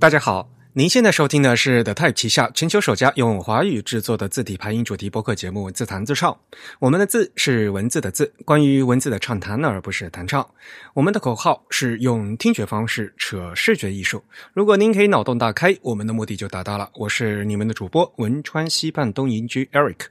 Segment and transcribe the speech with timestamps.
[0.00, 6.32] 大家好，您现在收听的是 The Type 旗下全球首家用华语制作的字体排音主题播客节目《自弹自唱》。
[6.78, 10.48] 我们的字是文字的字，关于文字的畅谈，而不是弹唱。
[10.94, 14.24] 我们的口号是用听觉方式扯视觉艺术。
[14.54, 16.88] 如果您可以脑洞大开，我们的目的就达到了。
[16.94, 20.06] 我是你们的主播文川西畔东营居 Eric。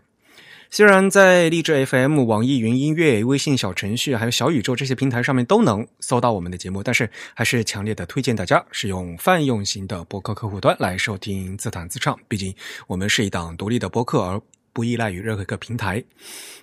[0.71, 12.15] 虽然在荔枝 FM、网易云音乐、微信小程序还有小宇宙这些平台上面都能搜到我们的节目，但是还是强烈的推荐大家使用泛用型的播客客户端来收听自弹自唱。
[12.27, 12.53] 毕竟
[12.85, 14.39] 我们是一档独立的播客，而
[14.71, 16.03] 不依赖于任何一个平台。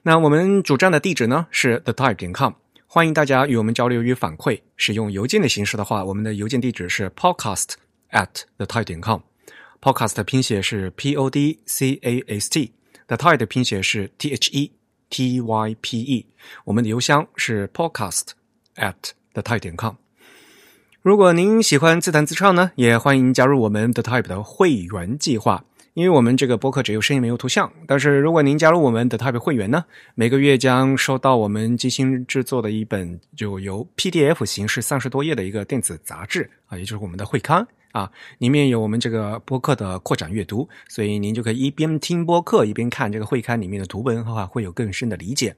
[0.04, 2.52] 那我们主站的地址呢是 thetype 点 com，
[2.86, 4.60] 欢迎大家与我们交流与反馈。
[4.76, 7.70] 使用邮件的形式的话，我们的邮件地址是 podcast
[8.12, 9.22] at thetype 点 com。
[9.80, 12.72] podcast 拼写是 p o d c a s t。
[13.08, 14.72] The Type 的拼写是 T H E
[15.10, 16.26] T Y P E，
[16.64, 18.30] 我们的邮箱是 podcast
[18.74, 18.94] at
[19.32, 19.94] the type 点 com。
[21.02, 25.64] 如果您喜欢自弹自唱呢，也欢迎加入我们 The Type 的会员计划。
[25.94, 29.84] 因为我们这个播客只有声音没有图像，但是如果您加入我们的 Type 会员呢，
[30.16, 37.66] 每个月将收到我们精心制作的一本就由 PDF 形式三十多页的一个电子杂志啊，也就是我们的会刊。
[37.96, 45.56] 啊，里面有我们这个播客的扩展阅读，所以您就可以一边听播客一边看这个会刊里面的图文的话，会有更深的理解。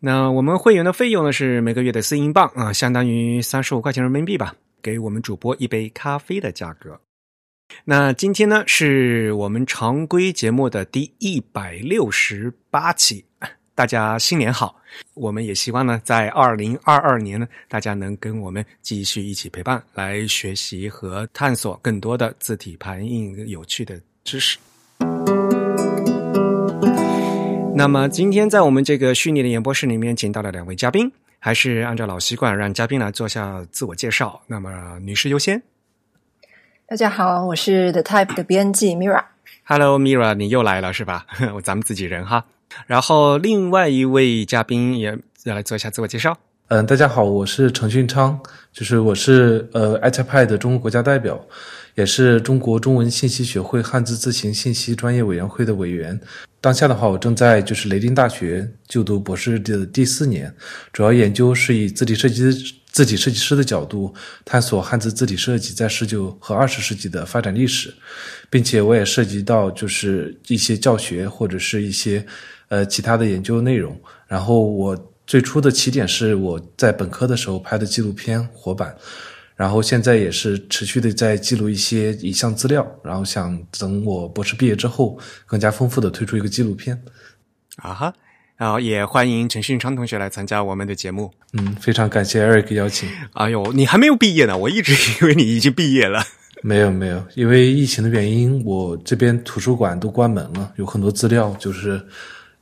[0.00, 6.98] 那我们会员的费用呢是每个月的四英镑啊，相当于三十五块钱人民币吧，给我们主播一杯咖啡的价格。
[7.84, 13.26] 那今天呢是我们常规节目的第一百六十八期。
[13.76, 14.76] 大家新年好！
[15.14, 24.58] 我们也希望呢，在二零二二年呢，大家能跟我们继续一起陪伴，来学习和探索更多的字体排印有趣的知识。
[27.74, 31.10] 那么今天在我们这个虚拟的演播室里面，请到了两位嘉宾，
[31.40, 34.40] 还是按照老习惯，让嘉宾来做下自我介绍。
[34.46, 35.60] 那么女士优先。
[36.86, 39.24] 大家好，我是 The Type 的编辑 Mira。
[39.64, 41.26] Hello，Mira，你又来了是吧？
[41.64, 42.44] 咱们自己人哈。
[42.86, 46.36] 然后，另外一位嘉宾也要来做一下自我介绍。
[46.68, 48.40] 嗯，大家好，我是程训昌，
[48.72, 51.38] 就是我是呃 i t p a d 的中国国家代表，
[51.94, 56.18] 也是中国中文信息学会汉字字形信息专业委员会的委员。
[56.60, 60.52] 当下的话，我正在就是雷丁大学就读博士的第四年，
[60.92, 62.50] 主要研究是以字体设计
[62.90, 64.14] 字体设计师的角度
[64.44, 67.92] 探索汉字字体设计在十九和二十世纪的发展历史，
[68.48, 72.24] 并且我也涉及到就是一些教学或者是一些。
[72.68, 73.98] 呃，其他的研究内容。
[74.26, 78.90] 然后我最初的起点是我在本科的时候拍的纪录片《活板》，
[79.56, 87.00] 然后现在也是持续的在记录一些影像资料，然后想等我博士毕业之后，更加丰富的推出一个纪录片。
[87.76, 88.12] 啊哈，
[88.56, 91.30] 然后也欢迎陈训昌同学来参加我们的节目。
[91.52, 93.08] 嗯，非常感谢 Eric 邀请。
[93.32, 96.22] 哎呦，你还没有毕业呢，我一直以为你已经毕业了。
[96.62, 102.04] 没有没有，因为疫情的原因，我这边图书馆都关门了，有很多资料就是。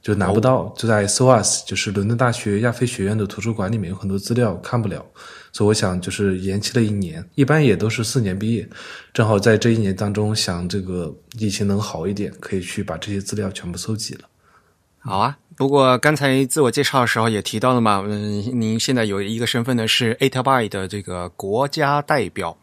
[0.03, 5.05] 就拿不到，就在 SOAS，就是伦敦大学亚非学院的图书馆里面有很多资料看不了，
[5.53, 8.69] 所以我想就是延期了一年，一般也都是四年毕业，
[9.15, 14.23] 正好在这一年当中想这个疫情能好一点，可以去把这些资料全部搜集了。
[14.99, 22.57] 好啊，不过刚才自我介绍的时候也提到了嘛，嗯，您现在有一个身份呢是 a t a b y 的这个国家代表。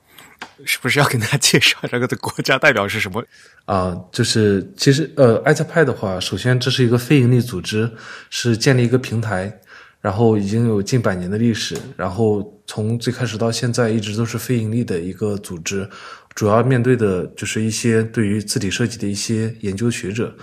[0.66, 3.24] 是不是要跟大家介绍这个的国家代表是什么？
[3.66, 7.90] 啊，就是其实呃，艾特派的话，首先这是一个非营利组织，
[8.30, 9.59] 是建立一个平台，
[10.02, 15.90] 然后已经有近百年的历史，然后从最开始到现在一直都是非盈利的一个组织，
[16.36, 20.36] 主要面对的就是一些对于字体设计的一些研究学者。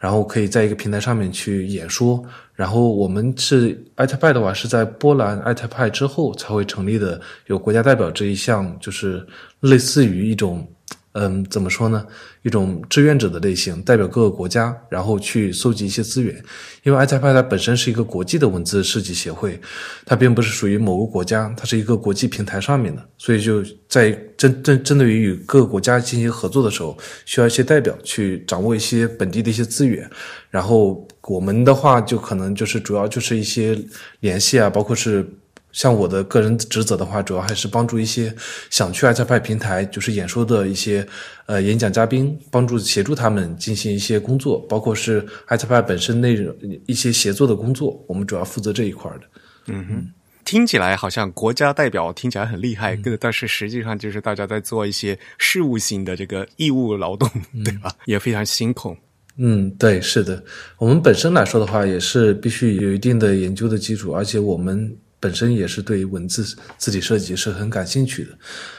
[0.00, 2.20] 然后可以在一个平台上面去演说。
[2.54, 9.24] 然后我们是艾特派的话，是在波兰艾特派之后才会成立的，有国家代表这一项，就是
[9.60, 10.66] 类似于一种。
[11.12, 12.06] 嗯，怎么说呢？
[12.42, 16.40] 一种志愿者的类型，代表各个国家，然后去搜集一些资源。
[16.84, 19.60] 因为 i t p a 它本身是一个国际的文字设计协会，
[20.06, 30.08] 它并不是属于某个国家，它是一个国际平台上面的，所以就在针针针对于与各个国家进行合作的时候，需要一些代表去掌握一些本地的一些资源。
[30.48, 33.76] 然后我们的话，就可能就是主要就是一些
[34.20, 35.28] 联系啊，包括是。
[35.72, 38.34] 像我的个人职责的话，主要还是帮助一些
[38.70, 41.06] 想去 t p a 平台就是演说的一些
[41.46, 46.52] 呃演讲嘉宾，帮助协助他们进行一些工作，包括是 t p a 本身内容
[46.86, 49.20] 一些协作的工作，我们主要负责这一块的。
[49.66, 50.12] 嗯哼，
[50.44, 57.30] 听起来好像国家代表听起来很厉害，但是实际上就是大家在做一些事务性的这个义务劳动，
[57.64, 57.92] 对吧？
[58.06, 58.96] 也非常辛苦。
[59.36, 60.42] 嗯，对，是的，
[60.78, 64.96] 我们本身来说的话，也是必须有一定的研究的基础，而且我们。
[65.20, 66.42] 本身也是对文字
[66.78, 68.30] 字体设计是很感兴趣的，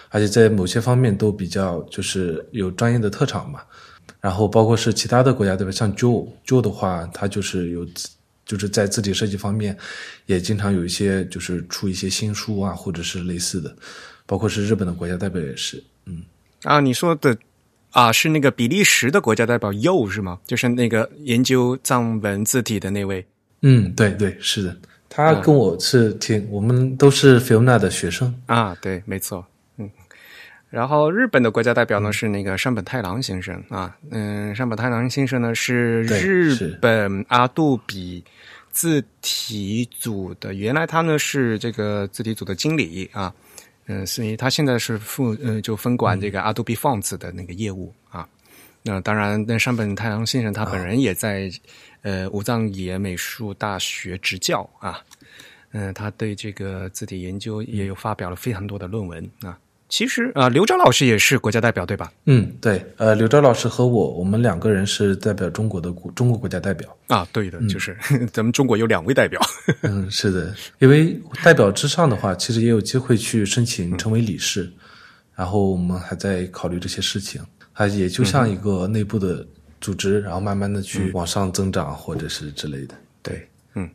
[0.09, 3.61] 而且在某些方面都比较就是有专业的特长嘛。
[4.19, 5.71] 然后包括是其他的国家对吧？
[5.71, 7.87] 像 Joe，Joe 的话，他就是有
[8.45, 9.77] 就是在字体设计方面
[10.25, 13.73] 也经常有一些就是出一些新书啊，或者是类似的。
[14.25, 16.23] 包括是日本的国家代表也是，嗯
[16.63, 17.37] 啊，你说的
[17.91, 20.39] 啊是那个比利时的国家代表 You 是吗？
[20.47, 23.25] 就是那个研究藏文字体的那位。
[23.61, 24.77] 嗯，对对，是的，
[25.13, 29.89] 他跟我是挺，我们都是菲欧娜的学生啊，对，没错，嗯。
[30.69, 38.23] 然后日本的国家代表呢是那个山本太郎先生啊，嗯，山本太郎先生呢是日本阿杜比
[38.71, 43.33] 字体组的，原来他呢是这个字体组的经理啊。
[43.87, 48.00] 嗯，所以他现在是负呃，就分管这个阿杜比 Fonts 的那个业务啊。
[48.83, 51.51] 那当然，那山本太郎先生他本人也在
[52.01, 54.99] 呃武藏野美术大学执教啊。
[55.73, 59.57] 嗯，他对这个字体研究也有发表了非常多的论文啊。
[59.87, 62.11] 其实啊，刘钊老师也是国家代表，对吧？
[62.25, 62.81] 嗯，对。
[62.97, 67.27] 呃，刘钊老师和我，我们两个人是代表中国的中国国家代表啊。
[67.31, 67.95] 对的，就是
[68.33, 69.39] 咱们中国有两位代表。
[69.83, 70.55] 嗯，是的。
[70.79, 74.71] 因为代表之上的话，其实也有机会去申请成为理事，
[75.35, 77.41] 然后我们还在考虑这些事情。
[77.73, 79.45] 它也就像一个内部的
[79.79, 82.95] 组织，然后慢慢的去往上增长，或者是之类的。
[83.21, 83.35] 对。
[83.73, 83.89] 嗯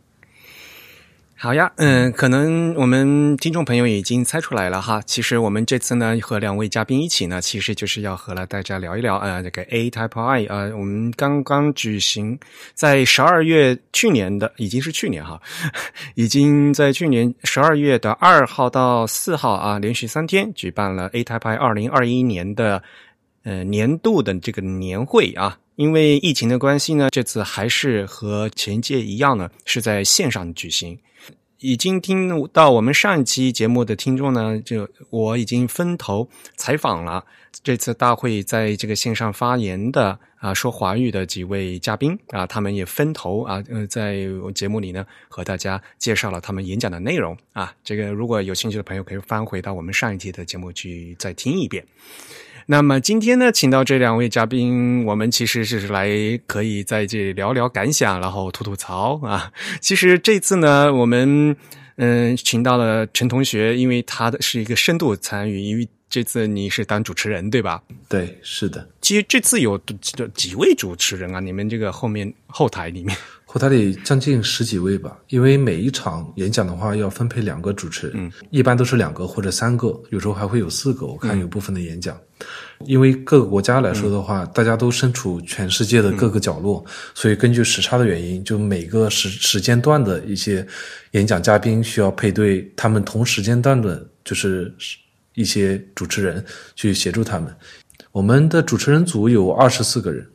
[1.39, 4.99] 好呀，嗯，可能我们听众朋友已经猜出来了哈。
[5.05, 12.39] 其实我们这次呢和两位嘉宾一起呢，其实就是要和大家聊一聊呃这个 A Type I 啊，我们刚刚举行
[12.73, 15.39] 在十二月去年的已经是去年哈，
[16.15, 22.81] 已经在去年十二月的二号到四号啊，连续三天举办了 A Type I 二零二一年的
[23.47, 25.57] 呃年度的这个年会啊。
[25.77, 30.99] 因为疫情的关系呢，这次还是和前届一样呢，是在线上举行。
[31.59, 37.23] 已经听到我们上一期节目的听众呢，就我已经分头采访了
[37.63, 47.73] 这次大会在这个线上发言的啊说华语的几位嘉宾啊，他们也分头啊呃在节目里呢和大家介绍了他们演讲的内容啊。
[47.83, 51.85] 这个如果有兴趣的朋友可以翻回到我们上一期的节目去再听一遍。
[52.69, 56.09] 那么今天呢，请到这两位嘉宾，我们其实是来
[56.45, 59.49] 可以在这里聊聊感想，然后吐吐槽啊。
[59.79, 61.55] 其实这次呢，我们
[61.95, 67.81] 嗯请到了陈同学，因为他的是一个深度参与，因为这次你是当主持人对吧？
[68.09, 68.85] 对，是的。
[69.01, 69.79] 其实这次有
[70.35, 71.39] 几位主持人啊？
[71.39, 73.15] 你们这个后面后台里面。
[73.45, 81.05] 后台里将近十几位吧，因为每一场演讲的话要分配两个主持人，一般都是两个或者三个，有时候还会有四个。
[81.05, 82.19] 我看有部分的演讲，
[82.85, 90.65] 因为各个国家来说的话，大家都身处全世界的各个角落，所以根据时差的原因，就每个时时间段的一些
[91.11, 94.73] 演讲嘉宾需要配对他们同时间段的，就是
[95.33, 96.43] 一些主持人
[96.75, 97.55] 去协助他们。
[98.11, 100.27] 我们的主持人组有二十四个人，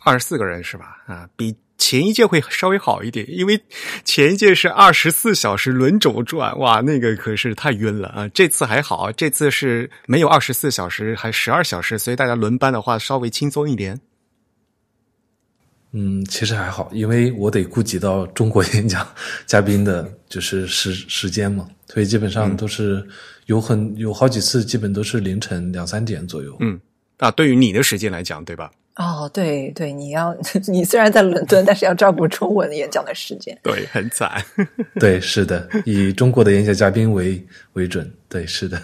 [0.00, 1.02] 二十四个人是吧？
[1.06, 1.54] 啊，比。
[1.82, 3.60] 前一届会稍微好一点，因为
[4.04, 8.28] 前一届是二十四小时轮轴转，哇，那个可是太晕了啊！
[8.28, 14.00] 这次还好，这次是没有二十四小时，还十二小时，所以大家轮班的话稍微轻松一点。
[15.90, 19.04] 嗯，其实还好，因为我得顾及到中国演讲
[19.44, 23.04] 嘉宾的就是时时间嘛，所以基本上都是
[23.46, 26.56] 有很有好几次，基本都是凌晨两三点左右。
[26.60, 26.80] 嗯，
[27.18, 28.70] 啊，对于你的时间来讲，对吧？
[28.96, 30.36] 哦，对对，你要
[30.68, 34.44] 你虽然在伦敦，但是要照顾中文演讲的时间，对，很惨。
[35.00, 38.12] 对，是的，以中国的演讲嘉宾为为准。
[38.28, 38.80] 对，是的。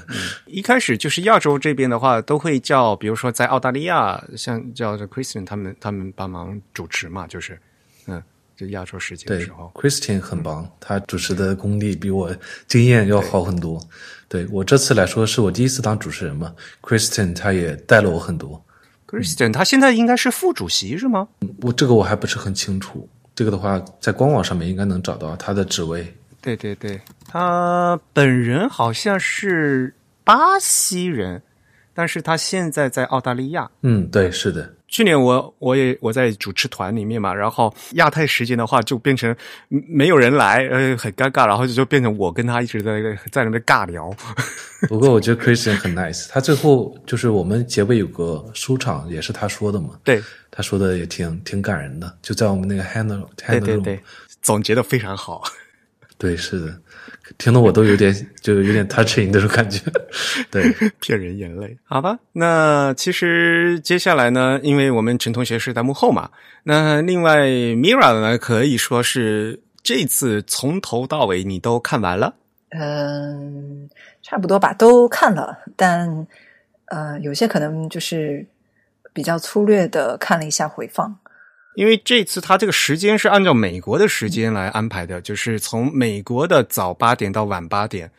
[0.47, 7.59] 一开始就是亚洲这边的话，都会叫，比如说在澳大利亚，像叫做 Christian 他们，他们帮忙主持嘛，就是
[8.07, 8.23] 嗯，
[8.57, 12.35] 就亚洲时间的时候，Christian 很棒，他主持的功力比我
[12.67, 13.79] 经验要好很多。
[14.27, 18.63] 对我这次来说，是我第一次当主持人嘛，Christian 他也带了我很多。
[19.09, 21.27] Christian，他现在应该是副主席是吗？
[21.63, 23.09] 我这个我还不是很清楚。
[23.35, 26.15] 这个的话，在官网上面应该能找到他的职位。
[26.43, 31.41] 对对对，他本人好像是巴西人，
[31.95, 33.71] 但是他现在在澳大利亚。
[33.83, 34.75] 嗯，对，是的。
[34.89, 39.35] 去年我我也我在主持团里面嘛，然后亚太时间的话就变成
[39.69, 44.11] 没有人来，呃，很尴尬，然后就就变成我跟他一直在在那边尬聊。
[44.89, 49.91] 不过我觉得 Christian 很 nice，他最后就是我们结尾有个收场，也是他说的嘛。
[50.03, 54.01] 对，他说的也挺挺感人的，就在我们那个 handle handle 对对对，
[54.41, 55.43] 总结的非常好。
[56.17, 56.81] 对，是的。
[57.37, 59.81] 听得我都有点， 就有点 touching 那种感觉，
[60.51, 62.19] 对，骗人眼泪，好吧。
[62.33, 66.31] 那其实接下来呢，因为我们陈同学是在幕后嘛，
[66.65, 72.35] 那另外 Mira 呢，可以说是这次从头到尾你都看完了。
[72.71, 73.89] 嗯，
[74.23, 76.27] 差不多吧，都看了，但
[76.87, 78.47] 呃，有些可能就是
[79.13, 81.19] 比较粗略的看了一下回放。
[81.79, 88.11] 因为这次他这个时间是按照美国的时间来安排的，就是从美国的早八点到晚八点，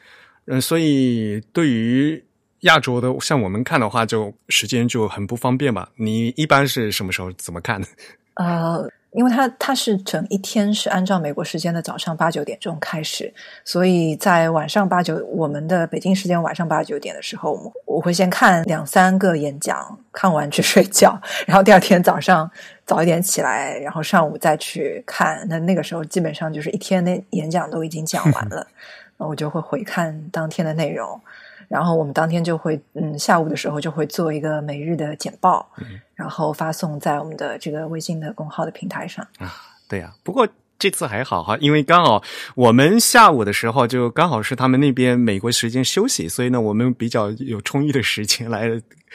[0.45, 2.23] 嗯，所以对于
[2.61, 5.89] 亚洲的像我们看的话，就时间就很不方便吧。
[5.97, 7.83] 你一般是什么时候怎么看？
[8.39, 13.33] 呃，因为它它是整一天是按照美国时间的早上八九点钟开始，
[13.65, 22.49] 所以在晚上八九我们的北京时间晚上八九点的时候，我会先看两三个演讲，看完去睡觉，然后第二天早上
[22.85, 25.45] 早一点起来，然后上午再去看。
[25.49, 28.67] 那那个时候基本上就是一天的演讲都已经讲完了，
[29.17, 31.19] 那我就会回看当天的内容。
[31.67, 35.69] 然后我们当天就会，嗯，下午的时候就会做一个每日的简报，
[36.19, 39.25] 然后发送在我们的这个微信的公号的平台上。
[39.37, 39.55] 啊，
[39.87, 40.13] 对呀。
[40.21, 40.45] 不过
[40.77, 42.21] 这次还好哈，因为刚好
[42.55, 48.69] 我们下午的时候就刚好是他们那边美国时间休息，所以呢，我们比较有充裕的时间来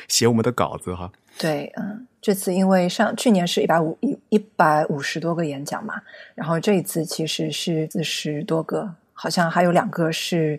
[0.08, 1.12] 写我们的稿子哈。
[1.38, 6.00] 对，嗯，这次因为上去年是一百五一一百五十多个演讲嘛，
[6.34, 10.58] 然后这一次其实是四十多个，好像还有两个是。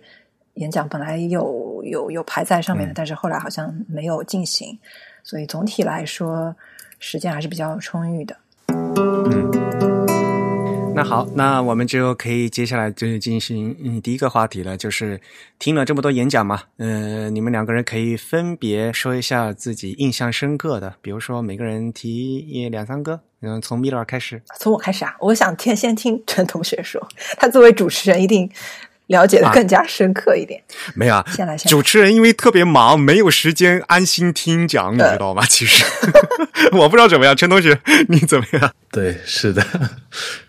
[0.55, 4.79] 演讲本来有有有排在上面的，但是后来好像没有进行，
[5.25, 6.55] 所以总体来说
[6.99, 8.37] 时间还是比较充裕的。
[8.67, 9.51] 嗯，
[10.93, 15.19] 那好，那我们就可以接下来就进行嗯第一个话题了，就是
[15.57, 27.01] 听了这么多演讲嘛，嗯，你们两个人可以分别说一下自己印象深刻的，比如说每个人提一两三个，嗯，从米勒开始，从我开始啊，我想听先听陈同学说，
[27.37, 28.47] 他作为主持人一定。
[29.07, 30.61] 了解的更加深刻一点，
[30.95, 35.45] 没有，先来先主持人因为特别忙，没有时间安心听讲，你知道吗？
[35.47, 35.85] 其实。
[36.73, 38.73] 我不知道怎么样，陈同学你怎么样？
[38.91, 39.63] 对，是的，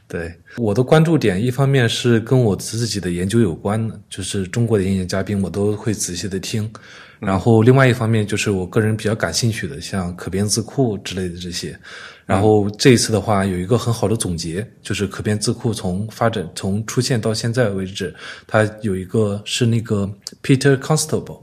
[0.08, 6.70] 对，我的关注点一方面是跟我自己的研究有关的，就是中国的演讲嘉宾我都会仔细的听，
[7.18, 11.76] 然后另外一方面就是我个人比较感兴趣的，像可编字库之类的这些。
[12.24, 18.14] 然后这一次的话，有一个很好的总结，就是可编字库从发展从出现到现在为止，
[18.46, 20.08] 它有一个是那个
[20.42, 21.42] Peter Constable，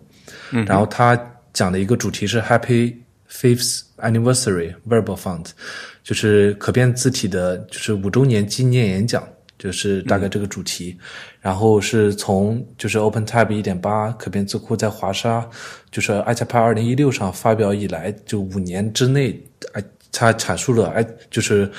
[0.52, 1.18] 嗯，然后他
[1.54, 2.96] 讲的一个主题是 Happy
[3.34, 5.48] Fifth Anniversary Verbal Font，
[6.04, 10.96] 就是可变字体的，就是五周年纪念演讲，就是大概这个主题。
[11.42, 15.50] 然后是从就是 OpenType 一点八可变字库在华沙，
[15.90, 19.84] 就是 iChap 二零一六上发表以来，就五年之内，哎。
[20.14, 21.70] 他阐述了哎，就是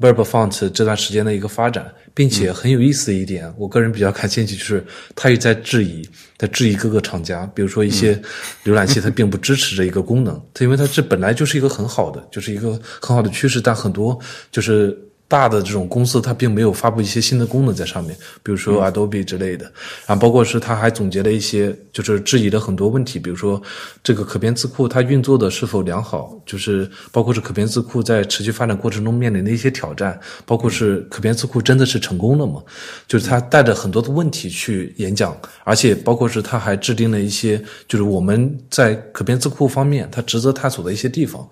[0.00, 4.84] Verb Font 这段时间的一个发展，并且很有意思的一点，我个人比较感兴趣，就是
[5.14, 6.02] 他也在质疑，
[6.36, 8.20] 在质疑各个厂家，比如说一些
[8.64, 14.18] 浏览器它并不支持这一个功能，它因为它这本来就是一个很好的，就是一个很好的趋势，但很多
[14.50, 14.98] 就是。
[15.32, 19.64] 大的这种公司，它并没有发布一些新的功能在上面，比如说 Adobe 之类的，
[20.06, 23.60] 然后包括是它还总结了一些，就是质疑了很多问题，比如说
[24.04, 32.62] 这个可编字库它运作的是否良好，就是包括是可编字库在持续发展过程中面临的一些挑战，包括是可编字库真的是成功了吗？
[33.08, 35.34] 就是它带着很多的问题去演讲，
[35.64, 37.58] 而且包括是它还制定了一些，
[37.88, 41.48] 就是我们在可编字库方面它值得探索的一些地方。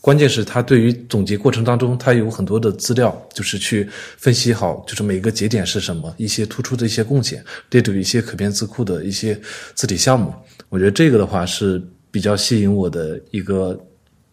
[0.00, 9.38] 关键是他对于总结过程当中，他有很多的资料，就是去分析好，就是每个节点是什么，一些突出的一些贡献，列举一些可编字库的一些
[9.74, 10.32] 字体项目。
[10.68, 13.84] 我觉得这个的话是比较吸引我的一个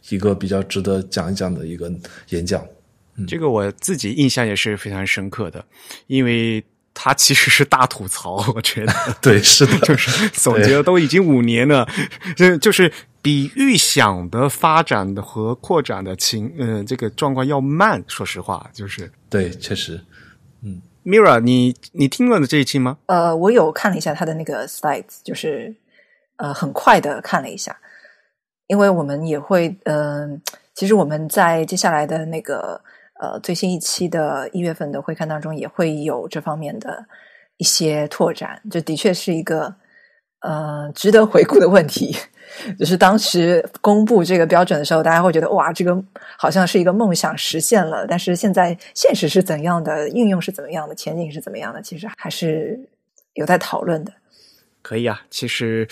[0.10, 1.92] 一个比较值得讲一讲的一个
[2.30, 2.64] 演讲。
[3.28, 5.66] 这个我自己印象也是非常深刻的，
[6.06, 11.90] 因为他其实是大吐槽，我觉得 对，是的， 就是总结了都已经五年了，
[12.36, 12.94] 就 就是。
[13.28, 18.02] 比预想的发展的和扩展的情，呃，这个状况要慢。
[18.08, 20.00] 说实话，就是对，确实，
[20.64, 23.00] 嗯，Mira，你你听了的这一期吗？
[23.08, 25.76] 呃，我有看了一下他的那个 slides，就是
[26.38, 27.78] 呃，很快的看了一下，
[28.68, 30.42] 因为我们也会，嗯，
[30.74, 32.82] 其实我们在接下来的那个
[33.20, 37.06] 呃最新一期的一月份的会看当中，也会有这方面的
[37.58, 38.62] 一些拓展。
[38.72, 39.76] 这的确是一个
[40.40, 42.16] 呃值得回顾的问题。
[42.78, 46.04] 就是当时公布这个标准的时候，大家会觉得哇，这个
[46.38, 48.06] 好像是一个梦想实现了。
[48.08, 52.80] 但是现在现实是怎样的，应用是怎么样的，前景是怎么样的，其实还是
[53.34, 54.14] 有在讨论的。
[54.82, 55.86] 可以啊，其实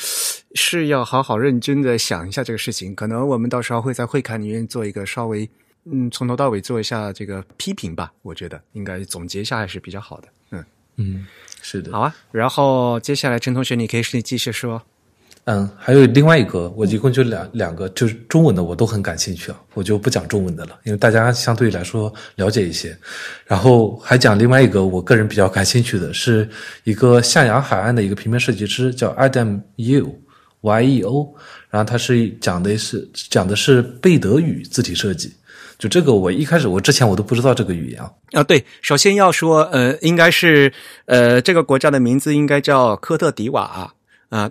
[0.54, 2.96] 是要好好认真的想一下这个事情。
[2.96, 5.50] 可能我们到时候会在会刊里面做一个稍微
[5.84, 8.12] 嗯，从头到尾做一下这个批评吧。
[8.22, 10.28] 我觉得应该总结一下还是比较好的。
[10.52, 11.28] 嗯嗯，
[11.62, 11.92] 是的。
[11.92, 14.82] 好啊，然后接下来陈同学，你可以继续说。
[15.46, 22.98] 嗯，还有另外一个，我一共就两两个，就是中文的我都很感兴趣啊，我就不讲中文的了，因为大家相对来说了解一些。
[23.46, 26.50] 然后还讲另外一个，我个人比较感兴趣的是
[26.84, 30.16] 一个向阳海岸的一个平面设计师，叫 Adam Yeo
[30.62, 31.36] Y E O，
[31.70, 35.32] 然后他是讲的是讲的是贝德语字体设计。
[35.78, 38.10] 就这个，我一开始我之前我都不知道这个语言啊。
[38.32, 40.74] 啊，对，首先要说，呃，应该是
[41.06, 43.62] 呃这个国家的名字应该叫科特迪瓦。
[43.62, 43.94] 啊，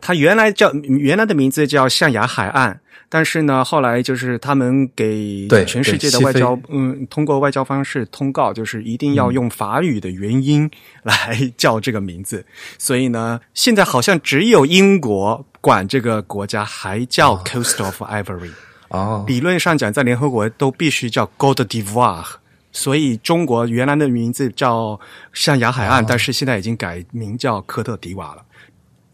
[0.00, 2.78] 它原来叫原来的名字叫象牙海岸，
[3.08, 10.70] 但是呢，后来就是他们给全世界的外交，嗯，通过外交方式通告，就是一定要用法语的原因
[11.02, 12.44] 来叫这个名字。
[12.78, 18.50] 所以呢，现在好像只有英国管这个国家还叫 Coast of Ivory。
[18.88, 22.24] 哦，理论上讲，在联合国都必须叫 Côte d'Ivoire。
[22.70, 24.98] 所以中国原来的名字叫
[25.32, 28.42] 象牙海岸，但是现在已经改名叫科特迪瓦了。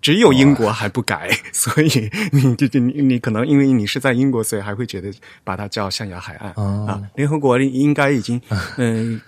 [0.01, 5.13] 只有英国还不改， 所以你就就你你可能因为你是在英国，所以还会觉得
[5.45, 6.53] 把它叫象牙海岸
[6.87, 7.01] 啊。
[7.15, 8.41] 联合国应该已经
[8.77, 9.21] 嗯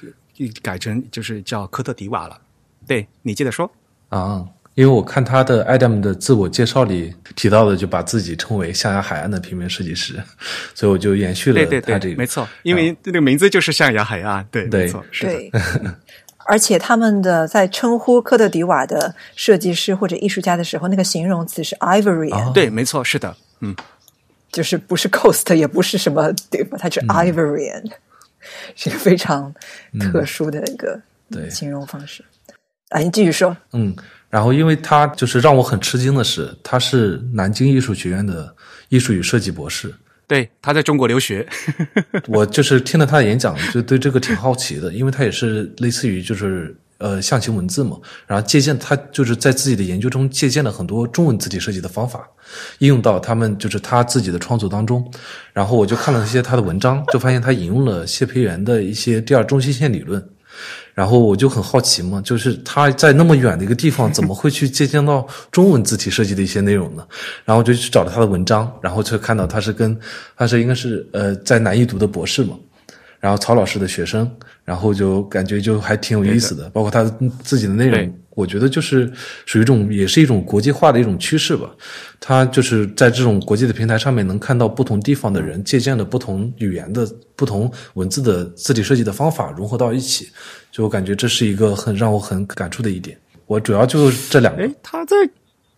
[0.63, 2.41] 改成就是叫科特迪瓦了。
[2.87, 3.71] 对你接着说
[4.09, 10.21] 啊，因为我看他的 Adam 的自我介绍里提到的，就把自己称为象牙海岸的平面设计师，
[10.75, 12.17] 所以我就延续了他这个。
[12.17, 14.47] 没错，因为这个名字就是象牙海岸。
[14.51, 15.97] 对，没错，是的。
[16.47, 22.53] 而且他们的在称呼科特迪瓦的设计师或者艺术家的时候，那个形容词是 Ivorian。
[22.53, 23.75] 对，没错，是的，嗯，
[24.51, 26.77] 就是不是 Coast，也不是什么对吧？
[26.79, 27.91] 它是 Ivorian，
[28.75, 29.55] 是一个非常
[30.01, 31.01] 特殊的一个
[31.51, 32.25] 形容方式。
[32.91, 33.57] 啊，你继续说。
[33.73, 33.95] 嗯，
[34.29, 38.55] 然后因为他就是让我很吃惊的是，他是南京艺术学院的
[38.89, 39.95] 艺术与设计博士。
[40.33, 41.47] 对，他在中国留学，
[42.27, 52.27] 我就是听了他的演讲，就对这个挺好奇的，因为他也是类似于就是呃象形文字嘛，然后借鉴他就是在自己的研究中借鉴了很多中文字体设计的方法，
[52.79, 55.07] 应用到他们就是他自己的创作当中，
[55.53, 60.27] 然后我就看了一些他的文章，就发现他引用了谢培元的一些第二中心线理论。
[60.95, 67.07] 然后我就很好奇嘛，就是他在那么远的一个地方，怎么会去借鉴到中文字体设计的一些内容呢？
[67.45, 69.99] 然后就去找了他的文章，然后就看到他是跟
[70.37, 72.57] 他是应该是呃在南艺读的博士嘛。
[73.21, 74.29] 然后曹老师的学生，
[74.65, 77.05] 然后就感觉就还挺有意思的，包括他
[77.45, 79.11] 自己的内容，我觉得就是
[79.47, 81.71] 属于一种，也是一种国际化的一种趋势吧。
[82.19, 90.29] 它就是在这种国际的平台上面，能看到不同地方的人借鉴了不同语言的不同文字的字体设计的方法融合到一起，
[90.71, 93.19] 就我感觉这是一个很让我很感触的一点。
[93.47, 94.69] 我主要就这两个。
[94.83, 95.17] 他在。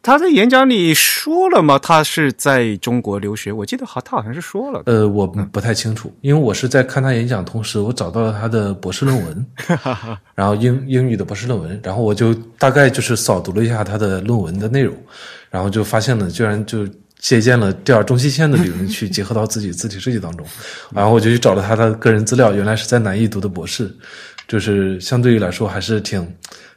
[0.05, 1.79] 他在演讲里说了吗？
[1.79, 4.83] 他是在中国留学，我记得好，他好像是说了。
[4.85, 9.47] 呃，我不太清楚，因为我是在看他演讲同时，我找到了他的博士论文，
[10.37, 14.95] 然后英英语的博士论文，然后我就大概就是扫读了一下他的论文的内容，
[15.49, 16.87] 然后就发现了，居然就
[17.19, 20.47] 借鉴了第二中西线的理论去结合到自己字体设计当中，
[20.93, 23.91] 然后我就去找了他的个人资料，原来是在南艺读的博士，
[24.47, 26.31] 就是相对于来说还是挺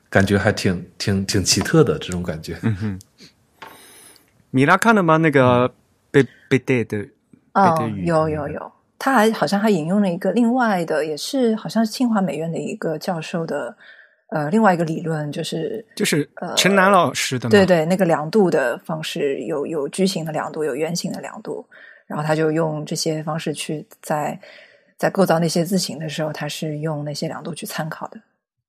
[0.10, 2.58] 感觉还挺挺挺奇特的这种感觉。
[2.62, 3.00] 嗯哼。
[4.50, 5.18] 米拉看了吗？
[5.18, 5.74] 那个
[6.10, 6.98] 贝贝代的
[7.54, 13.76] 哦，有有有，他还好像还引用了一个另外的，也是好像是清华美院的一个教授的
[14.30, 21.66] 呃另外一个理论，就是就是陈楠老师的对对，那个量度的方式有有矩形的量度，有圆形的量度，
[22.06, 24.40] 然后他就用这些方式去在
[24.98, 28.18] 在构造那些字形的时候，他是用那些量度去参考的，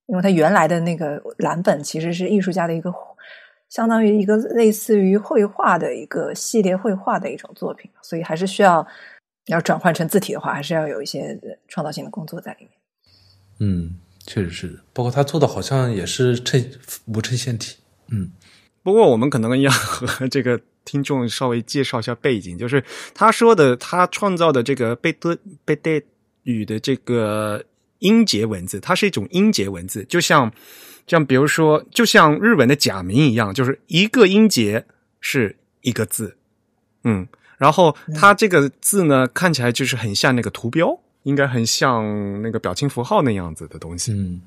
[0.06, 2.92] 因为他原来的那个蓝本其实是艺术家的一个。
[3.68, 8.86] 相当于一个类似于绘画的一个系列绘画的一种作品，所以还是需要
[9.46, 12.70] 要转换成字体的话，还是要有一些创造性的工作在里面。
[13.60, 16.70] 嗯，确实是的，包括他做的好像也是衬
[17.06, 17.76] 无衬线体。
[18.10, 18.32] 嗯，
[18.82, 22.82] 不过我们可能要和 这个听众稍微介绍一下背景，就是
[23.14, 26.00] 他说的他创造的这个贝德贝德
[26.44, 27.62] 语的这个
[27.98, 30.50] 音节文字，它是一种音节文字，就像。
[31.08, 34.84] 像比如说，就像日文的假名一样，就是一个音节
[35.20, 36.36] 是一个字，
[37.02, 44.40] 嗯，然后它这个字呢，看起来就是很像那个图标，应该很像那个表情符号那样子的东西，嗯，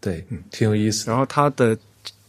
[0.00, 1.10] 对，嗯，挺有意思。
[1.10, 1.76] 然后它的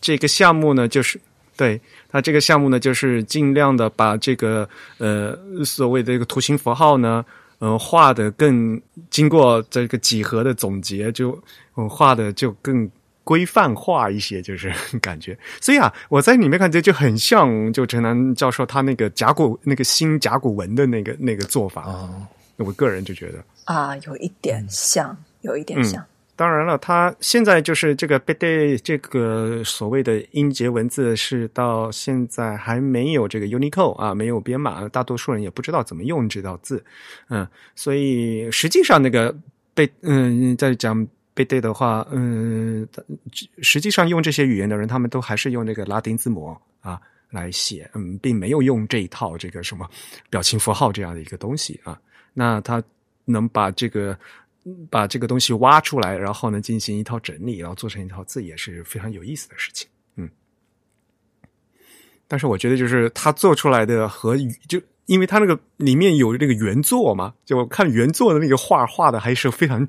[0.02, 1.18] 这个项目呢，就是
[1.56, 1.80] 对
[2.12, 7.26] 它这个项目呢，就是尽量的把这个呃所谓的一个图形符号呢，
[7.60, 11.32] 嗯，画的更经过这个几何的总结，就
[11.78, 12.89] 嗯画的就更。
[13.30, 21.84] 规范化一些，就是 感觉，所以啊，我在里面感觉就很像，就陈南教授他那个甲骨那个新甲骨文的那个那个做法。
[21.84, 22.10] 啊，
[22.58, 23.44] 我个人就觉得。
[23.65, 26.04] 啊，有一点像，有一点像，
[26.36, 36.84] 当然了，他现在就是这个 i d 这个所谓的音节文字是到现在还没有这个 Unicode 啊，没有编码，大多数人也不知道怎么用这道字，
[37.30, 39.36] 嗯，所以实际上那个
[39.76, 41.08] 被嗯在讲
[41.39, 42.86] 背对的话，嗯，
[43.62, 46.99] 实际上用这些语言的人，他们都还是用那个拉丁字母啊
[47.30, 49.89] 来写，嗯，并没有用这一套这个什么
[50.30, 51.97] 表情符号这样的一个东西啊，
[52.34, 52.84] 那他
[53.23, 54.17] 能把这个。
[54.91, 59.88] 把这个东西挖出来，然后呢进行一套整理，然后做成一套字，也是非常有意思的事情。
[60.15, 60.30] 嗯，
[62.28, 69.88] 但是我觉得就是他做出来的和就因为他那个里面有那个原作嘛，就看原作的那个画画的还是非常，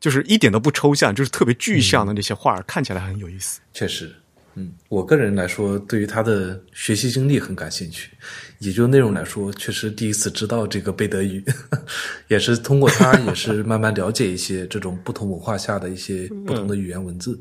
[0.00, 3.60] 就是一点都不抽象，就是特别具象的那些画，看起来很有意思。
[3.72, 4.10] 确实。
[4.56, 8.10] 嗯，我个人来说，对于他的学习经历很感兴趣。
[8.58, 11.42] 也就内容来说，确实第一次知道这个贝德语，
[12.26, 17.40] 也是通过他，也是慢慢了解一些这种不同文化下的一些不同的语言文字，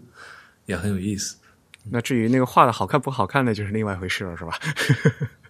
[0.67, 1.35] 也很有意思。
[1.89, 4.59] 那至于那个画的好看不好看，那就是另外一回事了，是吧？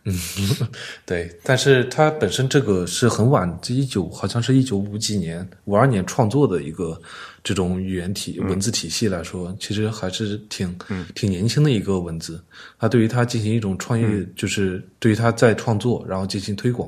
[0.04, 0.16] 嗯，
[1.06, 1.30] 对。
[1.44, 7.00] 但是它本身这个是很晚，这一九好像是一九五几年、五二年创作的一个。
[7.42, 10.78] 这种语言体文字体系来说，其实还是挺
[11.16, 12.44] 挺年轻的一个文字。
[12.78, 16.88] 它对于它进行一种创业，就是对于它在创作，然后进行推广，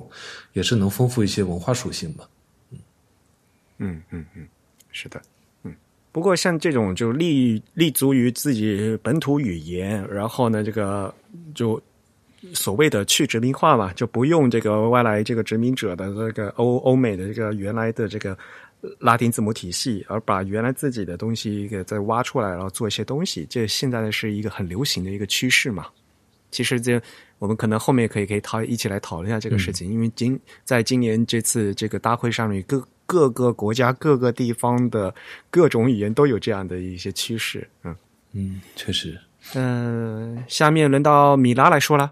[0.52, 2.28] 也是能丰富一些文化属性吧。
[2.70, 2.80] 嗯
[3.80, 4.48] 嗯嗯嗯，
[4.92, 5.22] 是的。
[5.64, 5.74] 嗯，
[6.12, 11.12] 不过像这种就立立足于自己本土语言，然后呢，这个
[11.56, 11.82] 就
[12.54, 18.38] 所谓的去殖民化嘛，就不用这个外来这个殖民者的这个欧欧美的这个原来的这个。
[18.98, 25.86] 拉丁字母体系，而把原来自己的东西给再挖出来，然后做一些东西，这现在呢是一个很流行的一个趋势嘛。
[26.50, 27.00] 其实这
[27.38, 35.14] 我们可能后面可以可以讨一起来讨论一下这个事情，因为今在今年这次这个大会上面，各各个国家各个地方的
[35.52, 37.70] 各种语言都有这样的一些趋势。
[37.84, 37.96] 嗯
[38.34, 39.16] 嗯，确实。
[39.54, 42.12] 嗯，下面轮到米拉来说了。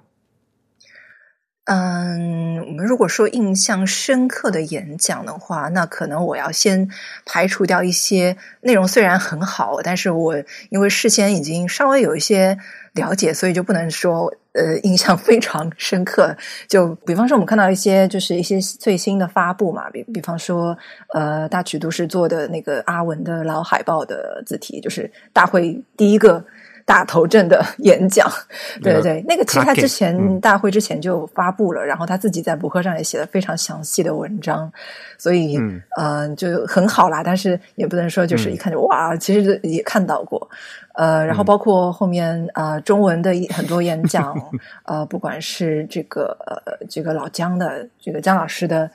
[1.71, 6.89] 嗯，我们如果说印象深刻的演讲的话，那可能我要先
[7.27, 10.33] 排除掉一些内容虽然很好，但是我
[10.71, 12.57] 因为事先已经稍微有一些
[12.93, 16.35] 了解，所以就不能说呃印象非常深刻。
[16.67, 20.75] 就比方说，我们看到一些就是一些最新的发布嘛，比比方说
[21.13, 26.43] 呃大曲都是做的那个阿文的老海报的字体，就是大会第一个。
[26.89, 28.27] 大头阵的演讲，
[28.81, 34.71] 对对对，那个其实他之前大会之前就发布了，然后他自己在博客上也写了非常详细的文章，
[35.15, 35.59] 所以
[35.99, 37.21] 嗯，就很好啦。
[37.23, 40.49] 但是也不能说就是一看就哇，其实也看到过，
[40.95, 44.35] 呃，然后包括后面啊中文的很多演讲，
[44.85, 48.89] 呃，不管是这个呃这个老姜的这个姜老师的。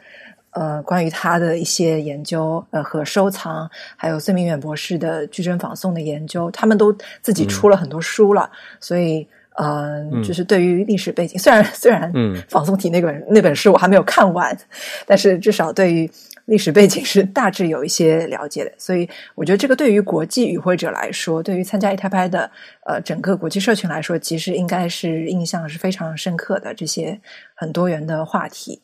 [0.55, 8.49] 呃，关于他的一些研究，呃，和收藏，还有孙明远博士的矩阵仿宋的研究，他们都自己出了很多书了。
[8.79, 14.57] 所以，呃，就是对于历史背景，虽然虽然，嗯，仿宋体那本那本书我还没有看完，
[15.07, 16.09] 但是至少对于
[16.45, 18.71] 历史背景是大致有一些了解的。
[18.79, 22.49] 所以，我觉得这个对于国际与会者来说，对于参加一台拍的
[22.87, 26.73] 呃整个国际社群来说，其实应该是印象是非常深刻的。
[26.73, 27.21] 这些
[27.57, 28.81] 很多元的话题。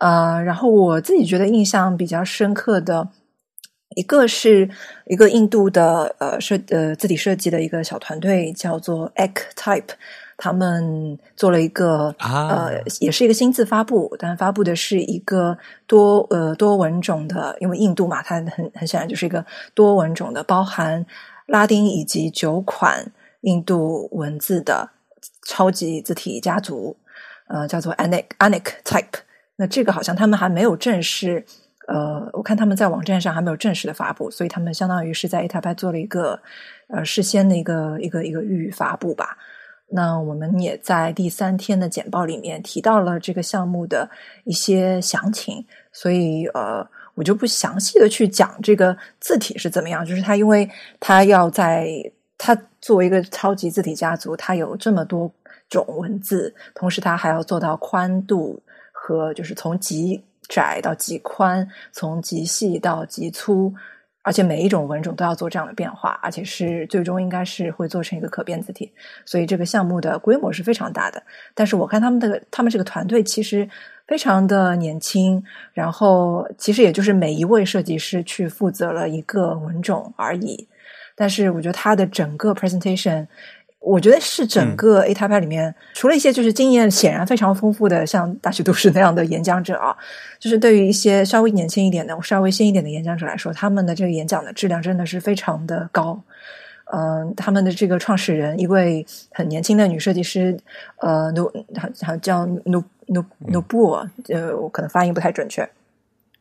[0.00, 3.08] 呃，然后我自己觉得印象比较深刻的
[3.96, 4.70] 一个是
[5.06, 9.90] 一个印度的呃设呃字体设计的一个小团队，叫做 Ek Type，
[10.38, 21.04] 他们做了一个呃也是一个新字发布，但发布的是一个多呃多文种的，因为印度嘛，它很很显然就是一个多文种的，包含
[21.46, 24.88] 拉丁以及九款印度文字的
[25.46, 26.96] 超级字体家族，
[27.48, 29.24] 呃，叫做 Anik Anik Type。
[29.60, 31.44] 那这个好像他们还没有正式，
[31.86, 36.40] 呃，我看他们在网站上还没有正式的发布，所以他们相当于是在 A 台拍做了一个
[36.88, 39.36] 呃事先的一个一个一个预发布吧。
[39.86, 44.08] 那我们也在第三天的简报里面提到了这个项目的
[44.44, 50.66] 一些详情，所以呃，我就不详细的去讲这个字体是怎么样，就是它因为
[50.98, 51.86] 它要在
[52.38, 55.30] 它作为一个超级字体家族，它有这么多
[55.68, 58.58] 种文字，同时它还要做到宽度。
[59.02, 63.72] 和就是从极窄到极宽，从极细到极粗，
[64.20, 68.92] 而且每一种文种都要做这样的变化，而且是最终应该是会做成一个可变字体，
[69.24, 71.22] 所以这个项目的规模是非常大的。
[71.54, 73.66] 但是我看他们的他们这个团队其实
[74.06, 80.68] 非常的年轻，然后其实也就是每一位设计师去负责了一个文种而已。
[81.16, 83.26] 但是我觉得他的整个 presentation。
[83.80, 89.96] 我觉得是整个 A 塔派里面，除了一些就是经验显然非常丰富的，像大学都市那样的演讲者啊，
[90.38, 96.22] 就是对于一些稍微年轻一点的、稍微新一点的演讲者来说，他们的这个演讲的质量真的是非常的高。
[96.92, 100.54] 嗯，他们的这个创始人，一位很年轻的女设计师，
[100.98, 101.50] 呃，努，
[102.20, 103.92] 叫努努努布，
[104.28, 105.66] 呃，我可能发音不太准确，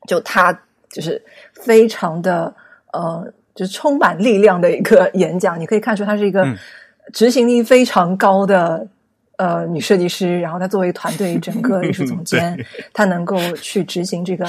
[0.09, 0.51] 就她
[0.91, 1.23] 就是
[1.53, 2.53] 非常的
[2.91, 6.45] 呃，就是充满力量的一个 演讲，你可以看出她是一个。
[7.13, 8.87] 执行力非常高的
[9.37, 12.57] 呃女设计师，然后她作为团队整个 艺术总监，
[12.93, 14.45] 她能够去执行这个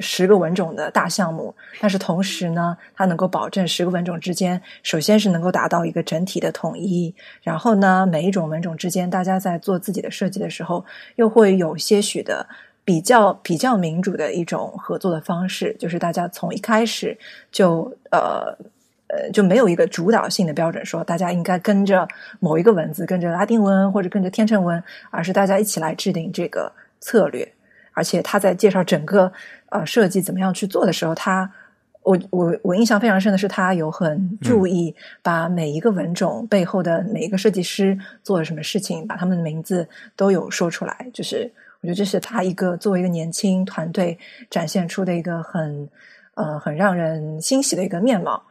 [0.00, 10.84] 十个文种的大项目，但是同时呢，她能够保证十个文种之间，首先是能够达到一个整体的统一，然后呢，每一种文种之间，大家在做自己的设计的时候，
[11.16, 12.46] 又会有些许的
[12.82, 17.16] 比较比较民主的一种合作的方式，就是大家从一开始
[17.52, 18.56] 就呃。
[19.08, 22.08] 呃，就没有一个主导性的标准，说大家应该跟着
[22.40, 27.46] 某一个文字，跟着拉丁文或者跟着天秤文，而是大家一起来制定这个策略。
[27.92, 29.30] 而且他在介绍整个
[29.68, 31.48] 呃设计怎么样去做的时候，他
[32.02, 39.86] 我我我印象非常深的是，他有很注意把每一个文种背后的每一个设计师做了什么事情，把他们的名字
[40.16, 41.06] 都有说出来。
[41.12, 41.48] 就是
[41.82, 44.18] 我觉得这是他一个作为一个年轻团队
[44.50, 45.88] 展现出的一个很
[46.34, 48.42] 呃很让人欣喜的一个面貌。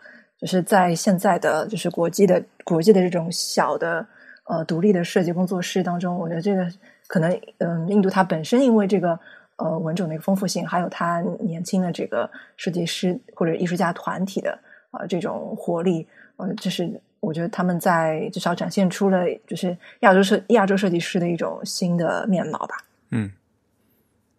[0.43, 4.05] 就是在现在的就是国际的国际的这种小的
[4.43, 6.67] 呃独立的设计工作室当中，我觉得这个
[7.07, 9.17] 可能嗯，印度它本身因为这个
[9.55, 14.59] 呃文种的一个丰富性，还有它年轻的这个设计师或者艺术家团体的
[14.91, 22.75] 啊这种活力，呃，就是我觉得他们在至少展现出了就是亚洲设亚洲设计师的一种新的面貌吧。
[23.11, 23.31] 嗯，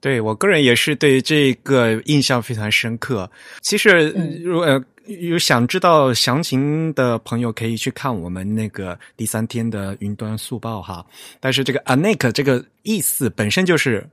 [0.00, 3.30] 对我个人也是对这个印象非常深刻。
[3.62, 4.10] 其实
[4.42, 4.84] 如果。
[5.06, 11.04] 有想知道详情的朋友，可以去看我们那个第三天的云端速报哈。
[11.40, 14.06] 但是这个 anek 这个意思本身就是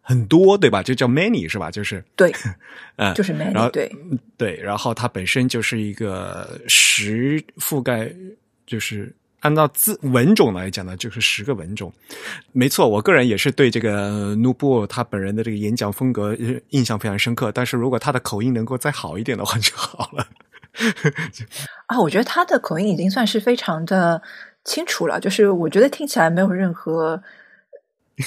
[0.00, 0.82] 很多，对吧？
[0.82, 1.70] 就叫 many 是吧？
[1.70, 2.32] 就是对，
[2.96, 3.90] 嗯，就是 many，然后对
[4.36, 8.12] 对，然后它本身就是一个十覆盖，
[8.66, 9.14] 就是。
[9.44, 11.92] 按照字文种来讲呢，就是十个文种，
[12.52, 12.88] 没错。
[12.88, 16.34] 我个人也是对这个努布他本人的这个演讲风格
[16.70, 17.52] 印象非常深刻。
[17.52, 20.26] 但是如果他的口音能够再好一点的话就好了。
[21.86, 24.22] 啊，我觉得他的口音已经算是非常的
[24.64, 27.22] 清楚了，就是我觉得听起来没有任何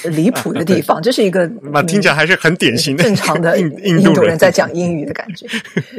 [0.04, 5.48] 离谱的地方， 这是一个那听起来还是很典型的正常的印度人在讲英语的感觉。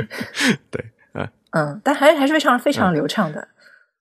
[0.72, 3.50] 对，嗯嗯，但还是还是非常非常流畅的，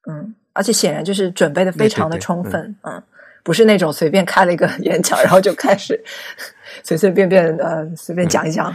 [0.08, 0.36] 嗯。
[0.58, 3.00] 而且显然就是准备的非常的充分，嗯，
[3.44, 6.02] 不是那种随便开了一个演讲，然后就开始
[6.82, 8.66] 随随便便呃随便讲一讲，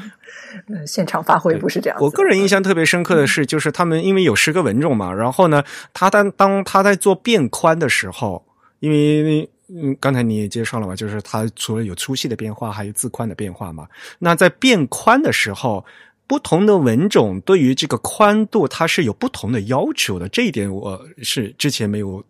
[0.73, 1.99] 呃，现场发挥不是这样。
[1.99, 5.61] 我个人印象特别深刻的是，就是他们因为有十个文种嘛，然后呢，
[5.93, 8.45] 他当当他在做变宽的时候，
[8.79, 13.85] 因为嗯刚才你也介绍了嘛，就是他除了有粗细的变化，还有字宽的变化嘛。
[14.19, 15.85] 那在变宽的时候。
[16.33, 20.27] 不同的文种对于这个宽度，它是有不同的要求的。
[20.29, 22.23] 这一点我是之前没有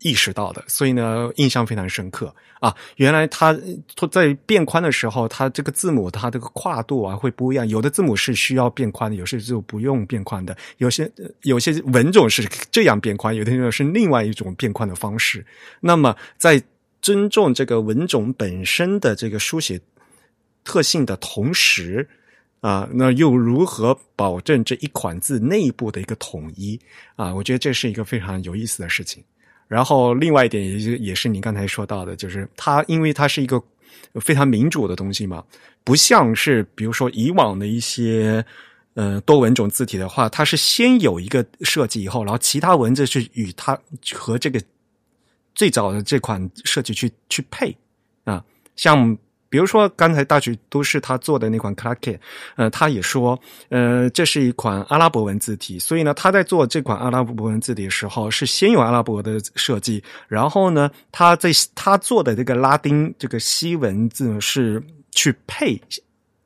[0.00, 2.30] 意识到的，所以呢，印象非常深刻
[2.60, 2.76] 啊！
[2.96, 3.58] 原来它
[4.10, 7.66] 在变宽的时候，它这个字母它这个跨度啊会不一样。
[7.66, 10.54] 有的字母是需要变宽的，有些就不用变宽的。
[10.76, 11.10] 有些
[11.44, 15.42] 有些文种是这样变宽，有的是另外一种变宽的方式。
[15.80, 16.62] 那么，在
[17.00, 19.80] 尊重这个文种本身的这个书写
[20.64, 22.06] 特性的同时，
[22.60, 26.78] 啊，那又如何保证这一款字内部的一个统一
[27.14, 27.32] 啊？
[27.32, 29.22] 我觉得这是一个非常有意思的事情。
[29.68, 33.62] 然后另外一点，也也是你刚才说到的，就是它因为它是一个
[34.14, 35.44] 非常民主的东西嘛，
[35.84, 38.44] 不像是比如说以往的一些
[38.94, 43.78] 呃多文种字体的话，它是先有一个设计以后，然后其他文字去与它
[44.12, 44.60] 和这个
[45.54, 47.76] 最早的这款设计去去配
[48.24, 48.44] 啊，
[48.74, 49.16] 像。
[49.50, 52.18] 比如说，刚才大举都是他做的那款 c l a k e
[52.56, 53.38] 呃，他也说，
[53.70, 64.82] 呃，这是一款阿拉伯文字体，所以呢，他在做这款阿拉伯文字体的时候，是先有阿拉伯的设计，然后呢，他在他做的这个拉丁这个西文字是
[65.12, 65.80] 去配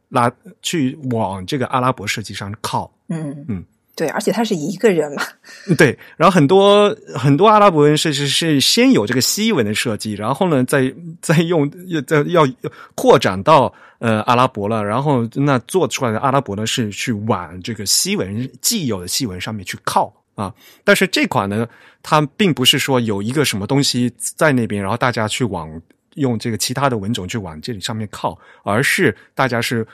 [0.09, 0.31] 拉
[0.63, 3.65] 去往这个阿拉伯设计上靠，嗯嗯。
[3.95, 5.23] 对，而且他是一个人嘛。
[5.77, 12.49] 对，然后很多很多阿拉伯人是是是先有这个西文的设计，然后呢，再再用要再要
[12.95, 20.53] 扩展到呃阿拉伯了，然后那做出来的阿拉伯呢是去往这个西文既有的西文上面去靠啊。
[20.85, 21.69] 但是这款呢，
[22.03, 25.69] 它并不是说有一个什么东西在那边，然后大家去往
[26.15, 29.87] 用这个其他的文种去往这里上面靠，而是大家是。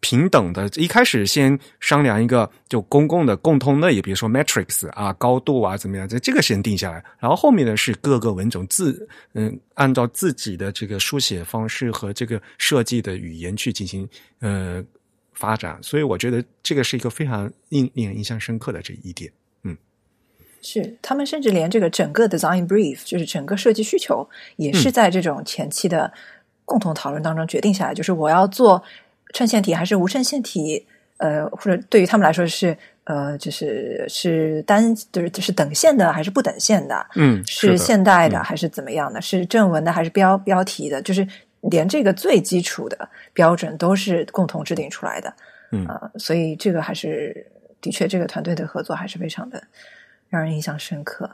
[0.00, 14.08] 平等的，一开始先商量一个就公共的共通的，也比如说 matrix 啊、高度啊怎么样，这这个先定下来，然后后面呢是各个文种自嗯按照自己的这个书写方式和这个设计的语言去进行
[14.40, 14.84] 呃
[15.32, 19.30] 发展，所以我觉得这个是一个非常令令人印象深刻的这一点。
[20.62, 26.12] 是，他们甚至连这个整个 design brief，就是整个设计需求，也是在这种前期的
[26.66, 27.94] 共同讨论当中决定下来。
[27.94, 28.82] 就是我要做
[29.32, 30.86] 衬线体还是无衬线体，
[31.18, 39.20] 呃，或者对于他们来说是呃，就是是单就是就是等线的还是不等线的，嗯，是现代的还是怎么样的？
[39.20, 41.00] 是正文的还是标标题的？
[41.02, 41.26] 就是
[41.62, 45.34] 连这个最基础的标准都是共同制定出来的，
[45.72, 47.46] 嗯啊，所以这个还是
[47.80, 49.62] 的确，这个团队的合作还是非常的。
[50.28, 51.28] 让人印象深刻。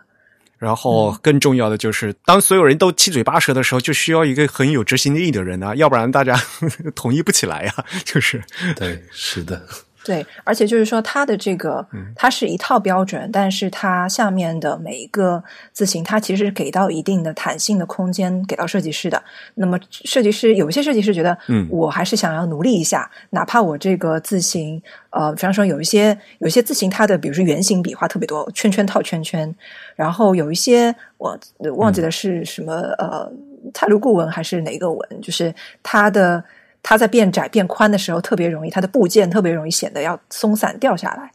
[0.59, 6.41] 然后更重要的就是，当所有人都七嘴八舌的时候，就需要一个很有执行力的人啊，要不然大家
[6.95, 7.75] 统一不起来呀。
[8.05, 8.43] 就是，
[8.77, 9.63] 对，是的。
[10.07, 15.43] 对，而且就是说，它的这个，它是一套标准，但是它下面的每一个
[15.73, 19.21] 字形，它其实给到一定的弹性的空间给到设计师的。
[19.55, 29.53] 那么，设计师有些设计师觉得，嗯，我还是想要努力一下，哪怕我这个字形，呃，比方说有一些有一些字形，它的比如说圆形笔画特别多，圈圈套圈圈，
[29.97, 31.37] 然后有一些我
[31.75, 33.29] 忘记的是什么，呃，
[33.75, 36.45] 泰卢固文还是哪个文，就是它的。
[36.89, 41.33] 它在变窄变宽的时候特别容易，它的部件特别容易显得要松散掉下来，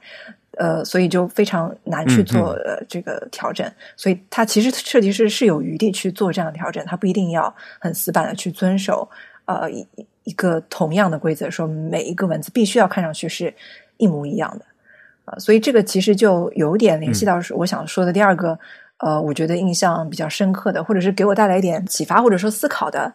[0.58, 3.70] 呃，所以就非常难去做呃这个调整。
[3.98, 9.06] 所以它其实设计师是有余地去做这样的调整，他不一定要很死板的去遵守
[9.44, 9.86] 呃一
[10.24, 13.54] 一个同样的规则，说每一个文字必须要看上去是
[13.98, 14.64] 一模一样的
[15.26, 15.38] 啊。
[15.38, 18.58] 所以这个其实就有点联系到是我想说的第二个
[19.00, 23.14] 呃，我觉得印象比较深刻的，或者是给我带来一点启发或者说思考的，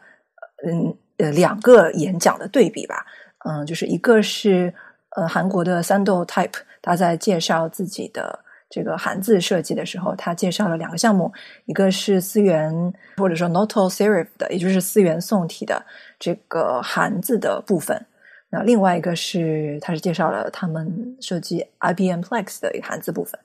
[0.68, 0.94] 嗯。
[1.18, 3.06] 呃，两个演讲的对比吧，
[3.44, 4.72] 嗯，就是一个是
[5.16, 11.32] 呃韩国的三豆 Type，他在介绍自己的这个韩字设计的时候，他介绍了两个项目，
[11.64, 15.84] 一个是思源或者说 Noto Serif 的，也就是思源宋体的
[16.18, 18.04] 这个韩字的部分，
[18.50, 23.40] 那另外一个是他是介绍了他们设计 IBM Plex 的一个韩字部分。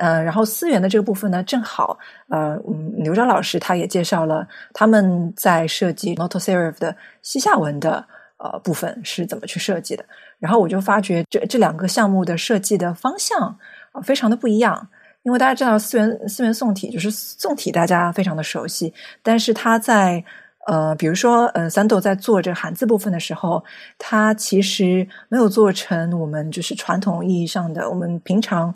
[0.00, 1.96] 呃，然后思源的这个部分呢，正好
[2.28, 8.04] 呃，嗯，刘钊老师他也介绍了他们在设计 Noto Serif 的西夏文的
[8.38, 10.04] 呃部分是怎么去设计的。
[10.40, 13.56] 然后我就发觉这这两个项目的设计的方向
[13.92, 14.88] 啊，非常的不一样。
[15.22, 20.22] 因为大家知道思源思源宋体就是宋体，大家非常的熟悉，但是他在
[20.66, 23.64] 呃，比如说呃，三斗在做这个汉字部分的时候，
[23.96, 28.74] 他其实没有做成我们就是传统意义上的我们平常。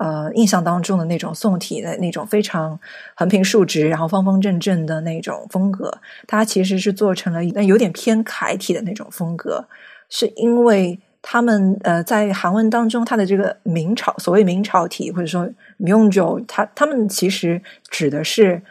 [0.00, 2.80] 呃，印象当中的那种宋体的那种非常
[3.14, 5.92] 横平竖直，然后方方正正的那种风格，
[6.26, 9.68] 它其实是做成了那有点偏楷体的那种风格，
[10.08, 17.60] 是因为他们呃在韩文当中，它的这个明朝所谓明朝体或者说明九，它他们其实
[17.90, 18.62] 指的是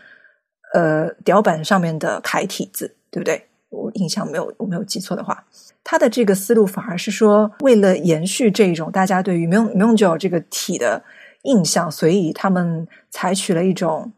[0.73, 3.45] 呃雕版上面的楷体字，对不对？
[3.69, 5.45] 我印象没有我没有记错的话。
[5.83, 11.03] 他的这个思路反而是说，为了延续这种大家对于 Mung Mungjo 这个体的
[11.43, 14.11] 印象，所以他们采取了一种，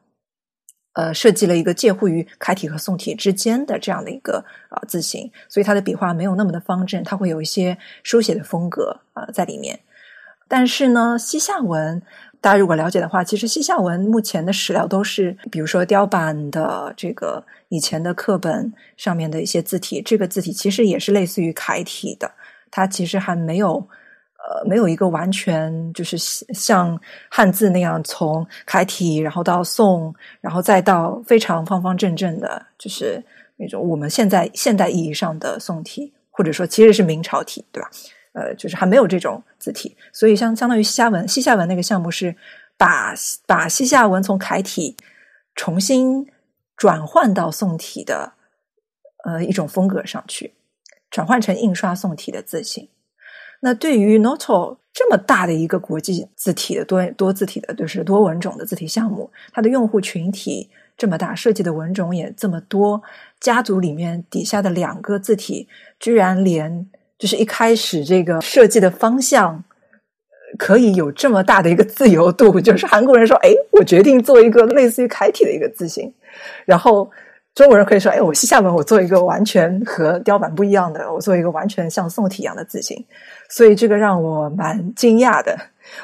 [0.93, 9.79] 呃，设计了一个介乎于楷体和宋体之间的这样的一个啊字形，所以它的笔画没有那么的方正，它会有一些书写的风格啊在里面。
[10.47, 12.01] 但是呢，西夏文。
[12.43, 22.31] 大家如果了解的话，其实西夏文目前的史料都是，比如说雕版的这个以前的课本上面的一些字体，这个字体其实也是类似于楷体的，
[22.71, 23.87] 它其实还没有
[24.47, 26.99] 呃没有一个完全就是像
[27.29, 33.23] 汉字那样从楷体，然后到宋，然后再到非常方方正正的，就是
[33.57, 37.89] 那种我们现在现代意义上的宋体，或者说其实是明朝体，对吧？
[38.33, 42.33] 呃，就是还没有这种字体，所以相相当于西夏文，西夏文那个项目是
[42.77, 43.13] 把
[43.45, 44.95] 把西夏文从楷体
[45.53, 46.25] 重新
[46.77, 48.31] 转换到宋体的
[49.25, 50.53] 呃一种风格上去，
[51.09, 52.87] 转换成印刷宋体的字形。
[53.61, 63.01] 那对于 Noto 这么大的一个国际字体的多多字体的，就是多文种的字体项目，它的用户群体这么大，设计的文种也这么多，
[63.39, 65.67] 家族里面底下的两个字体
[65.99, 66.89] 居然连。
[67.19, 69.63] 就是一开始这个设计的方向
[70.57, 76.11] 可以有这么大的一个自由度，就是韩国人说：“哎，我决定做一个类似于楷体的一个字形。”
[76.65, 77.11] 然后
[77.53, 83.05] 中国人可以说：“哎，我西夏文我做一个完全和雕版不一样的，我做一个完全像宋体一样的字形。”
[83.49, 85.57] 所以这个让我蛮惊讶的。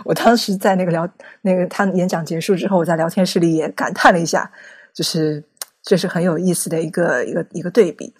[0.03, 1.07] 我当时在那个聊
[1.41, 4.51] 那个他演讲结束之后，我在聊天室里也感叹了一下，
[4.93, 5.43] 就是
[5.81, 8.13] 这是很有意思的一个一个一个对比。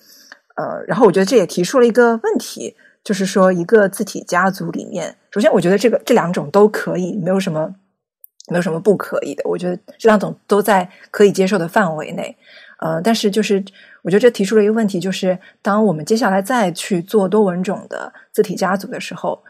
[0.55, 2.75] 呃，然后我觉得这也提出了一个问题。
[3.03, 7.73] 就是说一个字体家族里面，首先我觉得这个这两种都可以，没有什么
[8.49, 9.41] 没有什么不可以的。
[9.45, 12.36] 我觉得这两种都在可以接受的范围内。
[12.80, 13.63] 呃，但是就是
[14.03, 19.43] 我觉得这提出了一个问题，就是当我们接下来再去做多文种的字体家族的时候，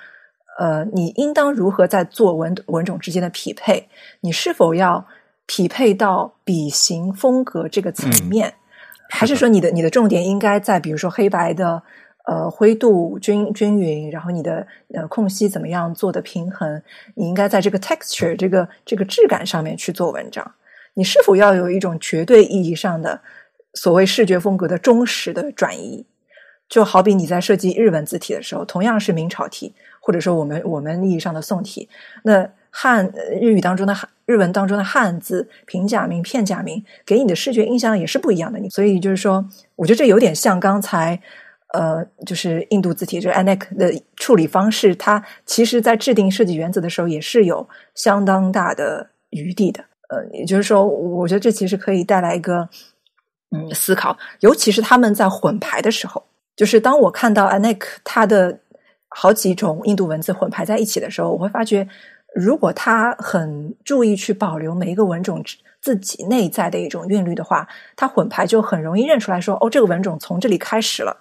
[0.59, 3.89] 呃，你应当如何在做文文种之间的匹配？
[4.21, 5.05] 你是否要
[5.45, 8.53] 匹配到笔形风格这个层面，
[9.09, 11.83] 还是说你的你的重点应该在比如说黑白的
[12.25, 16.81] 呃灰度均均匀，然后你的呃空隙怎么样做的平衡？
[17.15, 20.49] 你应该在这个 texture 这个这个质感上面去做文章。
[20.97, 23.21] 你是否要有一种绝对意义上的
[23.75, 26.03] 所谓视觉风格的忠实的转移？
[26.67, 31.87] 就好比你在设计日文字体的时候，同样是明朝体，或者说我们我们意义上的宋体，
[32.23, 38.59] 那汉日语当中的汉日文当中的汉字平假名片假名，给你的视觉印象也是不一样的。
[38.69, 41.21] 所以就是说，我觉得这有点像刚才
[41.73, 49.85] 呃，就是印度字体就是 ANEC 的处理方式，它其实在制定设计原则的时候也是有相当大的余地的。
[50.09, 52.67] 呃，也就是说，我觉得这其实可以带来一个
[53.51, 56.23] 嗯思考，尤其是他们在混排的时候，
[56.55, 58.59] 就是当我看到 Anik 他的
[59.09, 61.87] 好几种印度文字混排在一起的时候，我会发觉，
[62.33, 65.43] 如果他很注意去保留每一个文种
[65.81, 71.17] 自己内在的一种韵律的话，他混排就很容易认出来说，哦，这个文种从这里开始了，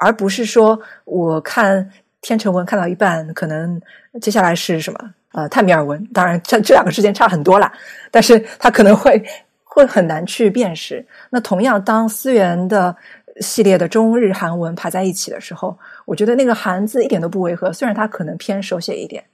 [0.00, 1.90] 而不是说我看
[2.20, 3.80] 天成文看到一半，可能
[4.20, 5.14] 接下来是什么。
[5.34, 7.72] 呃，泰米尔文，当然这这两个之间差很多啦，
[8.12, 9.20] 但是它可能会
[9.64, 11.04] 会很难去辨识。
[11.28, 12.94] 那同样，当思源的
[13.40, 15.76] 系列的中日韩文排在一起的时候，
[16.06, 17.72] 我觉得那个韩字一点都不违和。
[17.72, 19.24] 虽然它可能偏手写一点，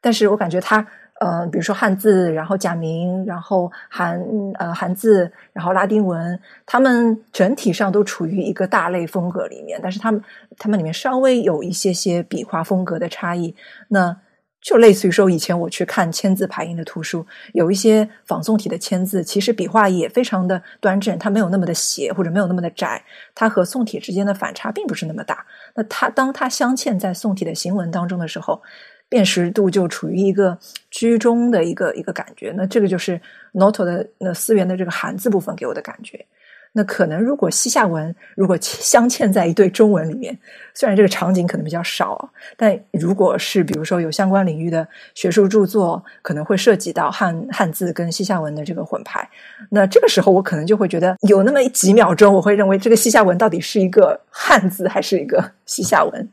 [0.00, 0.86] 但是我感觉它，
[1.20, 4.18] 呃，比如说汉字，然后假名，然后韩
[4.54, 10.24] 呃韩字，然后拉丁文，他们整体上都处于一个大类风格里面，但是他们
[10.56, 13.54] 他们里面稍微有一些些笔画风格的差异。
[13.88, 14.16] 那
[14.60, 23.02] 就类似于说，以前我去看签字排印的图书，有一些仿宋体的签字，其实笔画也非常的端正，它没有那么的斜或者没有那么的窄，
[23.34, 25.46] 它和宋体之间的反差并不是那么大。
[25.74, 28.62] 那它当它镶嵌在宋体的行文当中的时候，
[29.08, 30.58] 辨识度就处于一个
[30.90, 32.52] 居中的一个一个感觉。
[32.54, 33.20] 那这个就是
[33.54, 36.24] Noto 的那思源的这个韩字部分给我的感觉。
[36.72, 40.38] 那可能，如果西夏文如果镶嵌在一对中文里面，
[40.72, 49.28] 虽然这个场景可能比较少，但如果是比如说有相关领域的学术著作，可能会涉及到汉汉字跟西夏文的这个混排。
[49.70, 56.28] 那这个时候，我可能就会觉得有那么几秒钟，我会认为这个西夏文到底是一个汉字还是一个西夏文。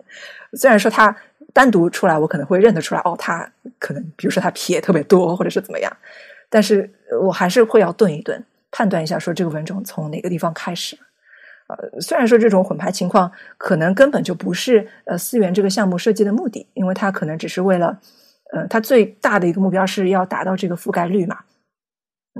[0.54, 1.16] 虽然说它
[1.52, 5.92] 单独出来，我可能会认得出来，哦，它可能比如说它撇特别多，或者是怎么样，
[6.48, 6.88] 但是
[7.24, 8.44] 我还是会要顿一顿。
[8.78, 10.96] 判断一下，说这个文种从哪个地方开始？
[11.68, 18.00] 呃，虽然说这种混排情况可能根本就不是呃思源这个项目设计的目的，因为它可能只是为了，
[18.54, 21.40] 呃，它最大的一个目标是要达到这个覆盖率嘛。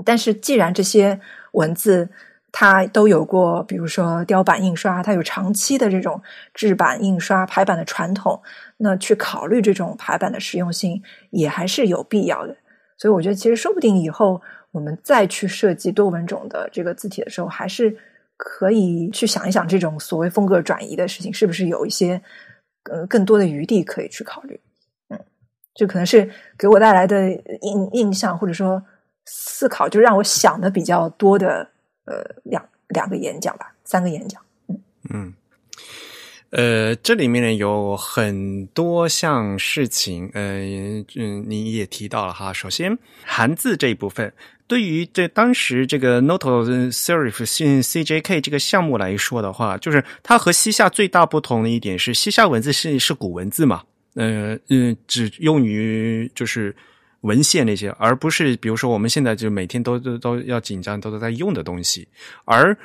[0.04, 1.18] 但是既然这些
[1.54, 2.08] 文字
[2.52, 6.22] 它都有过，比如说雕版印刷，它有长期的这种
[6.54, 8.40] 制版印刷排版的传统，
[8.76, 12.56] 那去考虑这种排版的实用性也还是有必要的。
[12.96, 14.40] 所以我觉得，其实说不定以后。
[14.70, 17.96] 我们再去设计多文种的这个字体的时候，还是
[18.36, 22.20] 可以去想一想这种所谓风格转移的事情，是不是有一些
[22.84, 24.60] 呃更多的余地可以去考虑？
[25.08, 25.18] 嗯，
[25.74, 27.30] 这可能是给我带来的
[27.62, 28.82] 印印象或者说
[29.24, 31.68] 思考，就让我想的比较多的
[32.04, 34.40] 呃两两个演讲吧，三个演讲。
[34.68, 35.34] 嗯嗯。
[36.50, 40.60] 呃，这里面呢有很多项事情，呃，
[41.14, 42.54] 嗯，你也提到了哈。
[42.54, 44.32] 首先，韩字这一部分，
[44.68, 46.62] 对于这当时这个 Noto
[46.92, 47.44] Serif
[47.82, 53.82] CJK 这个项目来说的话，就是它和西夏最大不同的一点是，西夏文字是是古文字嘛，
[54.14, 56.76] 呃嗯，只用于就是
[57.22, 62.06] 文献那些，而不是比如说我们现在就每天都都都要紧张，都都在用的东西，
[62.44, 62.76] 而。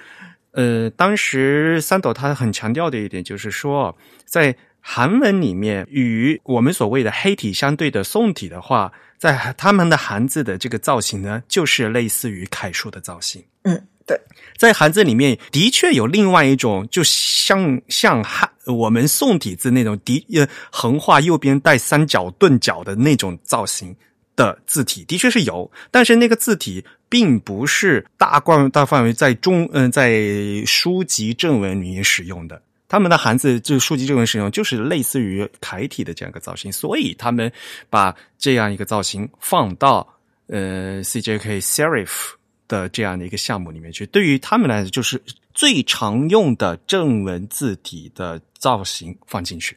[0.55, 4.55] 呃，当时三斗他很强调的一点就是说，在
[4.85, 13.41] 韩文里面，与我们所谓的黑体相对的宋体的话，在他们的韩字的这个造型呢，就是类似于楷书的造型。
[13.63, 14.19] 嗯，对，
[14.57, 23.95] 在韩字里面的确有另外一种，就像像汉我们宋体字那种的呃横画右边带三角钝角的那种造型。
[24.35, 30.19] 的字体的确是有，但是那个字体并不是大范大范围在中嗯在
[30.65, 32.59] 书籍正文里面使用的。
[32.93, 37.51] 他们的汉字就书籍正文使用就是类似于楷体的这样一个造型，所以他们
[37.89, 40.07] 把这样一个造型放到
[40.45, 42.33] 呃 CJK Serif
[42.67, 44.05] 的这样的一个项目里面去。
[44.05, 45.19] 对于他们来说，就是
[45.55, 49.75] 最常用的正文字体的造型放进去。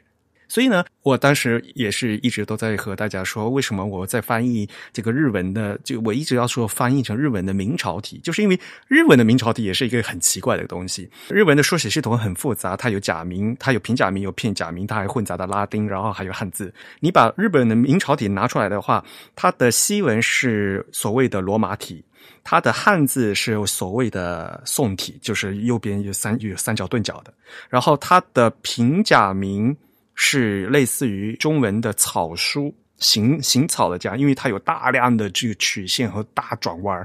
[0.48, 11.10] 所以呢，我当时也是一直都在和大家说，为什么我在翻译这个日文的，就我一直要说翻译成日文的明朝体，就是因为日文的明朝体也是一个很奇怪的东西。
[11.28, 16.72] 日文的书写系统很复杂，它有假名，它有平假名，有片假名，它还混杂的拉丁，然后还有汉字。
[17.00, 22.04] 你把日本的明朝体拿出来的话，它的西文是所谓的罗马体。
[22.42, 27.34] 它的汉字是所谓的宋体，就是右边有三有三角钝角的。
[27.68, 29.76] 然后它的平假名
[30.16, 36.96] 是类似于中文的草书行行草的这样，因为它有大量的这个曲线和大转弯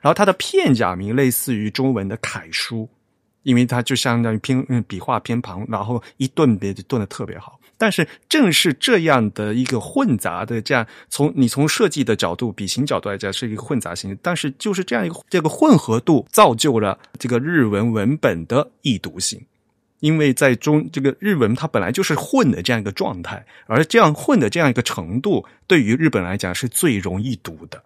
[0.00, 2.88] 然后它的片假名类似于中文的楷书，
[3.42, 7.58] 因为它就相当于偏嗯笔画偏旁，然后一顿别就顿的特别好。
[7.76, 19.42] 但是正是这样的一个混杂的这样，从你从设计的角度、笔形角度来讲是一个混杂型，但是就是这样一个这个混合度造就了这个日文文本的易读性，
[20.00, 27.82] 因为在中这个日文它本来就是混的这样一个状态，而这样混的这样一个程度，对于日本来讲是最容易读的。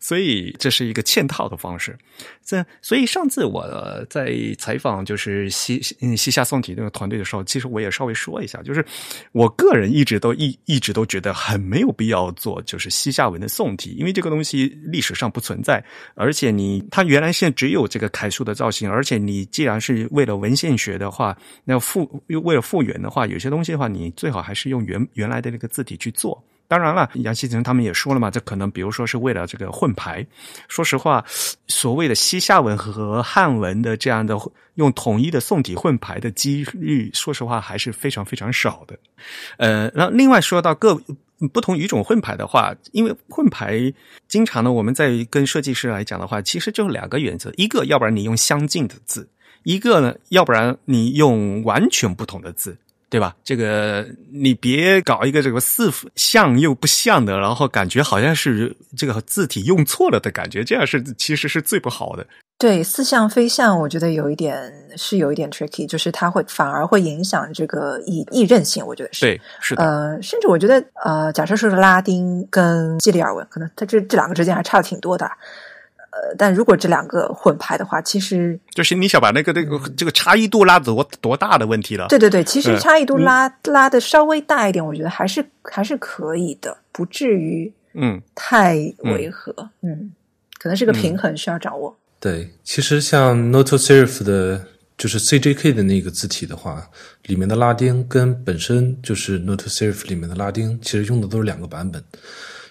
[0.00, 1.98] 所以这是一个嵌套的方式，
[2.44, 3.66] 这所以上次我
[4.08, 5.82] 在采访就是西
[6.16, 8.84] 西夏宋体那个团队的时候，其实我也稍微说一下，就是
[9.32, 15.84] 我个人一直都一一直都觉得很没有必要做就是西夏文的宋体，因为这个东西历史上不存在，
[16.14, 26.42] 而且你它原来现在只有这个楷书的造型，而且你既然是为了文献学的话，那复又为了复原的话，有些东西的话，你最好还是用原原来的那个字体去做。
[26.68, 30.24] 当然了，杨希成他们也说了嘛，这可能比如说是为了这个混排。
[30.68, 31.24] 说实话，
[31.66, 34.36] 所谓的西夏文和汉文的这样的
[34.74, 38.98] 用统一的宋体混排的几率，说实话还是非常非常少的。
[39.56, 41.00] 呃，然后另外说到各
[41.52, 43.90] 不同语种混排的话，因为混排
[44.28, 49.22] 经常呢，我们在跟设计师来讲的话，其实就两个原则：一个，要不然你用相近的字；
[49.62, 52.76] 一个呢，要不然你用完全不同的字。
[53.10, 53.34] 对吧？
[53.42, 62.26] 这个你别搞一个这个似像又不像的，然后感觉好像是这个字体用错了的感觉，这样是其实是最不好的。
[62.58, 68.84] 对，似像非像，我觉得有一点是有一点 tricky，就是它会反而会影响这个易易认性。
[68.84, 69.84] 我觉得是对，是的。
[69.84, 75.30] 呃，甚至我觉得呃，假设说是拉丁跟基里尔文，可能它这这两个之间还差的挺多的。
[76.18, 82.08] 呃，但如果这两个混排的话，其实就是你想把那个那个这个差异度拉多多大的问题了？
[82.08, 89.54] 对对对，其实差异度拉拉的稍微大一点，我觉得还是还是可以的，不至于嗯太违和。
[89.82, 90.10] 嗯，
[90.58, 91.96] 可能是个平衡需要掌握。
[92.18, 94.64] 对，其实像 Noto Serif 的，
[94.96, 96.84] 就是 CJK 的那个字体的话，
[97.26, 102.02] 里面的拉丁跟本身就是 Noto Serif 里面的拉丁，其实用的都是两个版本。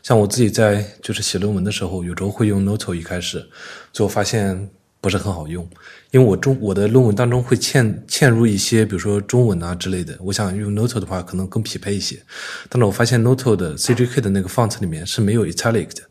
[0.08, 3.46] 像我自己在就是写论文的时候，有时候会用 Noto 一开始，
[3.92, 4.70] 最后发现
[5.02, 5.70] 不是很好用，
[6.12, 12.24] 因为我中我的论文当中会嵌嵌入一些，比如说中文啊之类的，我想用 Noto 的话可能更匹配一些，
[12.70, 16.02] 但是我发现 Noto 的 CJK 的那个 font 里面是没有 italic 的，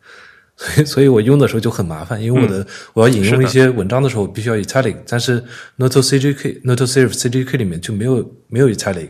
[0.59, 5.43] 所以所以我用的时候就很麻烦，因为我的我要引用一些文章的时候必须要 italic，但是
[5.79, 9.09] Noto CJK Noto Serif CJK 里面就没有没有 italic，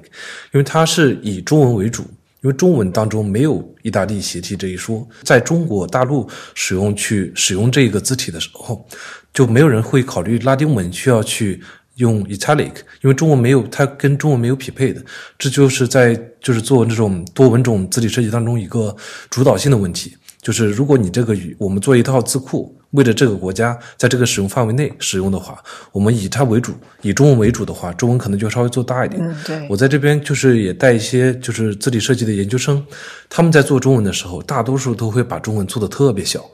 [0.52, 2.04] 因为它是以中文为主。
[2.42, 8.86] 因为中文当中没有意大利斜体这一说，在中国大陆使用去使用这个字体的时候，
[9.32, 11.60] 就没有人会考虑拉丁文需要去
[11.96, 15.02] 用 italic，因为中文没有它跟中文没有匹配的，
[15.38, 18.94] 这就是在就是做这种多文种字体设计当中一个
[19.30, 22.75] 主导性的问题，就是如果你这个语我们做一套字库。
[22.96, 26.72] 为了这个国家在这个使用范围内使用的话，我们以它为主，
[27.02, 29.22] 以中文为主的话，中文可能就稍微做大一点。
[29.22, 29.66] 嗯，对。
[29.70, 32.84] 我在这边就是也带一些就是字体设计的研究生，
[33.28, 36.44] 他们在做中文的时候，大多数都会把中文做的特别小。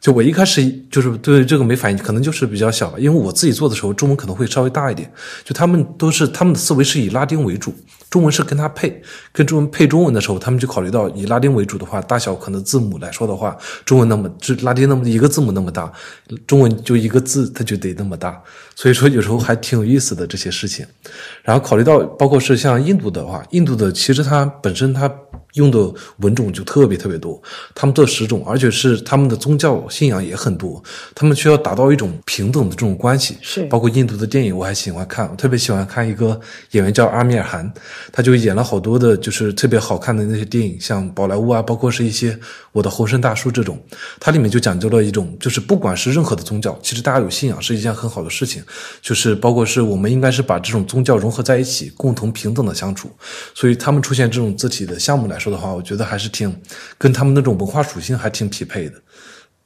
[0.00, 5.08] 就我一开始就是对这个没反应，可能就是比较小吧，因为我自己做的时候，中文可能会稍微大一点。
[5.44, 7.72] 就他们都是他们的思维是以拉丁为主，
[8.12, 9.02] 中文是跟它配，
[9.32, 13.56] 跟中文配中文的时候，他们就考虑到以拉丁为主的话，大小可能字母来说的话，
[13.86, 15.90] 中文那么就拉丁那么一个字母那么大，
[16.46, 18.38] 中文就一个字它就得那么大，
[18.76, 20.84] 所以说有时候还挺有意思的这些事情。
[21.42, 25.10] 然后考虑到包括是像印度的话，印度的其实它本身它。
[25.54, 27.38] 用的文种就特别特别多，
[27.74, 30.82] 他们这十种，而且是他们的宗教信仰也很多，
[31.14, 33.36] 他们需要达到一种平等的这种关系。
[33.42, 36.40] 是，包括印度的电影，我还喜欢看，我特别喜欢看一个
[36.70, 37.70] 演员叫阿米尔汗，
[38.10, 42.34] 他就演了好多的，就是特别好看的那些电影，像宝莱坞啊，包括是一些
[42.72, 43.78] 我的猴神大叔这种，
[44.18, 48.62] 它里面就讲究了一种，就是不管是任何的宗教，其实大家有信仰是一件很好的事情，
[49.02, 53.10] 就是包括是我们应该是把这种宗教融合在一起，共同平等的相处，
[53.54, 55.38] 所以他们出现这种字体的项目来。
[55.42, 56.56] 说的话，我觉得还是挺
[56.96, 58.94] 跟他们那种文化属性还挺匹配的，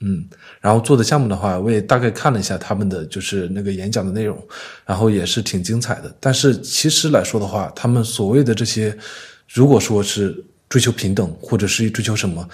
[0.01, 0.29] 嗯。
[0.61, 4.41] 然后做的项目的话，我也大概看了一下他们的就是那个演讲的内容，
[4.85, 6.15] 然后也是挺精彩的。
[6.21, 8.97] 但是其实来说的话，他们所谓的这些
[9.49, 12.49] 如果说是追求平等，或者是追求什么，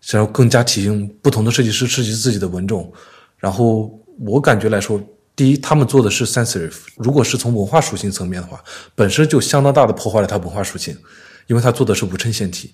[0.00, 2.92] 想要更加体现不同的设计师设计自己的文种，
[3.36, 5.02] 然后我感觉来说，
[5.34, 8.62] 第一，他们做的是 sensitive，如果是从文化属性层面的话，
[8.94, 10.96] 本身就相当大的破坏了它文化属性，
[11.48, 12.72] 因为它做的是无衬线体。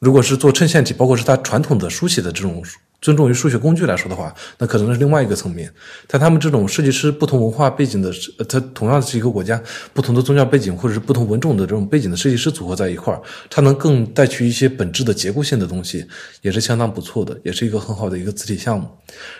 [0.00, 2.62] 如果是做衬线体，包括是它传统的书写的这种。
[3.02, 5.72] 尊重于数学工具来说的话，那可能是另外一个层面。
[6.06, 9.58] 但他们这种设计师不同文化背景的，呃，他同样是一个国家
[9.94, 16.04] 不同的宗教背景或者是不同文种的这种背景的设计师组合在一块儿，它能更带去一些本质的结构性的东西，
[16.42, 18.86] 也是相当不错的，也是一个很好的一个字体项目。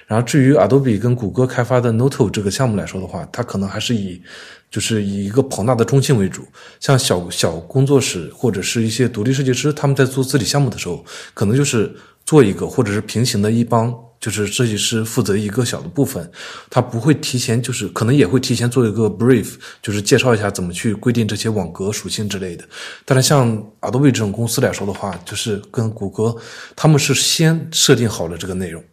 [0.07, 4.23] 然后至于 Adobe 跟谷歌开发的 Noto 这个项目来说的话，它可能还是以
[4.71, 6.47] 就是以一个庞大的中心为主，
[6.79, 11.05] 像小小工作室或者是一些独立设计师，他们在做字体项目的时候，
[11.35, 11.95] 可能就是。
[12.27, 16.31] 做一个，或者是平行的一帮，就是设计师负责一个小的部分，
[16.69, 22.65] 他不会提前，就是可能也会提前做一个 brief，就是介绍一下怎么去规定这些网格属性之类的。
[23.05, 23.51] 但是像
[23.81, 26.37] Adobe 这种公司来说的话，就是跟谷歌，
[26.77, 28.85] 他们是先设定好了这个内容，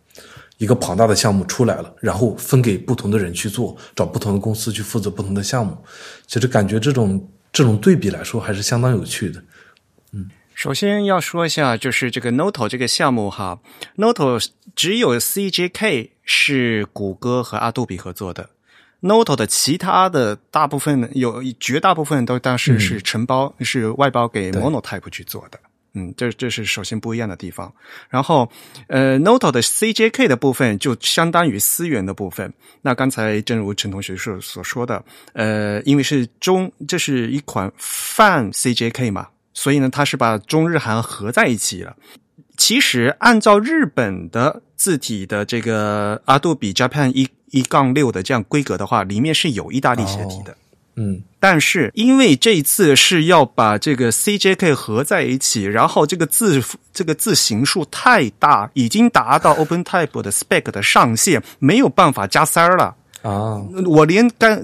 [0.57, 5.77] 一个庞大的项目出来了，然后分给不同的人去做，找不同的公司去负责不同的项目。
[6.25, 9.43] 其实感觉这种这种对比来说，还是相当有趣的。
[10.13, 13.59] 嗯首先要说一下，就是这个 Noto 这个项目哈
[13.97, 14.43] ，Noto
[14.75, 18.49] 只有 CJK 是谷歌和阿杜比合作的
[19.01, 25.59] ，Noto 的其他的大部分有绝大部分都当时是承包，是外包给 Monotype 去做的。
[25.93, 27.73] 嗯，这这是首先不一样的地方。
[28.09, 28.49] 然后，
[28.87, 32.53] 呃，Noto 的 CJK 的部分就相当于思源的部分。
[32.81, 39.27] 那刚才正如陈同学所所说的，呃，因为是中，这是一款泛 CJK 嘛。
[39.53, 41.95] 所以呢，它是把中日韩合在一起了。
[42.57, 50.55] 其实按照日本的字体的这个阿杜比 Japan 一一杠六的这样规格的话，里面是有意大利斜体的。
[50.99, 62.95] 嗯，但是因为这一次是要把这个 CJK 合在一起，然后这个字这个字形数太大，已经达到 OpenType 的 spec 的上限，没有办法加塞儿了。
[63.21, 64.63] 啊，我连干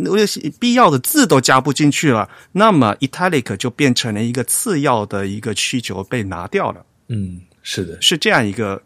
[0.59, 6.83] 必要的字都加不进去了，那么 italic 就变成了一个次要的一个需求被拿掉了。
[7.09, 8.81] 嗯，是的，是这样一个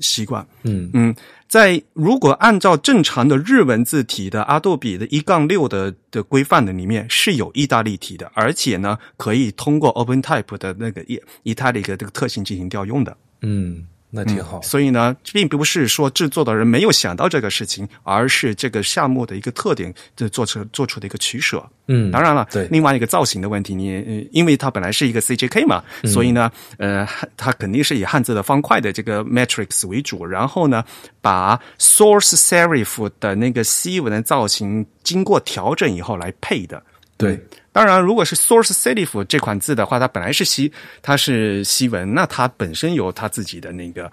[0.00, 0.46] 习惯。
[0.64, 1.14] 嗯嗯，
[1.52, 13.14] 在如果按照正常的日文字体的阿杜比的一杠六的的规范的里面是有意大利体的，而且呢可以通过 OpenType 的那个意意大利的这个特性进行调用的。
[13.42, 13.86] 嗯。
[14.14, 21.64] 那挺好，所以呢，并不是说制作的人没有想到这个事情，而是这个项目的一个特点，就做出做出的一个取舍。
[21.86, 27.08] 嗯，当然了，对，另外一个造型的问题，你因为它本来是一个 CJK 嘛，所以呢，呃，
[27.38, 30.84] 它肯定是以汉字的方块的这个 matrix 为主，然后呢，
[31.22, 36.82] 把 source serif 的那个西文的造型经过调整以后来配的。
[37.22, 44.10] 对，当然，如果是 source serif 这款字的话，它本来是西，它是西文，那它本身有它自己的那个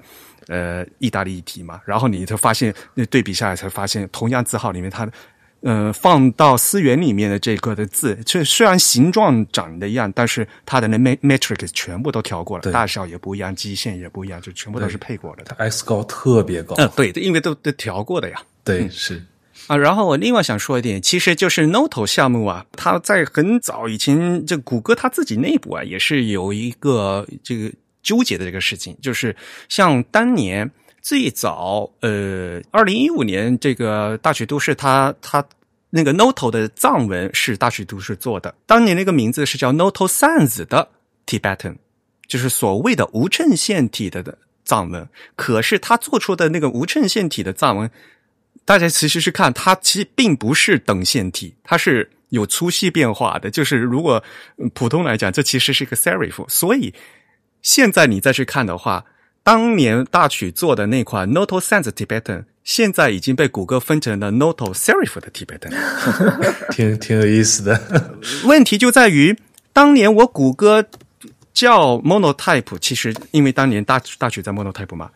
[0.48, 1.82] 呃意大利体嘛。
[1.86, 5.10] 然后你就发现，那对比下来才发现，同样字号里面，它
[5.62, 15.44] 呃放到思源里面的这个的字，这虽然形状长得一样，但是它的那 matrix 全部都调过了，大小也不一样，基线也不一样，就全部都是配过的。
[15.44, 15.56] 它。
[15.56, 18.42] X 高特别高，嗯，对，因为都都调过的呀。
[18.64, 19.22] 对，是。
[19.70, 29.36] 啊，然后我另外想说一点，其实就是 Noto 项目啊，它在很早以前，这谷歌它自己内部啊，也是有一个这个纠结的这个事情，就是
[29.68, 30.68] 像当年
[31.04, 35.46] 最早，呃，二零一五年这个大曲都市，它它
[35.92, 40.90] 那个 Noto 的藏文是大曲都市做的，当年那个名字是叫 Noto Sans 的
[41.28, 41.76] Tibetan，
[42.28, 47.92] 就是所谓的无衬线体的的藏文，可是他做出的那个无衬线体的藏文。
[48.66, 53.50] 大家其实是看它，其实并不是等线体，它是有粗细变化的。
[53.50, 54.24] 就是如果
[54.74, 56.48] 普通来讲，这其实是一个 serif。
[56.48, 56.94] 所以
[57.62, 59.04] 现在你再去看的话，
[59.44, 65.74] 当年大曲做的那款 Noto Sans Tibetan，现在已经被谷歌分成了 Noto Serif 的 Tibetan，
[66.70, 68.20] 挺挺有意思的。
[68.44, 69.36] 问题就在于，
[69.74, 70.86] 当年我谷歌
[71.52, 75.10] 叫 Monotype，其实因为当年大大曲在 Monotype 嘛。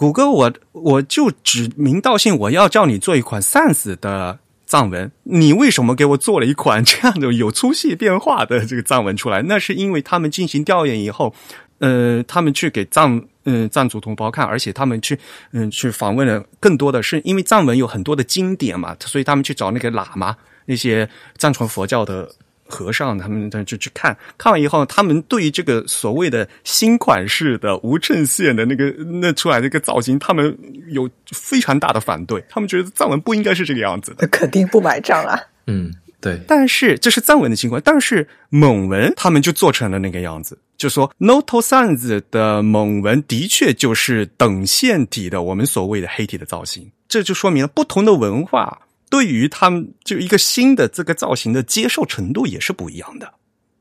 [0.00, 9.42] 谷歌，我我就指名道姓，我要叫你做一款 Sans 的藏文，你为什么给我做了一款这样的有粗细变化的这个藏文出来？
[9.42, 11.34] 那是因为他们进行调研以后，
[11.80, 15.18] 呃，他们去给藏嗯藏族同胞看，而且他们去
[15.52, 20.34] 嗯去访问了更多的是因为藏文有很多的经典嘛，所以他们去找那个喇嘛
[20.64, 22.26] 那些藏传佛教的。
[22.70, 28.90] 和尚他们就去看看完以后，他们对于这个所谓的新款式的无衬线的那个
[29.20, 30.56] 那出来的一个造型，他们
[30.88, 32.42] 有非常大的反对。
[32.48, 35.38] 他们觉得藏文不应该是这个样子的， 肯定不买账啊。
[35.66, 48.80] 嗯，对，但是这是藏文的情况，但是蒙文他们就做成了那个样子，就说 Noto Sans 的蒙文的确就是等线体的我们所谓的黑体的造型，这就说明了不同的文化
[49.10, 53.34] 对于他们就一个新的这个造型的接受程度也是不一样的。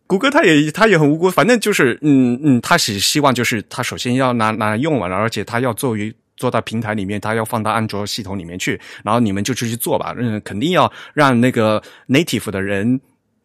[0.07, 12.99] 谷歌他也他也很无辜，反正就是嗯嗯，他是希望就是他首先要拿拿来用完了，而且他要作为做到平台里面，他要放到安卓系统里面去，然后你们就去去做吧，嗯，肯定要让那个 native 的人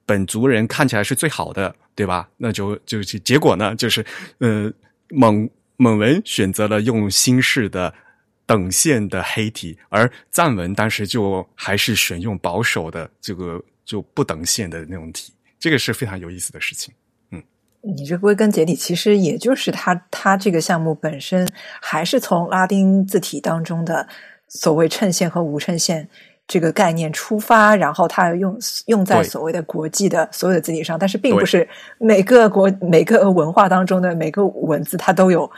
[0.06, 2.26] 本族人看起来是最好的，对吧？
[2.38, 4.02] 那就就结果呢，就是
[4.38, 4.72] 呃
[5.10, 7.92] 蒙蒙文选择了用新式的
[8.46, 15.32] 等线的黑体，而藏文当时就还是选用保守的这个就不等线的那种体。
[15.58, 16.92] 这个是非常有意思的事情，
[17.30, 17.42] 嗯，
[17.80, 21.48] 你这归根结底其实也就是它它这个项目本身
[21.80, 24.06] 还是从拉丁字体当中的
[24.46, 26.06] 所谓衬线和无衬线
[26.46, 31.66] 这个概念出发，然后它用用在所谓的国际的所有的字体上，但是并不是
[31.98, 35.50] 每个国每个文化当中的每个文字它都有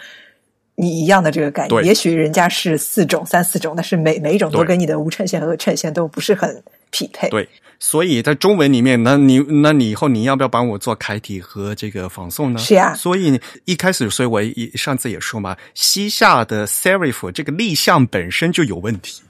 [0.77, 1.85] 你一样的这个概念。
[1.85, 7.29] 也许人家是四种三四种，但是每每一种都跟你的无衬线和衬线都不是很匹配。
[7.31, 7.49] 对。
[7.79, 12.59] 所以在中文里面，那你那你以后你要不要帮我做楷体和这个仿宋呢？
[12.59, 12.95] 是呀。
[12.95, 19.21] 所以一开始，所以我一上次也说嘛，西夏的 serif 这个立项本身就有问题，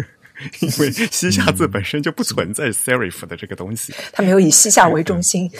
[0.60, 5.50] 因为西夏字本身就不存在 serif 的这个东西，它没有以西夏为中心。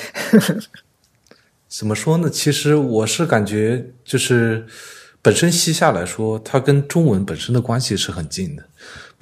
[1.69, 2.31] 怎么说呢？
[2.31, 4.67] 其实我是感觉，就是
[5.23, 8.65] 本身西夏来说，它跟中文本身的关系是很近的。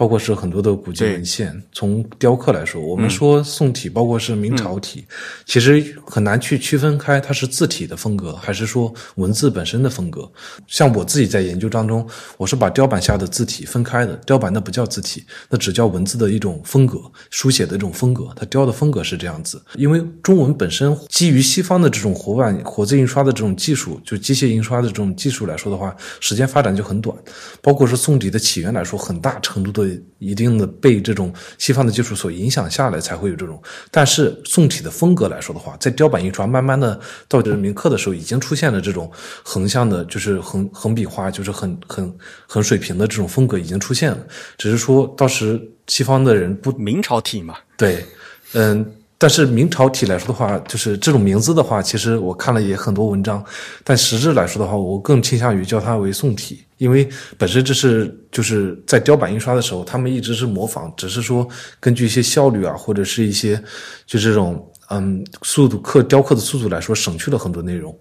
[0.00, 5.04] 包括是很多的古籍文献，从雕刻来说，我们说宋体，包括是明朝体，
[5.44, 10.26] 其实很难去区分开它是字体的风格，还是说文字本身的风格。
[10.66, 16.98] 像我自己在研究当中，我是把雕版下的字体分开的，雕版那不叫字体，那只叫文字的一种风格，
[17.28, 19.62] 书写的一种风格，它雕的风格是这样子。
[19.74, 27.14] 因为中文本身基于西方的这种活版活字印刷的这种技术，就机械印刷的这种技术来说的话，时间发展就很短。
[27.60, 29.89] 包括是宋体的起源来说，很大程度的。
[30.18, 33.62] 一定的被这种西方的技术所影响下来，才会有这种。
[33.90, 39.10] 但是宋体的风格来说的话，在雕版印刷慢慢的到这铭刻的时候，已经出现了这种
[39.42, 42.14] 横向的，就是横横笔画，就是很很
[42.46, 44.18] 很水平的这种风格已经出现了。
[44.58, 48.04] 只是说到时西方的人不明朝体嘛，对，
[48.52, 48.94] 嗯。
[49.22, 53.44] 但是明朝体来说的话，就是这种名字的话，其实我看了也很多文章，
[53.84, 57.06] 但实质来说的话，我更倾向于叫它为宋体，因为
[57.36, 61.46] 本身这是就是在雕版印刷的时候，他们一直是模仿，只是说
[61.78, 63.62] 根据一些效率啊，或者是一些
[64.06, 67.94] 就这种嗯速度刻雕刻的速度来说，省去了很多内容，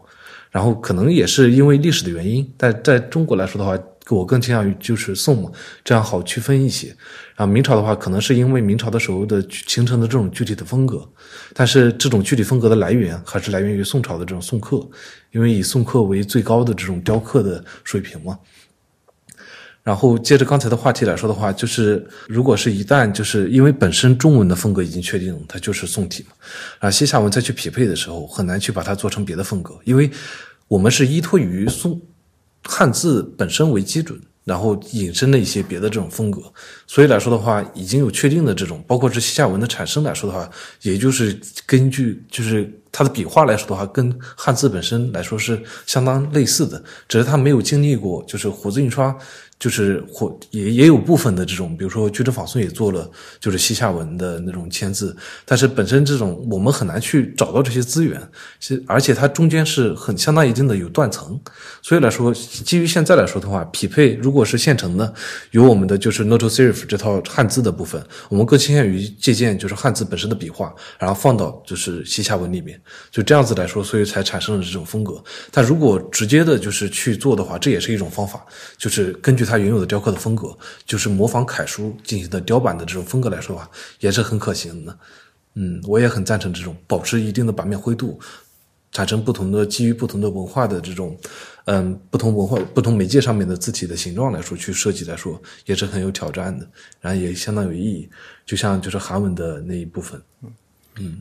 [0.50, 3.78] 然后可能也是因为历史的原因，但在中国来说的话。
[4.18, 5.52] 我更倾向于就是宋嘛，
[5.84, 6.88] 这样好区分一些。
[7.36, 11.08] 然后明朝的话，可能是因为明朝的时候的形成的这种具体的风格，
[11.54, 14.86] 但是这种具体风格的来源还是来源于宋朝的这种宋刻，
[15.32, 18.38] 因为以宋刻为最高的这种雕刻的水平嘛。
[19.82, 26.36] 然后接着刚才的话题来说的话，就是如果是一旦就是因为本身中文的风格已经确定，它就是宋体嘛，
[26.80, 30.12] 啊，西夏文再去匹配的时候，很难去把它做成别的风格，因为
[30.68, 32.00] 我们是依托于宋。
[32.64, 36.42] 汉字本身为基准，然后引申的一些别的这种风格，
[36.88, 40.50] 所以来说的话，已经有确定的这种，包括是西夏文的产生来说的话，
[40.82, 49.16] 也就是根据就是它的笔画来说的话，跟汉字本身来说是相当类似的，只是它没有经历过就是活字印刷。
[49.60, 58.26] 就是或也也有部分的这种，比如说居正仿宋也做了，就是西夏文的那种签字，但是本身这种我们很难去找到这些资源，
[58.58, 61.38] 其而且它中间是很相当一定的有断层，
[61.82, 65.14] 所以来说，基于现在来说的话，匹配如果是现成的，
[65.52, 72.80] 有我们的就是 Noto Serif 这套汉字的部分，我们更倾向于借鉴就是汉字本身的笔画，然后放到就是西夏文里面，
[73.12, 75.22] 就这样子来说，所以才产生了这种风格。
[75.52, 78.46] 但如果直接的就是去做的话，这也是一种方法，
[78.78, 79.49] 就是根据。
[79.50, 83.70] 它原有的雕刻的风格，就是模仿楷书进行的雕版的这种风格来说的话，
[84.00, 84.98] 也是很可行的。
[85.56, 88.20] 嗯，我也很赞成这种保持一定的版面灰度，
[88.92, 91.18] 产生不同的基于不同的文化的这种，
[91.66, 96.66] 嗯，不同文化、不同媒介上面的字体的形状来说去设计来说，也是很有挑战的，
[97.02, 98.08] 然后也相当有意义。
[98.46, 100.22] 就像就是韩文的那一部分。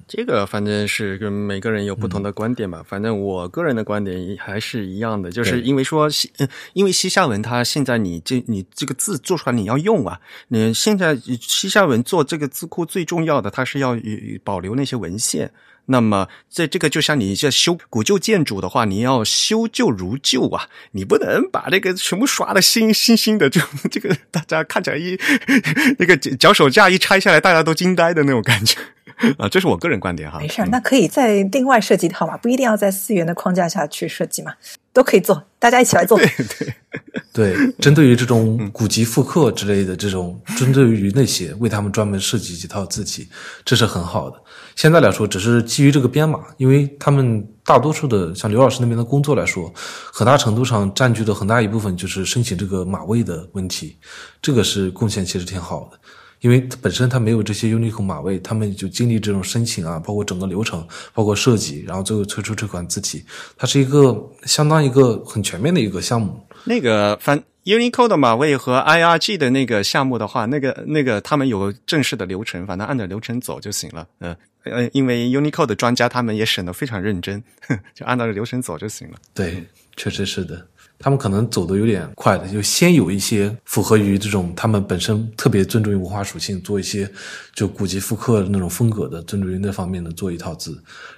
[0.06, 2.84] 这个反正是跟每个人有不同的观点吧。
[2.86, 6.30] 反正我个人的观点还是一样的，就是因为说西，
[6.72, 10.20] 因为西夏文它现在你这你这个字做出来你要用啊。
[10.48, 13.96] 你现在西夏文做这个字库最重要的，它是要
[14.44, 15.52] 保留那些文献。
[15.90, 23.58] 那么在这个就像你这修古旧建筑的话，你要修旧如旧啊，你不能把这个全部刷的新新新的，就
[23.90, 25.18] 这个大家看起来一
[25.98, 28.78] 那个脚手架一拆下来，大家都惊呆的那种感觉。
[29.38, 30.38] 啊，这是我个人观点哈。
[30.38, 34.52] 没事儿，那可以再另外设计一套嘛，不一定要在四元的框架下去设计嘛，
[34.92, 36.18] 都可以做，大家一起来做。
[36.18, 36.26] 对
[36.58, 36.74] 对。
[37.38, 43.28] 对，针对于这种古籍复刻之类的这种，针对于那些为他们专门设计几套字体，
[43.64, 44.36] 这是很好的。
[44.74, 49.72] 现在来说，只是基于这个编码，因为他们大多数的像刘老师那边的工作来说，
[50.12, 53.96] 很大程度上占据的很大一部分就是申请这个码位的问题，
[54.42, 55.98] 这个是贡献其实挺好的。
[56.40, 63.24] 因为本身它没有这些 Unicode 码位，他们就经历这种申请啊，包括整个流程，包括设计，然后最后推出这款字体，
[63.56, 66.40] 它是一个相当一个很全面的一个项目。
[66.64, 74.06] 那个反 Unicode 码位和 IRG 的那个项目的话，那个那个他们有正式的流程，反正按照流程走就行了。
[74.20, 77.42] 嗯呃，因为 Unicode 的专家他们也审得非常认真，
[77.94, 79.16] 就按照流程走就行了。
[79.32, 79.64] 对，
[79.96, 80.66] 确实是的。
[81.00, 87.08] 他们可能走的有点快的，就先有一些符合于这种他们本身特别尊重于文化属性，做一些
[87.54, 90.72] 就古籍复刻那种风格的，尊重于那方面的做一套字。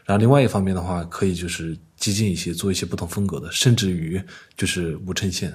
[0.05, 4.23] 然后另外一方面的话，可以就是激进一些，做一些不同风格的，甚至于
[4.57, 5.53] 就是无衬线。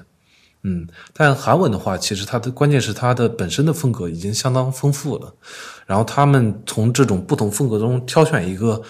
[0.63, 5.31] 嗯，但韩文的话，其实它的关键是它的本身的风格已经相当丰富了。
[5.85, 8.81] 然后他们从这种不同风格中挑选一个。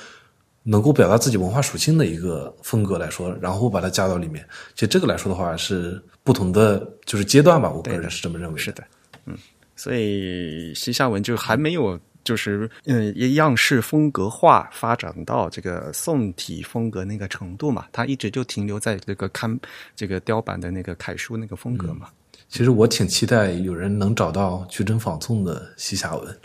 [0.68, 4.44] 能够表达自己文化属性的一个风格来说，然后把它加到里面，
[4.74, 8.58] 其实这个来说的话是不同的就是阶段吧，我个人是这么认为。
[8.58, 8.84] 是的，
[9.28, 9.38] 嗯，
[9.76, 19.60] 所以西夏文就还没有就是嗯样式风格化发展到这个宋体风格那个程度嘛，它一直就停留在这个看
[19.96, 22.10] 这个雕版的那个楷书那个风格嘛。
[22.50, 26.40] 其实我挺期待有人能找到去真仿宋的西夏文。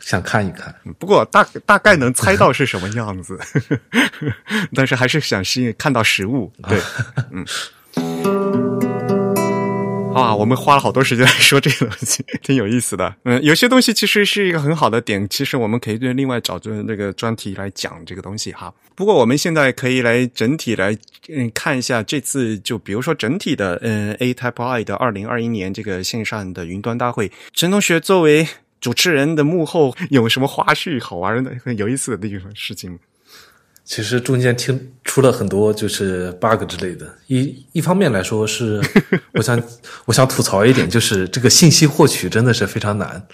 [0.00, 3.38] 想看一看，不过大大概能猜到是什么样子，
[4.74, 6.52] 但是还是想先看到实物。
[6.68, 6.80] 对，
[7.30, 7.44] 嗯，
[10.12, 13.14] 啊，我们花了好多时间来说这个东西， 挺有意思的。
[13.22, 18.74] 嗯，有些东西其实是一个很好的点，其实我们可以对另外找这那个专题来讲这个东西哈。
[18.96, 20.96] 不过我们现在可以来整体来
[21.28, 28.48] 嗯看一下这次，就比如说整体的嗯 A Type I 的二零二一年这个线上的云端大会，陈同学作为。
[28.84, 32.98] 主持人的幕后有什么花絮、好玩的、很有意思的地方事情？
[33.82, 37.16] 其实中间听出了很多就是 bug 之类的。
[37.26, 38.82] 一一方面来说是，
[39.32, 39.62] 我想
[40.04, 43.26] 我想吐槽一点，就是这个信息获取真的是非常难。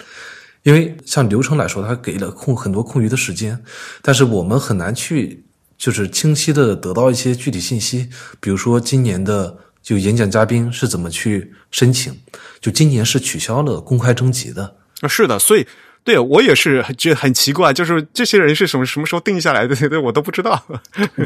[0.63, 3.61] 因为像流程来说，它给了空很多空余的时间，
[4.03, 5.43] 但是我们很难去
[5.77, 8.09] 就是清晰的得到一些具体信息。
[8.39, 12.17] 比如说今年的就演讲嘉宾是怎么去申请？
[12.61, 14.77] 就今年是取消了公开征集的。
[15.01, 15.67] 啊，是的，所以
[16.03, 19.77] 对我也是觉得很奇怪，就是这些人是什么什么时候定下来的？
[20.01, 20.63] 我都不知道。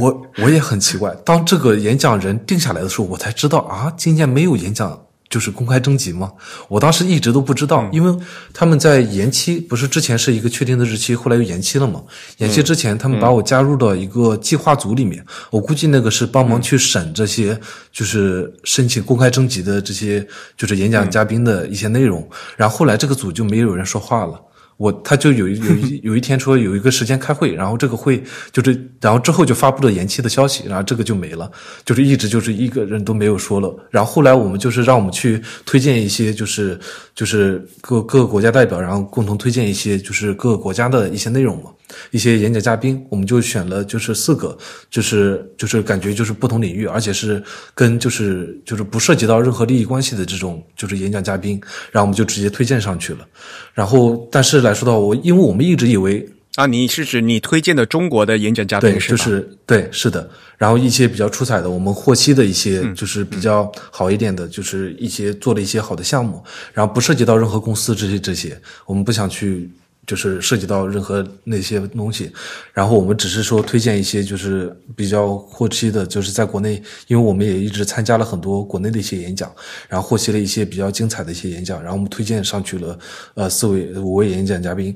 [0.00, 5.03] 我我也很奇怪，当这个演讲人定下来的时候，我才知道啊，今年没有演讲。
[5.34, 6.30] 就是公开征集吗？
[6.68, 12.00] 我当时一直都不知道，因为他们在延期，不是之前是一个确定的日期，后来又延期了嘛？
[12.38, 17.58] 延期之前，他们把我加入到一个计划组里面，我估计那个是帮忙去审这些，
[17.90, 20.24] 就是申请公开征集的这些，
[20.56, 22.24] 就是演讲嘉宾的一些内容。
[22.56, 24.40] 然后后来这个组就没有人说话了。
[24.76, 28.22] 我他就有一有一有一天说有一个时间开会，然后这个会
[28.52, 31.50] 就是然后之后就发布了延期的消息，然后这个就没了，
[31.84, 33.74] 就是一直就是一个人都没有说了。
[33.90, 36.78] 然后后来我们就是让我们去推荐一些就是
[37.14, 41.70] 就是各各个国家代表，然后共同推荐一些就是各个国家的一些内容嘛。
[42.10, 44.56] 一些演讲嘉宾，我们就选了就是四个，
[44.90, 47.42] 就是就是感觉就是不同领域，而且是
[47.74, 51.60] 跟就是就是不涉及到任何利益关系的这种就是演讲嘉宾，
[51.92, 53.26] 然后我们就直接推荐上去了。
[53.72, 56.26] 然后但是来说到我，因为我们一直以为
[56.56, 60.28] 啊，你是指你推荐的中国的演讲嘉宾对，就是对，是的。
[60.56, 69.70] 然后一些比较出彩的，我们获悉的一些就是比较好一点的，就是一些做了一些好的项目，然后不涉及到任何公司这些这些，我们不想去。
[70.06, 72.30] 就是涉及到任何那些东西，
[72.72, 79.50] 然后我们只是说推荐一些就是比较获期的，就是在国内，因为我们也一直参加了很多国内的一些演讲，
[79.88, 82.98] 然后获悉了一些比较精彩的一些演讲，然后我们推荐上去了，
[83.34, 84.94] 呃，四位五位演讲嘉宾，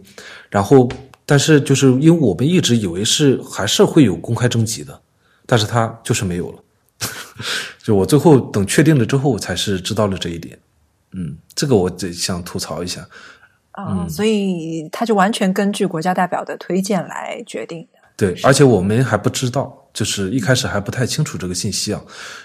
[0.51, 0.89] 然后
[1.25, 5.01] 但是就是因为我们一直以为是还是会有公开征集的，
[5.47, 6.59] 但是他就是没有了，
[7.83, 10.59] 就我最后等确定了之后才是知道了这一点，
[11.13, 13.09] 嗯，这个我得想吐槽一下。
[13.85, 17.99] 啊，所以他就完全根据国家代表的推荐来决定的。
[18.17, 22.01] 对，而且我们还不知道，就是一开始还不太清楚这个信息啊，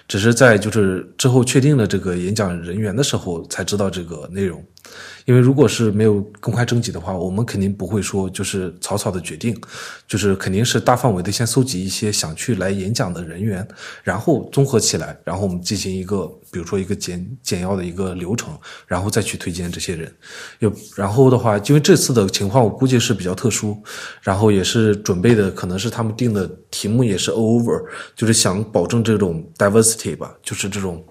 [0.07, 4.63] 只是在就是之后确定了这个演讲人员的时候才知道这个内容。
[5.25, 9.57] 因为如果是没有公开征集的话，我们肯定不会说就是草草的决定，
[10.05, 13.65] 就是肯定是大范围的先搜集一些想去来演讲的人员，
[14.03, 18.53] 然后综合起来，然后我们进行一个比如说一个简简要的一个流程，
[18.85, 20.13] 然后再去推荐这些人。
[20.59, 23.81] 有然后的话，因为这次的情况我估计是比较特殊，
[24.21, 27.83] 然后也是准备的可能是他们定的题目也是 over，
[28.15, 31.03] 就是想保证这种 diversity 吧，就是这种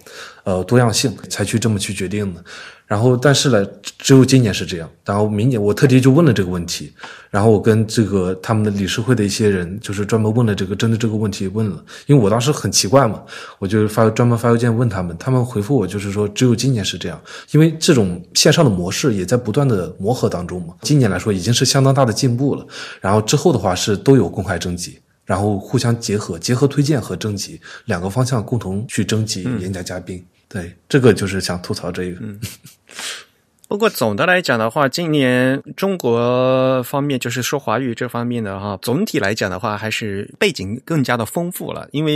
[0.45, 2.43] 呃多样性才去这么去决定的。
[2.85, 3.67] 然后，但是呢，
[3.97, 4.91] 只有今年是这样。
[5.03, 6.93] 然后明年，我特地就问了这个问题。
[7.31, 11.83] 然后我跟这个他们的理事会的一些人，就是专门问了这个针对这个问题问了。
[12.05, 13.23] 因为我当时很奇怪嘛，
[13.59, 17.19] 我就发专门发邮件问他们，他们回复我就是说，只有今年是这样。
[17.53, 20.75] 因为这种线上的模式也在不断的磨合当中嘛。
[20.83, 22.67] 今年来说已经是相当大的进步了。
[23.01, 30.25] 然后之后的话是都有公开征集，然后互相结合，结合推荐和征集两个方向共同去征集演讲嘉宾。
[30.49, 32.21] 对，这个就是想吐槽这个。
[33.73, 41.89] 不过总的来讲的话，今年中国方面就是说华语这方面的哈，总体来讲的话，还是背景更加的丰富了。
[41.91, 42.13] 因为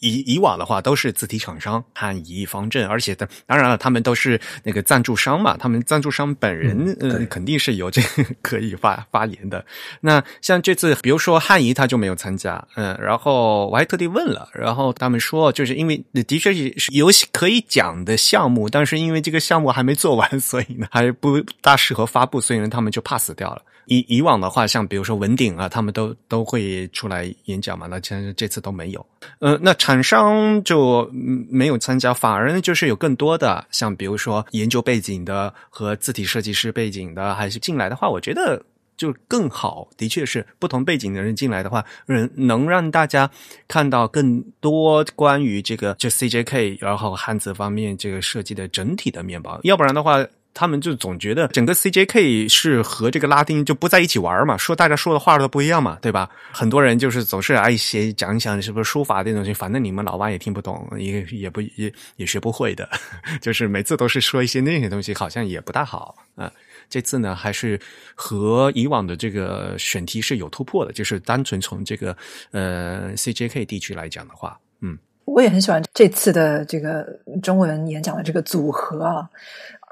[0.00, 9.64] 以以往的话都是字体厂商汉仪方正，而且的当然了，他们都是那个赞助商嘛，他们赞助商本人嗯肯定是有这个可以发发言的。
[10.02, 20.81] 那像这次，比如说汉仪他就没有参加，嗯，然后我还特地问了，然后他们说就是因为的确是有可以讲的项目，但是因为这个项目还没做完，所以。
[20.90, 23.62] 还不大适合发布，所以呢，他们就 pass 掉了。
[23.86, 29.04] 以以往的话，像比如说文鼎啊，他们都都会出来演讲嘛，那实这次都没有。
[29.40, 38.62] 呃，那厂商就没有参加，反而呢，就是有更多的像比如说研究背景的和字体设计师背景的，还是进来的话，我觉得
[38.96, 39.88] 就更好。
[39.96, 43.28] 的确是不同背景的人进来的话，能能让大家
[43.66, 49.58] 看到更多关于这个就 CJK，然后汉字方面这个设计的整体的面包。
[49.64, 50.24] 要不然的话。
[50.54, 56.28] 他们就总觉得整个 CJK 是和这个拉丁就不在一起玩嘛，说大家说的话都不一样嘛，对吧？
[56.52, 62.88] 很多人就是总是爱写讲一讲是不是书法这东西，反正你们老外也听不懂，也也不也也学不会的，
[63.40, 66.52] 就是每次都是说一些那些东西，好像也不大好啊。
[66.90, 67.80] 这次呢，还是
[68.14, 72.14] 和以往的这个选题是有突破的，就是单纯从这个
[72.50, 74.98] 呃 CJK 地区来讲的话，嗯。
[75.24, 77.06] 我也很喜欢这次的这个
[77.44, 79.26] 中文演讲的这个组合啊，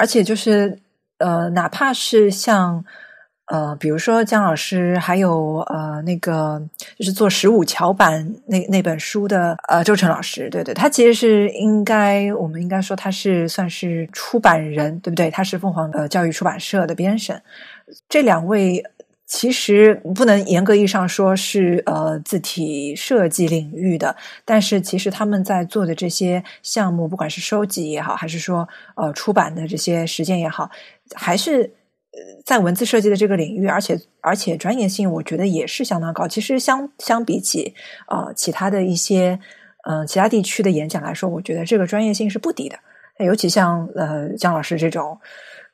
[0.00, 0.78] 而且就是
[1.18, 2.82] 呃，哪怕是像
[3.52, 6.62] 呃，比如说姜老师，还有呃那个
[6.96, 15.30] 就是做十五桥版那那本书的呃周成老师，对对，他其实是应该我们应该说他是算是出版人，对不对？
[15.30, 17.42] 他是凤凰呃教育出版社的编审，
[18.08, 18.82] 这两位。
[19.32, 30.68] 其实不能严格意义上说是呃字体设计领域的，但是其实他们在做的这些项目，不管是收集也好，还是说呃出版的这些实践也好，
[31.14, 31.62] 还是
[32.10, 36.26] 呃在文字设计的这个领域，而且而且专业性，我觉得也是相当高。
[36.26, 37.72] 其实相相比起
[38.08, 39.38] 呃其他的一些
[39.88, 42.76] 嗯其他地区的演讲来说，我觉得这个专业性是不低的。
[43.24, 45.16] 尤其像呃姜老师这种。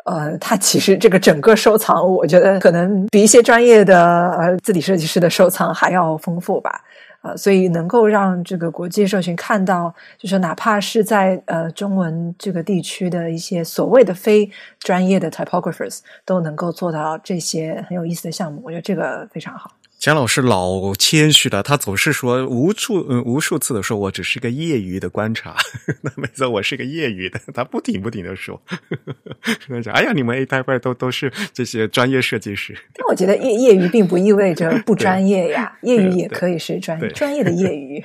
[0.06, 6.80] 呃，他其实这个整个收藏，我觉得可能比一些专业的呃字体设计师的收藏还要丰富吧。
[7.22, 14.48] 呃，所以能够让这个国际社群看到，就是哪怕是在呃中文这个地区的一些所谓的非
[14.78, 19.72] 专业的 typographers 都能够做到这些很有意思的项目，我觉得这个非常好。
[19.98, 25.56] 姜老师老谦虚了，他总是说无数嗯无数次的说，我只是个业余的观察。
[26.02, 28.60] 那没错，我是个业余的，他不停不停的说。
[29.66, 32.76] 他讲，哎呀，你们 A 代派都都是这些专业设计师。
[32.94, 38.04] 但我觉得业业余并不意味着不专业呀，业余也可以是专专业的业余。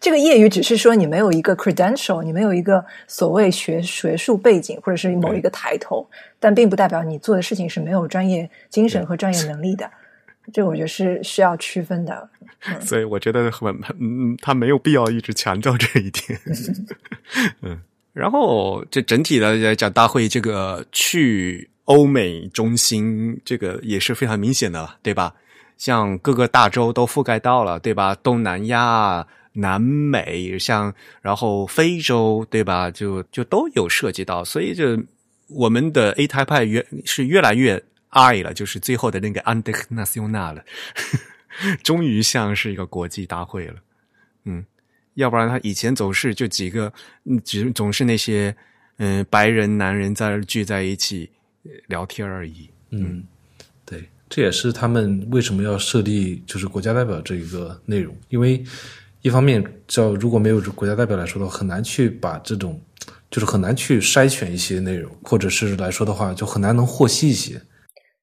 [0.00, 6.06] 这个业余只是说你没有一个 credential，你没有一个所谓学学术背景或者是某一个抬头，
[6.38, 9.90] 但并不代表你做的事情是没有专业精神和专业能力的。
[10.52, 12.28] 这我觉得是需要区分的，
[12.80, 16.38] 所以我觉得很嗯，他没有必要一直强调这一点。
[17.62, 17.80] 嗯，
[18.12, 25.34] 然后这整体的来讲，大会这个去欧美中心，这个也是非常明显的，对吧？
[25.78, 28.14] 像各个大洲都覆盖到了，对吧？
[28.16, 32.90] 东南亚、南美，像然后非洲，对吧？
[32.90, 35.02] 就就都有涉及到，所以就
[35.48, 37.82] 我们的 A 台派越是越来越。
[38.14, 40.64] 爱了，就是最后的那个 a n d e n a c i o n a 了，
[41.82, 43.74] 终于像是一个国际大会了。
[44.44, 44.64] 嗯，
[45.14, 46.92] 要不然他以前总是就几个，
[47.44, 48.54] 只总是那些
[48.98, 51.30] 嗯白人男人在聚在一起
[51.86, 52.70] 聊天而已。
[52.90, 53.24] 嗯，
[53.84, 54.08] 对。
[54.26, 58.64] 这也是他们为什么要设立就是国家代表这一个内容，因为
[59.22, 62.80] 一方面叫如果没有国家代表来说的话，很难去把这种
[63.30, 67.60] 就是很难去筛选一些内容，或者是来说的话，就很难能获悉一些。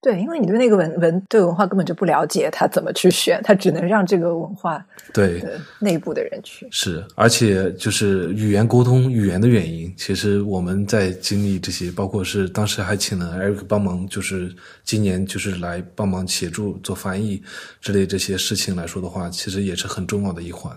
[0.01, 3.39] 对，因为你对那个文文对文化根本就不了解，他怎么去选？
[3.43, 4.83] 他只能让这个文化
[5.13, 5.43] 对
[5.79, 14.51] 内部的人去是，而且就是语言沟通语言的原因，其实我们在经历这些，包括是当时还请了 Eric 帮忙，就是
[14.83, 17.43] 今年就是来帮忙协助做翻译
[17.79, 20.75] 之类这些事情来说的话，其实也是很重要的一环，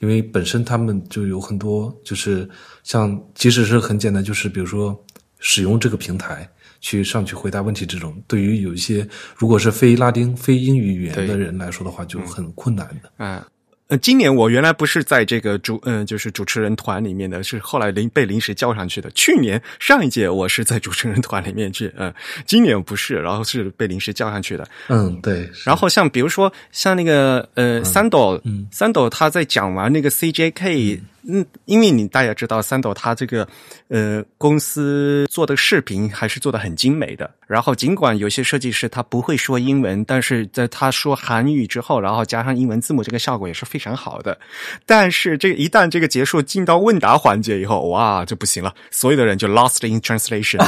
[0.00, 2.50] 因为本身他们就有很多，就是
[2.82, 5.00] 像即使是很简单，就是比如说
[5.38, 6.50] 使用这个平台。
[6.80, 9.06] 去上去回答问题，这种对于有一些
[9.36, 13.10] 如果是非拉丁、非英语语言的人来说的话，就很困难的。
[13.18, 13.42] 嗯，
[13.88, 19.10] 呃，今年我原来不是在这个主，嗯，就是主持人团里面的，是后来临被临时叫上去的。
[19.10, 22.12] 去年上一届我是在主持人团里面去，嗯，
[22.46, 24.66] 今年不是，然后是被临时叫上去的。
[24.88, 25.50] 嗯，对。
[25.64, 30.98] 然后像比如说像那个呃，三斗，嗯，三斗他在讲完那个 CJK。
[30.98, 33.46] 嗯，嗯因为你大家知道，三斗他这个
[33.88, 37.30] 呃公司做的视频还是做的很精美的。
[37.46, 44.38] 然后尽管有些设计师他不会说英文，但是在他说韩语之后，然后加上英文字母，这个效果也是非常好的。
[44.86, 50.64] 但是这一旦这个结束进到问答环节以后，哇，就不行了， 所有的人就 lost in translation。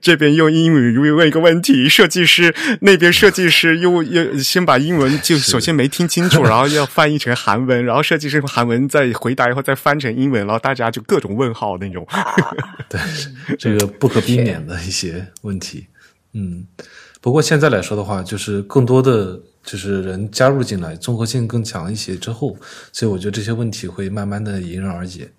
[0.00, 8.89] 这边用英语问一个问题，设计师那边设计师又又先把英文就首先没听清楚，然后要翻译成韩文，然后设计师韩文。
[8.90, 12.06] 再回答以后再翻成英文，然后大家就各种问号那种。
[12.90, 13.00] 对，
[13.56, 15.86] 这个不可避免的一些问题。
[16.32, 16.66] 嗯，
[17.22, 22.56] 不过现在来说的话，就是更多的就是人加入进来，综合性更强一些之后，
[22.92, 25.30] 所以我觉得这些问题会慢慢的迎刃而解。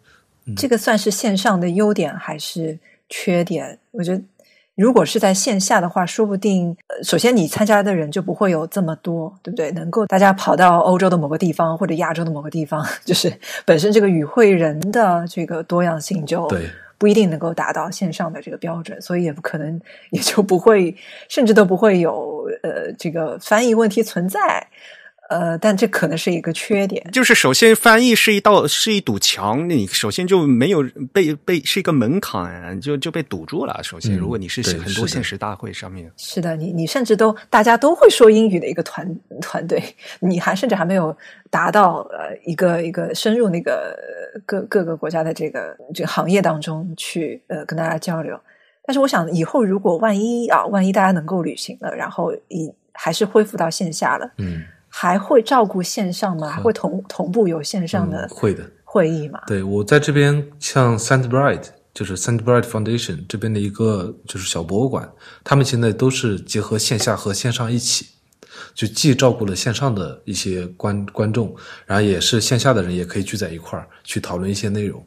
[0.56, 3.78] 这个算是线上的优点还是缺点？
[3.92, 4.24] 我觉得。
[4.76, 9.72] 如果是在线下的话，说不定，呃，首先你参加的人就不会有这么多，对不对？
[9.72, 13.32] 能够大家跑到欧洲的某个地方或者亚洲的某个地方， 就是
[13.66, 16.50] 本身这个与会人的这个多样性就
[16.98, 19.80] 不一定能够达到线上的这个标准，所以也不可能，
[20.12, 20.96] 也就不会，
[21.28, 24.66] 甚至都不会有呃这个翻译问题存在。
[25.32, 33.82] 呃，但这可能是一个缺点，就是首先翻译是一道是一堵墙，你首先就没有被被是一个门槛，就就被堵住了。
[33.82, 39.08] 首先，如果你是很多现实大会上面，是的，你你甚至都大家都会说英语的一个团
[39.40, 39.82] 团队，
[40.20, 41.16] 你还甚至还没有
[41.50, 43.98] 达到呃一个一个深入那个
[44.46, 48.38] 各各个国家的这个这个行业当中去呃跟大家交流。
[48.86, 54.64] 但是我想以后如果万一啊万一大家能够旅行了，然后以还是恢复到线下了，嗯。
[55.02, 56.48] 还会照顾线上吗？
[56.48, 59.40] 还会同同步有线上的会的会议吗？
[59.48, 65.12] 对我在这边，像 Sandbright，就是 Sandbright Foundation 这边的一个就是小博物馆，
[65.44, 68.10] 他们现在都是结合线下和线上一起，
[68.76, 71.56] 就既照顾了线上的一些观观众，
[71.88, 75.04] 然后也是线下的人也可以聚在一块儿去讨论一些内容。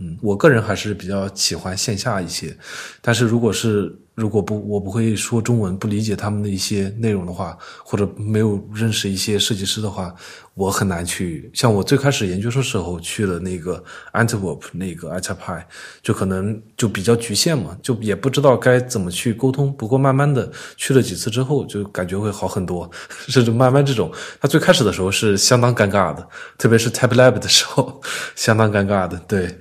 [0.00, 2.56] 嗯，我个人还是比较喜欢线下一些，
[3.00, 10.14] 但是如果是如果不我不会说中文，不理解他们的一些内容的话，或者没有认识一些设计师的话，
[10.54, 11.50] 我很难去。
[11.54, 13.82] 像我最开始研究生时候去了那个
[14.12, 15.66] Antwerp 那个 a t a p i
[16.02, 19.72] 就可能就比较局限嘛，就也不知道该怎么去沟通。
[19.74, 22.90] 不过慢慢的去了几次之后，就感觉会好很多。
[23.28, 26.28] 甚至慢慢这种，他最开始的时候是相当尴尬的，
[26.58, 28.02] 特别是 Type Lab 的时候，
[28.36, 29.56] 相当尴尬的，对。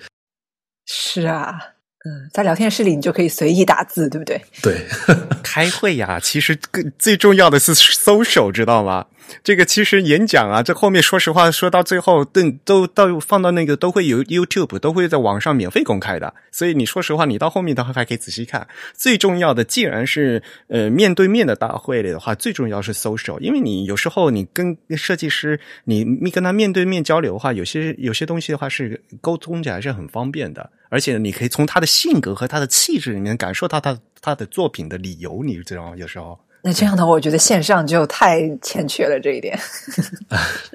[0.91, 1.59] 是啊，
[2.03, 4.41] 嗯，在聊天室里你就可以随意打字，对不对？
[4.63, 4.87] 对，
[5.43, 9.05] 开会呀，其实更最重要的是 social，知道吗？
[9.43, 16.33] 这个其实演讲啊，这后面说实话说到最后，都都到放到那个都会有 YouTube，都会在网上免费公开的。
[16.51, 18.67] 所以你说实话，你到后面的话还可以仔细看。
[18.95, 36.37] 最重要的，既然是呃面对面的大会里的话，最重要是 social，因为你有时候你跟设计师，你你跟他面对面交流的话，有些有些东西的话是沟通起来是很方便的，而且你可以从他的性格和他的气质里面感受到他他的作品的理由，你知道有时候。
[36.61, 39.57] 那这样的，我觉得线上就太欠缺了这一点。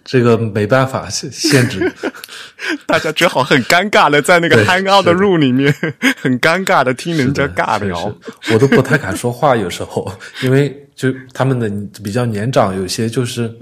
[0.02, 1.92] 这个没办法限制，
[2.86, 5.70] 大家只好很尴尬的在那个 hang out 的 room 里面，
[6.16, 8.10] 很尴尬的听人家尬聊。
[8.50, 10.10] 我都不太敢说话，有时候，
[10.42, 11.70] 因为就他们的
[12.02, 13.54] 比较年长，有些就是，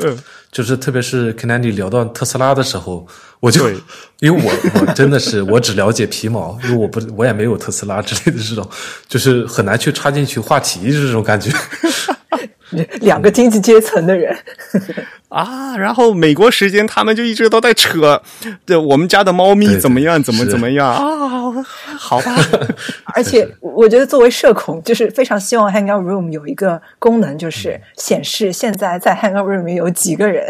[0.53, 3.05] 就是特别是 k e n n y 聊到特斯拉的时候。
[3.41, 3.69] 我就
[4.21, 8.65] 因为我我真的是我只了解皮毛，因为我不我也没有特斯拉之类的这种，
[9.09, 11.51] 就是很难去插进去话题这种感觉。
[13.03, 14.35] 两个经济阶层的人
[15.29, 15.77] 啊。
[15.77, 18.23] 然后美国时间他们就一直都在扯，
[18.65, 21.03] 这我们家的猫咪怎么样，怎么怎么样啊？
[21.99, 22.35] 好吧。
[23.15, 30.42] 而且我觉得作为社恐，就是非常希望 Hangout Room 有一个功能，就是显示现在在 Hangout Room 里有几个人。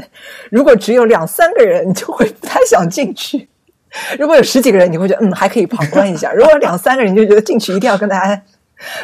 [0.50, 3.48] 如果只有两三个人，你就会不太想进去。
[4.18, 8.42] 如果有十几个人，你会觉得嗯还可以旁观一下；如果两三个人，你就觉得进去一定要跟大家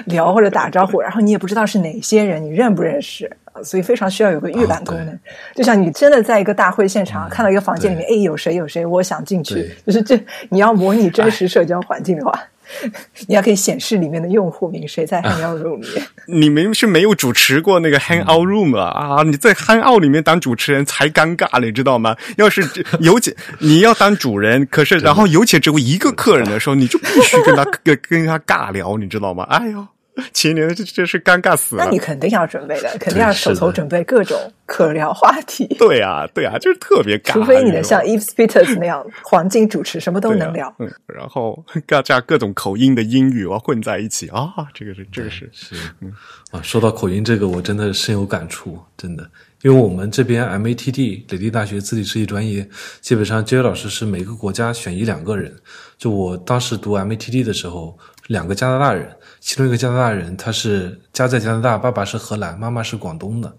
[0.06, 3.30] 聊或者打招呼，然后你也不知道是哪些人，你认不认识，
[3.62, 5.18] 所以非常需要有个预览功能。
[5.54, 12.42] 就像你真的在一个大会现场看到一个房间里面，哎，有谁有谁，我想进去，就是这你要模拟真实社交环境的话。
[13.26, 16.06] 你还可以显示里面的用户名，谁在 Hangout Room 里面？
[16.26, 18.90] 你们是没有主持过那个 Hangout Room 啊？
[18.90, 22.16] 啊，你在 Hangout 里面当主持人才尴尬了，你知道吗？
[22.36, 22.62] 要是
[23.00, 29.44] 有且你要当主人，可是然后有且只有一个客人的时候，你就必须跟他跟跟他尬聊，你知道吗？
[29.50, 29.86] 哎呦！
[30.32, 31.84] 前年这这是尴尬死了。
[31.84, 34.36] 那你肯定要准备的，肯定要手头准备各种
[34.66, 35.66] 可聊话题。
[35.78, 37.32] 对啊，对啊，就是特别尬。
[37.32, 40.74] 除非你能像 Eve Peters 那样黄金主持，什么都能聊。
[40.78, 46.12] 嗯，然后各加各种口音的英语啊混在一起啊，这个是这个是是嗯
[46.50, 49.28] 啊，说到口音这个，我真的深有感触，真的，
[49.62, 52.68] 因为我们这边 MATD 雷迪大学字体设计专业，
[53.00, 55.54] 基本上杰老师是每个国家选一两个人。
[55.96, 59.10] 就我当时读 MATD 的时候，两个加拿大人。
[59.48, 63.50] 其中一个加拿大人，他是家在加拿大，爸爸是荷兰，妈妈是广东的。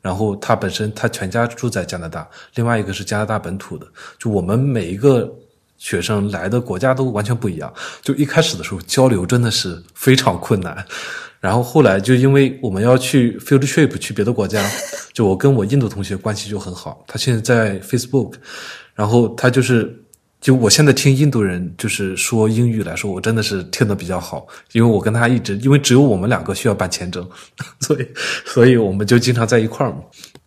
[0.00, 2.26] 然后他本身他全家住在加拿大。
[2.54, 3.86] 另外一个是加拿大本土的。
[4.18, 5.30] 就我们每一个
[5.76, 7.70] 学生来的国家都完全不一样。
[8.00, 10.82] 就一开始的时候交流真的是非常困难。
[11.40, 14.66] 然后后来就因为我们要去 field trip 去别的国家，
[15.12, 17.04] 就我跟我印度同学关系就很好。
[17.06, 18.36] 他现在在 Facebook，
[18.94, 20.00] 然后他就是。
[20.44, 27.26] 就我现在听印度人就是说英语来说，我真的是听得比较好，因为我跟他一直，因为只有我们两个需要办签证，
[27.80, 28.06] 所以
[28.44, 30.00] 所以我们就经常在一块儿嘛。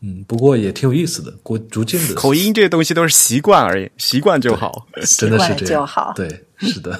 [0.03, 4.85] 嗯，不过也挺有意思的，过逐渐的口音这些东西都是习惯而已，习惯就好，
[5.17, 6.13] 真的是这样就好。
[6.15, 6.29] 对，
[6.59, 6.99] 是的，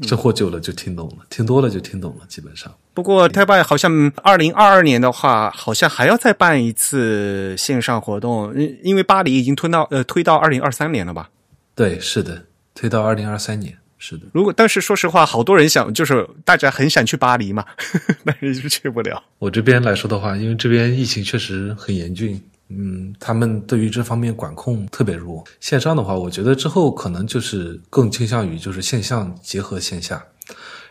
[0.00, 2.72] 生活久了就听懂了，听多了就听懂了，基本上。
[2.94, 11.28] 不过泰拜好像二零二二年的话，好像还要再办一次线上活动，因因为巴黎已经推到呃推到二零二三年了吧。
[11.76, 14.26] 对，是的，推到二零二三年，是的。
[14.32, 17.62] 如果但是说实话，好多人想，就是大家很想去巴黎嘛，
[18.24, 19.22] 但是就去不了。
[19.38, 25.44] 我这边来说的话，因为这边疫情确实很严峻，嗯，他们对于这方面管控特别弱。
[25.60, 30.24] 线上的话，我觉得之后可能就是更倾向于就是线上结合线下，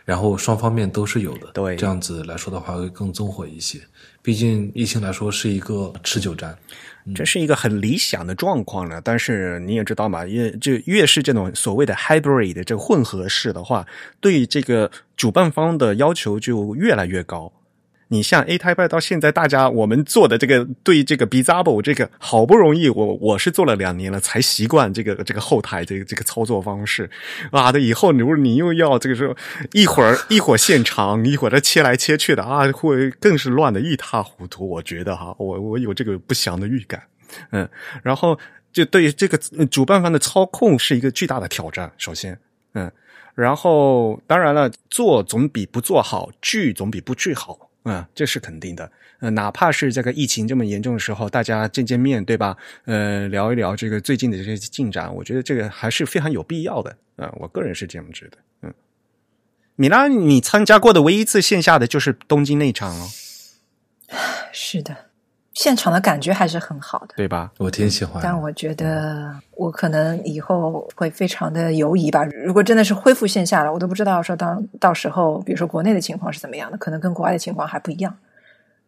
[0.04, 1.48] 然后双方面都是有的。
[1.52, 3.80] 对，这样子来说的话会更综合一些。
[4.22, 6.56] 毕竟疫情来说是一个持久战。
[7.14, 13.86] 这是一个很理想的状况了，但是你也知道嘛，越就越是这种所谓的 hybrid 的这个混合式的话，
[14.20, 17.52] 对这个主办方的要求就越来越高。
[18.08, 27.10] 你像 A Type 到现在，大家我们做的这个对这个 b i z a b l e 这个好不容易，我我是做了两年了，才习惯这个这个后台这个这个操作方式
[27.50, 27.72] 啊。
[27.72, 29.34] 的以后如果你又要这个时候
[29.72, 34.68] 一会儿一会儿现场，一会儿的切来切去的啊，会更是乱的一塌糊涂。
[34.68, 37.02] 我觉得哈，我我有这个不祥的预感。
[37.50, 37.68] 嗯，
[38.04, 38.38] 然后
[38.72, 41.90] 就对于这个主办方的操控是一个巨大的挑战。
[41.98, 42.38] 首先，
[42.74, 42.88] 嗯，
[43.34, 47.65] 然后当然了，做总比不做好，聚总比不聚好。
[47.88, 48.90] 嗯，这是肯定的。
[49.20, 52.56] 呃，哪怕是这个疫情这么严重的时候，大家见见面，对吧？
[52.84, 56.90] 呃，聊一聊这个最近的这些进展，我觉得这个还是非常有必要的。
[57.14, 58.38] 啊，我个人是这样觉得。
[58.62, 58.74] 嗯，
[59.76, 63.08] 米拉，你参加过的唯一一次线下的就是东京那场哦。
[64.52, 65.05] 是的。
[65.56, 67.50] 现场的感觉还是很好的，对吧？
[67.56, 68.22] 我挺喜欢。
[68.22, 72.22] 但我觉得我可能以后会非常的犹疑吧。
[72.44, 78.14] 如果真的是恢复线下了，我都不知道说当到时候，比如说国内的情况是怎么样的，可能跟国外的情况还不一样。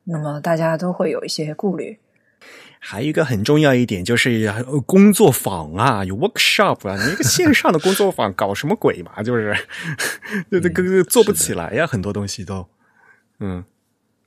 [0.04, 1.98] 那么大家都会有一些顾虑。
[2.78, 4.52] 还有一个很重要一点就是
[4.84, 9.22] 工作坊啊，有 workshop 啊，你一个线上的工作坊搞什么鬼嘛？
[9.22, 9.56] 就是，
[10.52, 12.66] 就这个做不起来呀，很多东西都，
[13.40, 13.64] 嗯。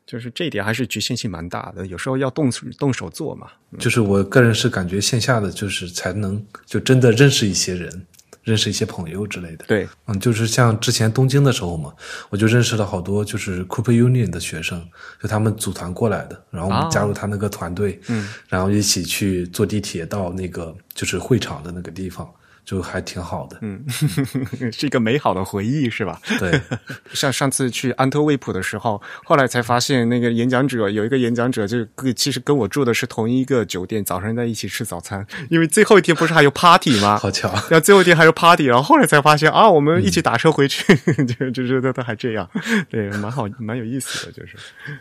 [0.05, 3.47] 就是这一点还是局限性蛮大的，有时候要动动手做嘛。
[3.79, 8.05] 就是我个人是感觉线下的就是才能就真的认识一些人，
[8.43, 9.63] 认识一些朋友之类的。
[9.67, 11.93] 对，嗯，就是像之前东京的时候嘛，
[12.29, 14.85] 我就认识了好多就是 Cooper Union 的学生，
[15.21, 22.29] 就他们组团过来的，然后我们加入他那个团队，嗯，然后一起去坐地铁到那个就是会场的那个地方。
[22.63, 23.83] 就还挺好的，嗯，
[24.71, 26.21] 是一个美好的回忆，是吧？
[26.39, 26.61] 对，
[27.13, 31.85] 像上次去安特卫普的时候，后来才发现那个演讲者有一个演讲者，就
[32.15, 35.25] 其实跟我住的是同一个酒店，早上在一起吃早餐。
[35.49, 37.17] 因为最后一天不是还有 party 吗？
[37.17, 42.49] 好巧，然后最后一天还有 party，然后后来才发现啊，我们一起打车回去，就就是都都还这样，
[42.89, 44.55] 对，蛮好，蛮有意思的，就是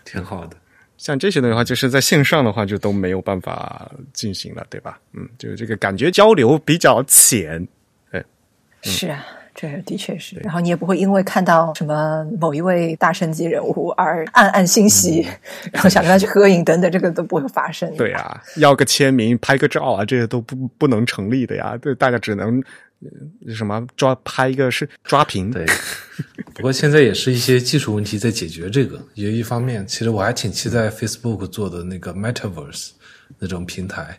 [0.04, 0.56] 挺好的。
[1.00, 5.00] 像这些的话，就是在线上的话就都没有办法进行了，对吧？
[5.14, 7.66] 嗯，就是这个感觉交流比较浅。
[8.10, 8.22] 哎，
[8.82, 9.24] 是啊。
[9.54, 15.26] 这的确是，然后你也不会因为看到什么某一位大神级人物而暗暗欣喜，
[15.72, 17.94] 然后想跟他去合影等等，这个都不会发生。
[17.96, 21.76] 对啊，要个签名、拍个照啊，这些都不不能成立的呀。
[21.76, 22.62] 对，大家只能
[23.48, 25.50] 什么抓拍一个是抓屏。
[25.50, 25.66] 对，
[26.54, 29.00] 不过现在也是一些技术问题在解决这个。
[29.14, 32.90] 有一方面，其实我还挺期待 Facebook 做的那个 Metaverse
[33.38, 34.18] 那种平台。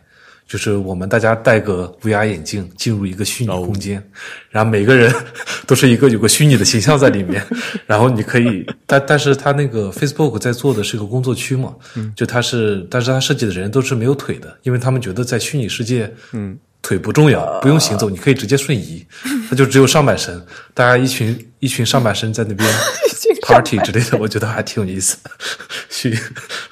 [0.52, 4.06] 就是我们大家戴个 VR 眼镜进入一个虚拟空间，
[4.50, 5.10] 然后每个人
[5.66, 7.42] 都是一个有个虚拟的形象在里面，
[7.86, 11.74] 然后你可以，但但是他那个 Facebook 在做的是一个工作区嘛，
[12.14, 16.58] 就他是，但是他设计的人都是没有腿的，因为他们觉得在虚拟世界，嗯。
[16.84, 19.06] 腿不重要，不用行走，你可以直接瞬移，
[19.48, 22.68] 那就只有上半身，大家一群一群上半身在那边
[23.42, 25.16] party 之类的，我觉得还挺有意思。
[25.88, 26.12] 群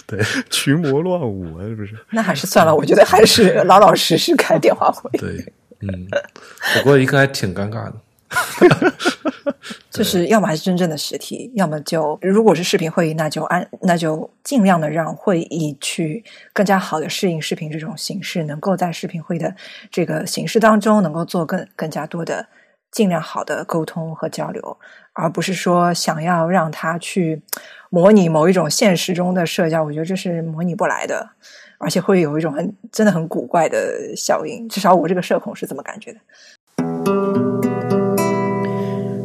[0.07, 1.97] 对群魔乱舞啊，是不是？
[2.11, 5.11] 那还是算了，我觉得还是老老实实开电话会。
[5.19, 6.07] 对，嗯，
[6.75, 7.95] 不过应该挺尴尬的。
[9.91, 16.23] 就是要么还是真正的实体，要么就如果是视频会议，那就按那就尽量的让会议去
[16.53, 19.53] 更加好的适应视频这种形式，能够在视频会议的
[19.91, 22.47] 这个形式当中，能够做更更加多的
[22.91, 24.79] 尽量好的沟通和交流，
[25.13, 27.41] 而不是说想要让他去
[27.89, 31.31] 模拟某一种现实中的社交，我觉得这是模拟不来的，
[31.79, 36.21] 而且会有一种很真的很古怪的效应，至少我这个社恐是这么感觉的。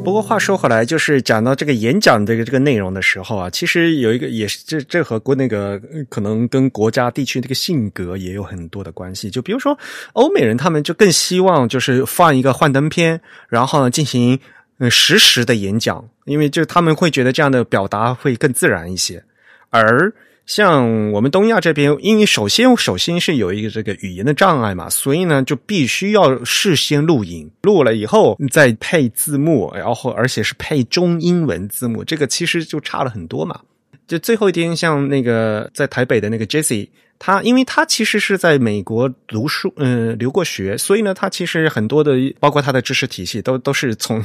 [0.06, 9.30] 不过话说回来，就是讲到这个演讲这个这个内容的时候啊，其实有一个也是这这和国那个可能跟国家地区这个性格也有很多的关系。
[9.30, 9.77] 就比如说
[10.14, 13.19] 欧美人，他们就更希望就是放一个幻灯片，
[13.49, 14.40] 然后呢进行
[14.77, 19.23] 嗯实时的演讲，因为就他们会觉得这样的表达会更自然一些，
[19.72, 20.14] 而。
[20.46, 33.60] 像我们东亚这边，因为首先首先是有一个这个语言的障碍嘛，所以呢就必须要事先录音，录了以后再配字幕，然后而且是配中英文字幕，这个其实就差了很多嘛。
[34.07, 36.88] 就最后一天，像那个在台北的那个 Jesse。
[37.18, 42.11] 他，因为他其实是在美国读书，嗯，留过学，所以呢，他其实很多的，
[42.41, 44.22] 包括他的知识体系，都都是从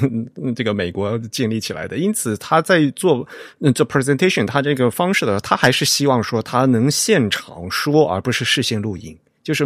[0.56, 1.98] 这个美国建立起来的。
[1.98, 3.24] 因此，他在做
[3.76, 9.64] 做 presentation，他这个方式的，他还是希望说他能现场说，而不是事先录音，就是，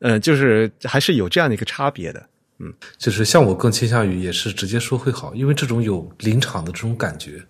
[0.00, 2.26] 呃，就是还是有这样的一个差别的。
[2.58, 7.40] 嗯，就是像我更倾向于也是直接说会好，因为这种有临场的这种感觉。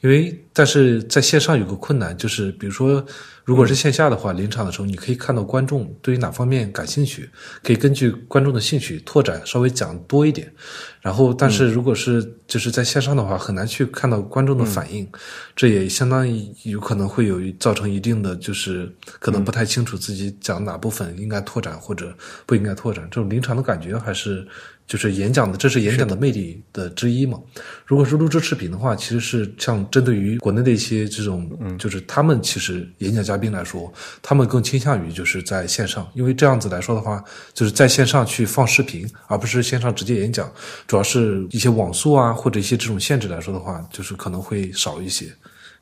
[0.00, 3.04] 因为但是在线上有个困难，就是比如说。
[3.44, 7.28] 如果是线下的话，临场的时候，你可以看到观众对于哪方面感兴趣，
[7.62, 10.52] 可以根据观众的兴趣拓展，稍微讲多一点。
[11.00, 15.08] 然后，但是如果是就是在线上的话，很难去看到观众的反应，
[15.56, 22.14] 这也相当于有可能会有造成一定的就是可能不太清楚自己讲哪部分应该拓展或者
[22.44, 23.08] 不应该拓展。
[23.10, 24.46] 这种临场的感觉还是
[24.86, 27.40] 就是演讲的，这是演讲的魅力的之一嘛。
[27.86, 33.40] 如果是录制视频的话，其实是像针对于国内的一些这种，嗯就是他们其实演讲家。
[33.40, 33.90] 宾来说，
[34.20, 37.24] 他们更倾向于就是在线上，因为这样子来说的话，
[37.54, 40.52] 就是在线上去放视频，而不是线上直接演讲。
[40.86, 45.24] 主要是一些网速啊，或者一些这种限制来说的话，就是可能会少一些，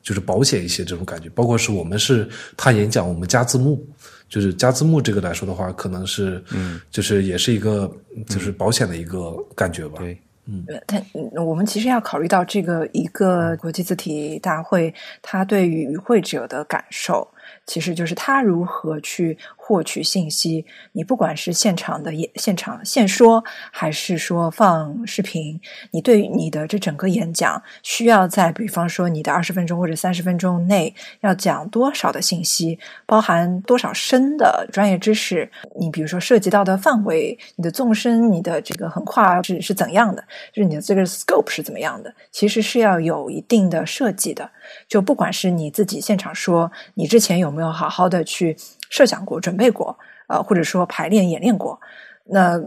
[0.01, 1.27] 就是保险一些这种感觉。
[1.31, 3.85] 包括是我们是他演讲，我们加字幕，
[4.29, 7.91] 就是加字幕这个来说的话，可能是嗯，就是也是一个
[8.29, 9.97] 就是保险的一个感觉吧。
[9.99, 10.17] 对。
[10.51, 10.99] 嗯，但
[11.45, 17.27] 我们其实要考虑到这个一个国际字体大会，它对于与会者的感受。
[17.69, 20.65] 其实就是他如何去获取信息。
[20.93, 35.47] 你不管是现场的演、现场现说，还是说放视频，你对你的这整个演讲，需要在比方说你的二十分钟或者三十分钟内，要讲多少的信息，包含多少深的专业知识。
[35.79, 40.23] 你比如说涉及到的范围，你的纵深，你的这个横跨是是怎样的？
[40.51, 42.11] 就是你的这个 scope 是怎么样的？
[42.31, 44.49] 其实是要有一定的设计的。
[44.87, 48.55] 就不管是你自己现场说，你之前有没有好好的去
[48.89, 49.97] 设想过、准备过，
[50.27, 51.79] 呃，或者说排练演练过，
[52.25, 52.59] 那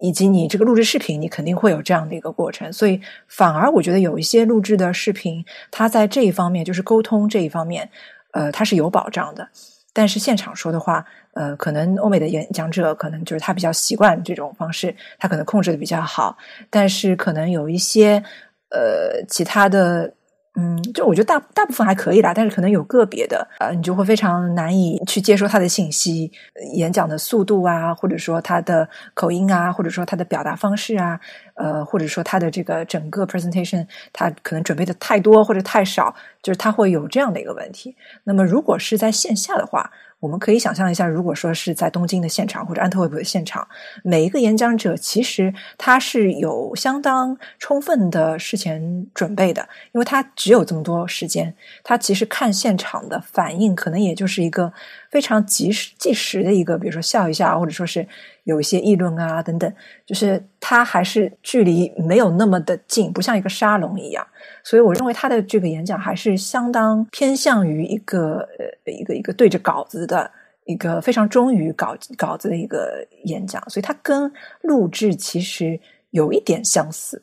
[0.00, 2.70] 以及你这个录制视频，你肯定会有这样的一个过程。
[2.72, 7.88] 所以，反而我觉得有一些录制的视频，它在这一方面，就是沟通这一方面，
[8.32, 9.48] 呃，它是有保障的。
[9.94, 11.02] 但是现场说的话，
[11.32, 16.36] 呃，可能欧美的演讲者可能就是他比较习惯这种方式，他可能控制的比较好。
[16.68, 18.22] 但是可能有一些
[18.68, 20.12] 呃其他的。
[20.58, 26.32] 嗯，就我觉得大大部分还可以啦，但是可能有个别的，呃，你就会非常难以去接收他的信息，
[26.72, 31.20] 演讲的速度啊，或者说他的口音啊，或者说他的表达方式啊，
[31.56, 37.94] 呃，或者说他的这个整个 presentation，他可能准备的太多或者太少，就是他会有这样的一个问题。
[38.24, 39.90] 那么如果是在线下的话，
[40.26, 43.66] 我们可以想象一下，如果说是在东京的现场或者安特卫普的现场，
[44.02, 51.54] 每一个演讲者其实他是有相当充分的事前准备的，因为他只有这么多时间，
[51.84, 54.72] 他其实看现场的反应可能也就是一个
[55.12, 58.04] 非常及时、即时的一个，比如说笑一下，或者说是
[58.46, 59.72] 有一些议论啊等等，
[60.06, 64.24] 就是他还是距离没有那么的近，不像一个沙龙一样。
[64.62, 70.30] 所以我认为他的这个演讲还是相当偏向于一个呃一个一个对着稿子的
[70.64, 74.32] 一个非常忠于稿稿子的一个演讲，所以他跟
[74.62, 75.78] 录制其实
[76.10, 77.20] 有一点相似。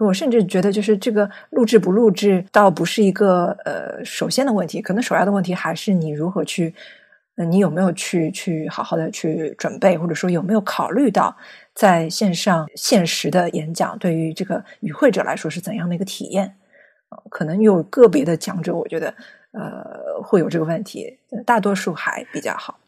[0.00, 6.74] 我甚至觉得，就是这个录制不录制，倒不是一个呃首先的问题，可能首要的问题还是你如何去，
[7.36, 11.36] 那你有没有去去好好的去准备，或者说有没有考虑到
[11.74, 16.56] 在线上现实的演讲对于这个与会者来说是怎样的一个体验。
[17.30, 19.14] 可能有个别的讲者，我觉得
[19.52, 22.78] 呃会有这个问题，大多数还比较好。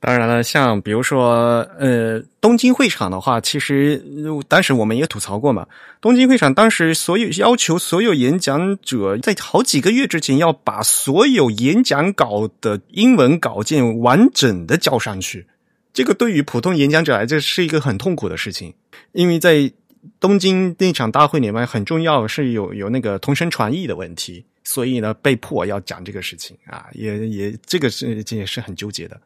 [0.00, 4.02] 当然了，像比如说呃东京会场的话，其实
[4.48, 5.66] 当时我们也吐槽过嘛。
[6.00, 15.46] 东京会场当时所有要求所有演讲者在好几个月之前要把所有演讲稿的英文稿件完整的交上去，
[15.92, 18.74] 这个对于普通演讲者来这是一个很痛苦的事情，
[19.12, 19.70] 因为在。
[20.18, 29.20] 东京那场大会里面很重要，是有有那个同声传译的问题，所以呢，被迫要讲这个事情啊，也也这个是这也是很纠结的。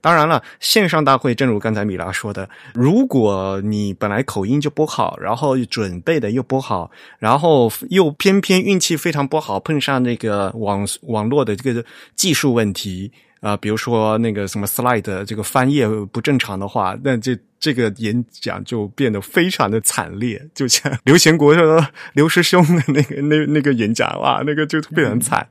[0.00, 6.90] 当然了，线上大会，正如刚才米拉说的，如果你本来口音就不好，然后准备的又不好，
[7.20, 11.84] 然后又偏偏运气非常不好，碰上那个网网络的这个
[12.16, 13.12] 技术问题。
[13.40, 25.48] 啊，比如说那个什么 slide 这个翻页不正常的话，那这这个演讲就变得非常的惨烈，就像刘贤国说刘师兄的那个那那个演讲哇，那个就非常惨。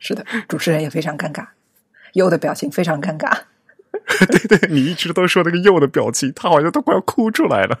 [0.00, 1.46] 是的，主持人也非常尴尬，
[2.14, 3.36] 又的表情非常尴尬。
[4.48, 7.80] 对对，你一直都说那个又的表情，他好像都快要哭出来了。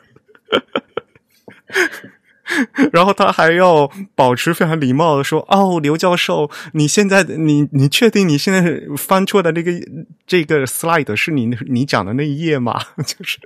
[2.92, 9.72] 然后他还要保持非常礼貌的说：“哦，刘教授，你现在你你确定你现在翻出的那个
[10.26, 13.38] 这个 slide 是你你讲的那一页吗？” 就是，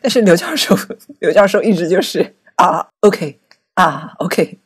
[0.00, 0.76] 但是刘教授
[1.20, 3.38] 刘教授一直就是啊，OK
[3.74, 4.58] 啊，OK，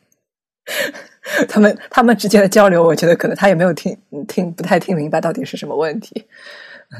[1.49, 3.97] 他们他们之间的交流，我觉得可能他也没有听
[4.27, 6.25] 听不太听明白到底是什么问题。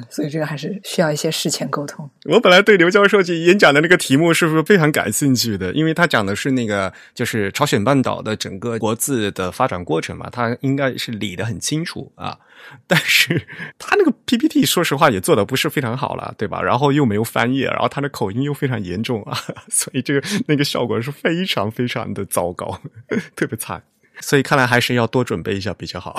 [0.10, 2.10] 所以这个还是需要一些事前沟通。
[2.26, 5.72] 我本来对刘教授去演讲的那个题目是不是非常感兴趣的？
[5.74, 12.38] 因为他讲的是那个就是朝鲜半岛的整个国字的发展过程嘛，他应该是理得很清楚啊。
[12.88, 13.48] 但是
[13.80, 16.62] 他那个 PPT 说实话也做的不是非常好了，对吧？
[16.62, 19.38] 然后又没有翻译，然后他的口音又非常严重啊，
[19.68, 22.80] 所以这个那个效果是非常非常的糟糕，
[23.36, 23.84] 特别惨。
[24.20, 26.18] 所以看来还是要多准备一下比较好。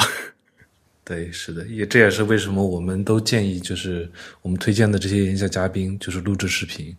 [1.04, 4.10] 对，是的，也这也是为什么我们都建议，就是
[4.40, 6.96] 我们推荐的这些演讲嘉宾，就是录制视频。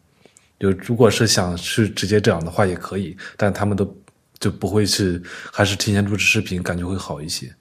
[0.59, 3.97] 就如果是想去直接讲的话，也可以，但他们都
[4.39, 5.21] 就不会是，
[5.51, 7.53] 还是提前录制视频，感觉会好一些。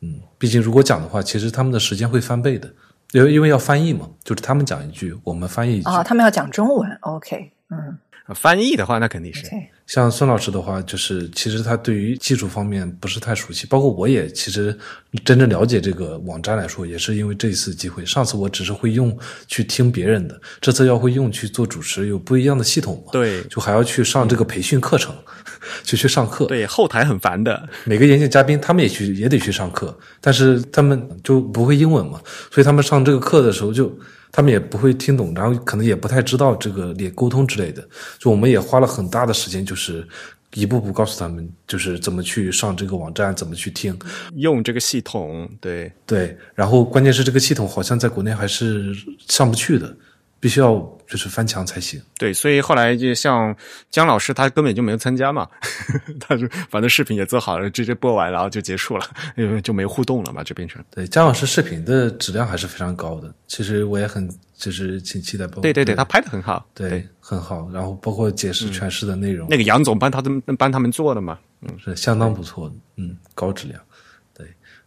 [0.00, 2.72] 嗯，毕竟如果讲的话，其实他们的时间会翻倍的，
[3.12, 5.88] 因为因为要翻译嘛，就是他们讲一句，我们翻译一句。
[5.88, 7.98] 啊，他们要讲中文，OK，嗯。
[8.28, 9.42] 翻译的话，那肯定是
[9.84, 14.76] 像孙老师的话，就是其实他对于技术方面不是太熟悉，包括我也其实
[15.24, 18.06] 真正了解这个网站来说，也是因为这一次机会。
[18.06, 19.14] 上次我只是会用
[19.48, 25.14] 去听别人的，这次要会用去做主持，有不一样的系统，对，就还要去上这个培训课程，
[25.82, 26.46] 就去上课。
[26.46, 32.20] 对，后台很烦的， 每个演讲嘉宾他们也去也得去上课，但是他们就不会英文嘛，
[32.52, 33.92] 所以他们上这个课的时候就。
[34.32, 37.86] 他们也不会听懂，然后可能也不太知道这个也沟通之类的，
[38.18, 40.08] 就我们也花了很大的时间，就是
[40.54, 43.96] 一步步告诉他们，就是怎么去上这个网站，怎么去听，
[44.36, 46.36] 用这个系统，对对。
[46.54, 48.92] 然后关键是这个系统好像在国内还是
[49.28, 49.94] 上不去的。
[50.42, 50.74] 必须要
[51.06, 52.02] 就是翻墙才行。
[52.18, 53.54] 对，所以后来就像
[53.92, 55.48] 姜老师，他根本就没有参加嘛，
[56.18, 59.06] 他就反正视频也做好了，直接播完然后就结束了，
[59.36, 60.82] 因 为就没互动了嘛，就变成。
[60.90, 65.46] 对，姜老师视频的质量还是非常高的，其实我也很就是挺期待。
[65.46, 67.70] 对对对，他拍的很好，对，很好。
[67.72, 73.80] 然后包括解释诠释的内容，那个杨总帮他们帮他们做的嘛，嗯，是相当不错的，嗯，高质量。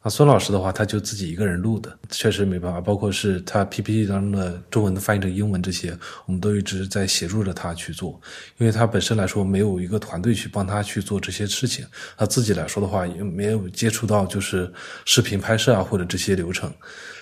[0.05, 2.79] 对那孙老师的话，他就自己一个人录的，确实没办法。
[2.79, 8.21] 包括是他 PPT 当中的中文的翻译成英文这些，我们都一直在协助着他去做，
[8.59, 11.83] 因为他本身来说没有一个团队去帮他去做这些事情，
[12.15, 14.71] 他自己来说的话也没有接触到就是
[15.05, 16.71] 视频拍摄啊或者这些流程，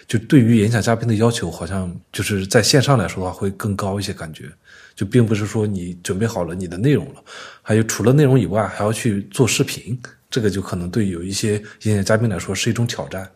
[0.06, 4.52] 就对于演讲嘉宾的要求，好像就是在线上来说的话会更高一些，感觉
[4.94, 7.24] 就并不是说你准备好了你的内容了，
[7.62, 9.98] 还有除了内容以外还要去做视频。
[10.34, 13.30] 这个就可能对有一些演讲嘉宾来说是一种挑战。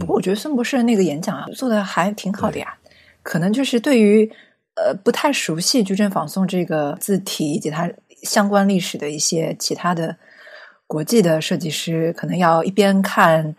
[0.00, 2.74] 不过我觉得孙博士那个演讲啊做的还挺好的呀，
[3.22, 4.28] 可能就是对于
[4.74, 7.88] 呃不太熟悉矩阵仿宋这个字体以及它
[8.24, 10.16] 相关历史的一些其他的
[10.88, 13.54] 国际的设计师，可能要一边看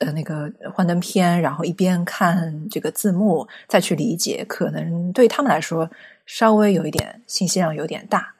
[0.00, 5.88] 呃那个幻灯片，然后一边看这个字幕再去理解，可能对他们来说
[6.26, 8.34] 稍微有一点信息量有点大。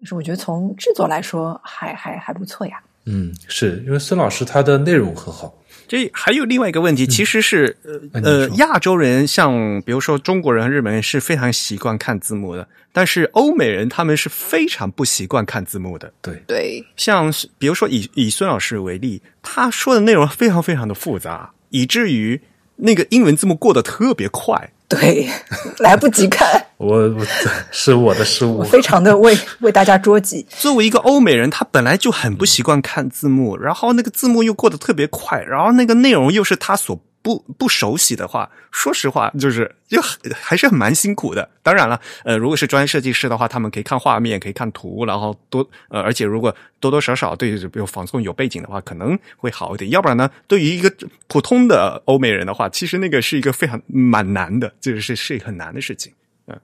[0.00, 2.82] 但是我觉得从制作来说还还还不错呀。
[3.06, 5.54] 嗯，是因为孙老师他的内容很好。
[5.88, 7.76] 这还有另外一个问题，其实是
[8.12, 16.12] 呃呃，亚洲人像比如说中国人、日本人是非常习惯看字幕的，但是欧美人他们是非常不习惯看字幕的。
[16.20, 22.40] 对对，像比如说以以孙老师为例，他说的内容非常非常的复杂，以至于
[22.74, 24.72] 那个英文字幕过得特别快。
[24.90, 25.28] 对，
[25.80, 27.26] 来不及看， 我我
[27.72, 30.46] 是我的失误，我非常的为为大家捉急。
[30.50, 37.00] 作为一个欧美人，他本来就很不习惯看字幕，然后那个字幕又过得特别快，然后那个内容又是他所。
[37.26, 40.00] 不不熟悉的话，说实话，就是就
[40.32, 41.50] 还是蛮辛苦的。
[41.60, 49.90] 当然了，呃，如果是专业设计师的话，他们可以看画面，可以看图，然后多呃，而且如果多多少少对比如仿宋有背景的话，可能会好一点。
[49.90, 50.88] 要不然呢，对于一个
[51.26, 56.12] 普通的欧美人的话，其实那个是一个非常蛮难的，就是是很难的事情。
[56.46, 56.56] 嗯，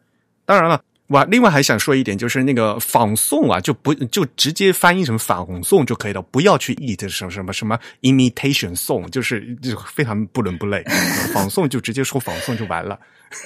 [0.46, 0.80] 当然了。
[1.12, 10.82] 我另外还想说一点，就是那个仿宋啊，就不就直接翻译成仿宋就可以了，不要去译这什么什么什么 imitation song，就是就非常不伦不类。
[11.34, 12.98] 仿宋就直接说仿宋就完了。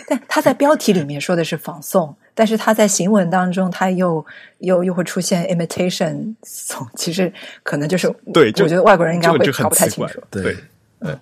[0.09, 4.25] 但他在标题里面说的是仿宋，但是他在行文当中他又
[4.59, 7.33] 又又会出现 imitation song，其实
[7.63, 10.23] 可能就是对，我觉得外国人应该会搞不太清楚。
[10.31, 10.57] 对。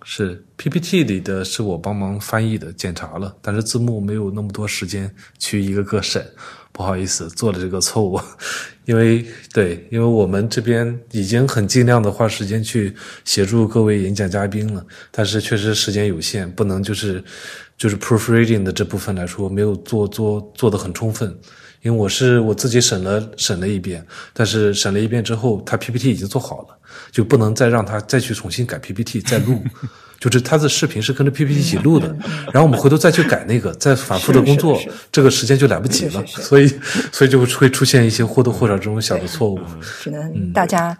[0.04, 6.24] 是 PPT 里的是我帮忙翻译的，检查了，但是字幕没有那么多时间去一个个审，
[6.72, 8.20] 不好意思做了这个错误。
[8.86, 12.94] 因为对，因为我们这边已经很尽量的花时间去
[13.24, 17.22] 协助各位演讲嘉宾了，但是确实时间有限，不能就是
[17.76, 21.34] 就是 proofreading 的这部分来说没有做做做的很充分。
[21.84, 26.78] 因为我是我自己审了审了一遍，但是审了一遍之后，他 PPT 已经做好了。
[27.10, 29.60] 就不能再让他再去重新改 PPT 再录，
[30.20, 32.06] 就是他的视频是跟着 PPT 一起录的，
[32.52, 34.80] 然后我们回头再去改那个，再反复的工作，
[35.10, 36.68] 这个时间就来不及了，所以
[37.12, 39.58] 所以就会出现一些或多或少这种小的错误，
[40.00, 40.96] 只能大家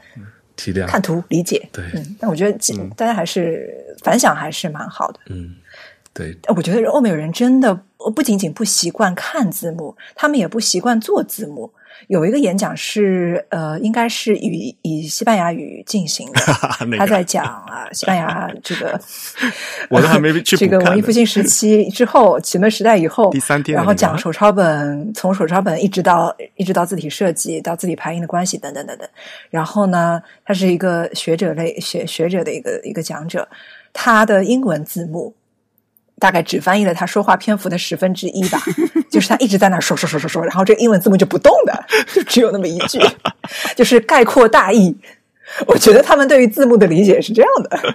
[0.56, 1.69] 体谅看图理解。
[1.73, 1.85] 对，
[2.19, 2.59] 但我觉得
[2.97, 5.20] 大家还是反响还是蛮好的。
[5.27, 5.55] 嗯，
[6.14, 7.74] 对，我觉得欧美人真的
[8.14, 11.72] 不仅仅不习惯看字幕，他们也不习惯做字幕。
[12.08, 16.40] 有一个演讲是呃，应该是以以西班牙语进行的，
[16.98, 19.00] 他在讲啊，西班牙这个，
[19.90, 29.08] 我都还没 去这个文艺复兴时期之后，启蒙时代以后，第三天，然后讲手抄本，从手抄本一直到一直到字体设计，到字体排印的关系等等等等。
[29.50, 33.48] 然后呢，他是一个学者类学学者的一个一个讲者，
[33.92, 35.34] 他的英文字幕。
[36.18, 38.62] 大概只翻译了他说话篇幅的十分之一吧，
[39.10, 41.84] 就是他一直在那说说说说说，然后这个英文字幕就不动的，
[42.14, 42.98] 就只有那么一句，
[43.76, 44.96] 就是概括大意。
[45.66, 47.94] 我觉得他们对于字幕的理解是这样的，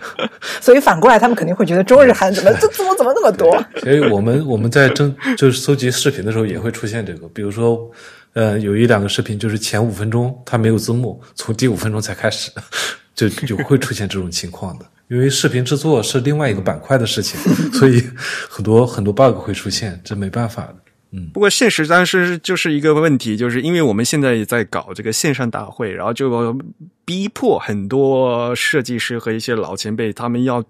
[0.62, 3.52] 所以反过来他们肯定会觉得中日韩怎么这字幕怎么那么多？
[3.82, 7.90] 所以我们我们在征就是搜集视频的时候也会出现这个，比如说
[8.34, 12.52] 呃有一两个视频就是前五分钟它没有字幕，从第五分钟才开始，
[13.16, 14.86] 就就会出现这种情况的。
[15.10, 17.40] 因为视频制作是另外一个板块的事情，
[17.74, 18.02] 所以
[18.48, 20.76] 很多很多 bug 会出现，这没办法的。
[21.12, 26.56] 嗯，不过现实当时就是一个问题，就是因为我们现在也在搞这个线上大会，然后就
[27.04, 30.64] 逼迫很多设计师和一些老前辈，他们要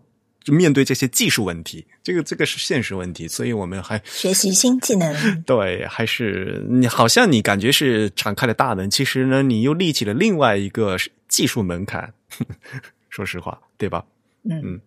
[0.46, 5.44] 面对这些技术问题，这个这个是现实问题，所以我们还 学习新技能。
[5.44, 10.96] 对，还是你好像你感觉是敞开了大门，其实呢，你又立起了另外一个
[11.28, 12.14] 技术门槛。
[13.10, 14.06] 说实话，对吧？
[14.44, 14.80] 嗯，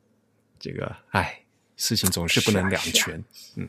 [0.58, 1.38] 这个哎，
[1.76, 3.22] 事情总是不能两全。
[3.56, 3.68] 嗯，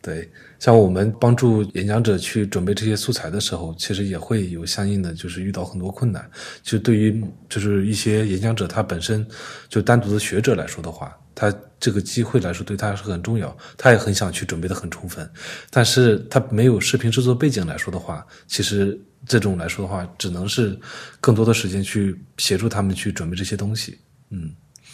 [0.00, 0.28] 对，
[0.58, 6.28] 像我们帮助演讲者去准备这些素材的时候，其实也会有相应的，就是遇到很多困难。
[6.62, 9.26] 就对于就是一些演讲者他本身
[9.68, 15.28] 就单独的学者来说的话，他这个机会来说对他是很重要，他也很想去准备的很充分。
[15.70, 20.78] 但是他没有视频制作背景来说的话，其实这种来说的话，只能是
[21.20, 23.98] 更多的时间去协助他们去准备这些东西。
[24.30, 24.52] 嗯。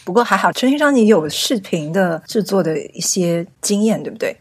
[0.09, 4.35] 不过还好，陈先生你有视频的制作的一些经验，对不对？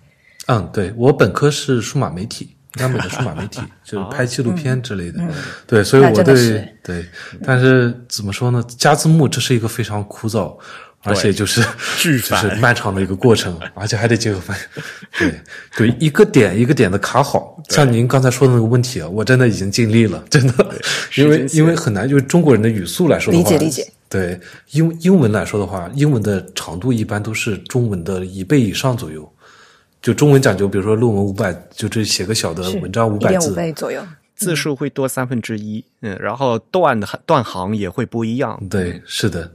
[0.46, 5.20] 嗯，对我本科是数码媒体，央美的数码媒体， 就是拍纪录片之类的。
[5.66, 7.06] 对，所以我对对，
[7.44, 8.64] 但是怎么说呢？
[8.78, 10.56] 加字幕这是一个非常枯燥。
[11.04, 11.62] 而且就是
[12.02, 14.82] 就是漫长的一个过程，而且还得结合翻译。
[15.18, 15.34] 对
[15.78, 17.56] 对，一个点一个点的卡好。
[17.70, 20.54] 像您刚才说的那个问题啊，我真的已经尽力了，真的。
[21.16, 23.88] 因为因为很难，就是中国人的语速来说的话，理解理解。
[24.10, 24.40] 对
[24.72, 29.30] 英英文来说的话，英文的长度一般都是中文的一倍以上左右。
[30.02, 34.02] 就中文讲究，比如说论文五百，就这写个小的文章五百字，五倍左右，
[34.36, 35.84] 字数会多三分之一。
[36.02, 38.62] 嗯，然后段的段行也会不一样。
[38.70, 39.52] 对，是的。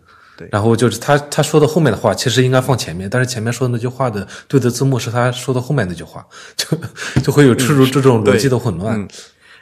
[0.50, 6.26] 然后就是他他说的后面的话，其实应该放前面，但是前面说的那句话的对的字幕是他说的后面那句话，
[6.56, 6.66] 就
[7.22, 9.06] 就会有出入这种逻辑的混乱。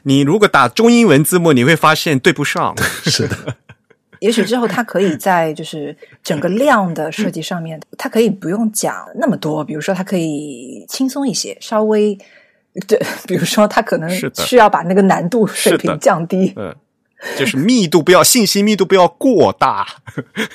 [0.04, 2.74] 你如果打中英文字幕，你会发现对不上。
[3.04, 3.36] 是的，
[4.20, 12.16] 也许之后他可以在就是整个量的设计上面，他可以不用讲那么多，比如说他可以轻松一些，稍微
[12.86, 16.52] 对，比如说他可能需要把那个难度水平降低。
[16.56, 16.74] 嗯。
[17.38, 19.86] 就是密度不要信息密度不要过大，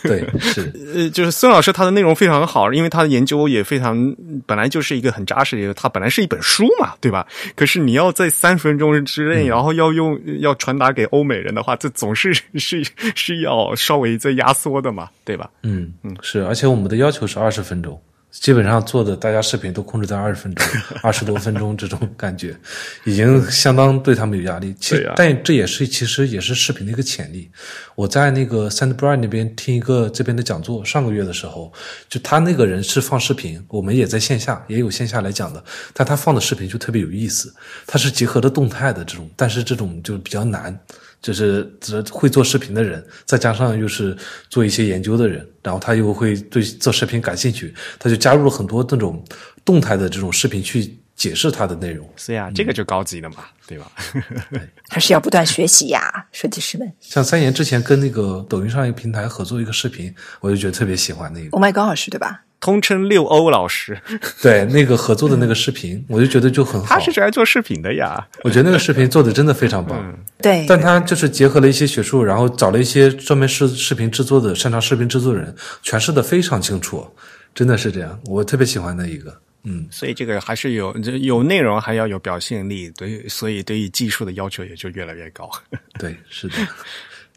[0.03, 4.15] 对，是呃，就是孙老师他的内容非常好，因为他的研究也非常
[4.45, 7.25] 本来就是一个很扎实的，他本来是一本书嘛，对吧？
[7.55, 12.83] 可是你要在三分钟之内，然后要用要传达给欧美人的话，这总是是
[13.15, 15.49] 是要稍微再压缩的嘛，对吧？
[15.63, 17.99] 嗯嗯，是，而且我们的要求是二十分钟。
[18.41, 20.67] 基本上做的，大家视频都控制在二十分钟、
[21.01, 22.55] 二十多分钟这种感觉，
[23.03, 24.75] 已经相当对他们有压力。
[24.79, 27.49] 其实，但这也是其实也是视频的一个潜力。
[27.95, 31.71] 我在那个 Sandbright 那边听一个这边的讲座，上个月的时候，
[32.09, 35.63] 就他那个人是放视频，我们也在线下也有线下来讲的，
[35.93, 37.53] 但他放的视频就特别有意思，
[37.87, 40.77] 他是结合的动态的这种，但是这种就比较难。
[41.25, 44.15] 就是只会做视频的人，再加上又是
[44.47, 49.25] 做一些研究的人，然后他又会对做视频感兴趣，他就加入了很多那种
[49.65, 52.07] 动态的这种视频去解释他的内容。
[52.15, 53.91] 是呀，这个就高级了嘛，对吧？
[54.87, 56.93] 还是要不断学习呀，设计师们。
[56.99, 61.49] 像三言之前跟那个抖音上一个平台合作一个视频，我就觉得特别喜欢那个。
[61.57, 62.44] Oh my god，是对吧？
[62.59, 63.99] 通称六欧老师，
[64.41, 66.87] 对那个合作的那个视频， 我就觉得就很好。
[66.87, 70.17] 他是来做视频的呀，我觉得那个视频做的真的非常棒。
[70.41, 77.05] 对，但他就是结合了一些学术，然后找了一些专门视视频制作的、擅长视频制作人，诠释的非常清楚，
[77.53, 78.19] 真的是这样。
[78.25, 85.49] 我特别喜欢的一个，嗯，所以这个还是有有内容，还要有表现力，对，所以对于技术的要求也就越来越高。
[85.99, 86.55] 对，是的，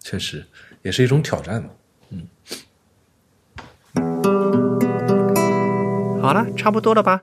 [0.02, 0.44] 确实
[0.82, 1.70] 也是一种挑战嘛。
[6.28, 7.18] 好了，差不多了吧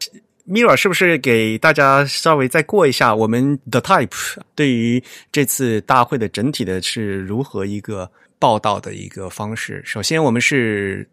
[0.47, 8.09] ？Mira 是不是给大家稍微再过一下我们的 Type 对于这次大会的整体的是如何一个
[8.39, 9.83] 报道的一个方式？
[9.85, 11.07] 首先，我们是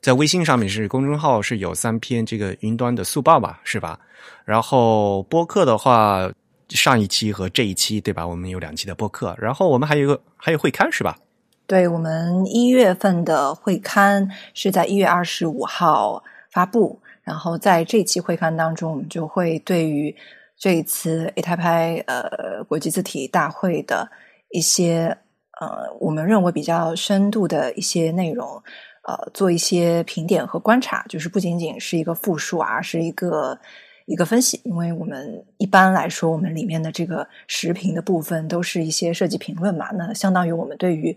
[0.00, 3.98] 在微信上面是公众号是有三篇这个云端的速报吧，是吧？
[4.44, 6.30] 然后播客的话，
[6.68, 8.24] 上一期和这一期对吧？
[8.24, 11.18] 我们有两期的播客，然后我们还有一个还有会刊是吧？
[11.66, 17.00] 对，我们一月份的会刊是在一月二十五号发布。
[17.24, 20.14] 然后在这期会刊当中，我们就会对于
[20.56, 24.08] 这一次 A 泰拍呃国际字体大会的
[24.50, 25.16] 一些
[25.60, 28.62] 呃我们认为比较深度的一些内容，
[29.02, 33.58] 呃做一些评点和观察，就是不仅仅是一个复述啊，是一个
[34.06, 34.60] 一个分析。
[34.64, 41.16] 因为我们一般来说，我们里面的这个时评的部分都是一些设计评论嘛，那相当于我们对于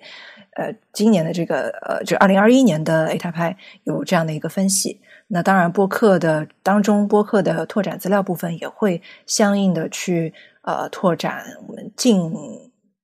[0.58, 3.56] 呃今年的这个呃就二零二一年的 A 塔拍
[3.86, 5.00] 有这样的一个分析。
[5.30, 12.34] 那当然，播客的当中，播客的拓展资料部分也会相应的去呃拓展我们近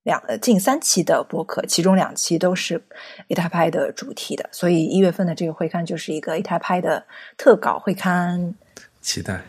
[0.04, 2.82] 两呃近三期的播客，其中两期都是
[3.28, 7.06] A 塔拍的主题的，所以一月份的这个会刊就是一个 A 塔拍的
[7.38, 8.56] 特稿会刊，
[9.02, 9.42] 期待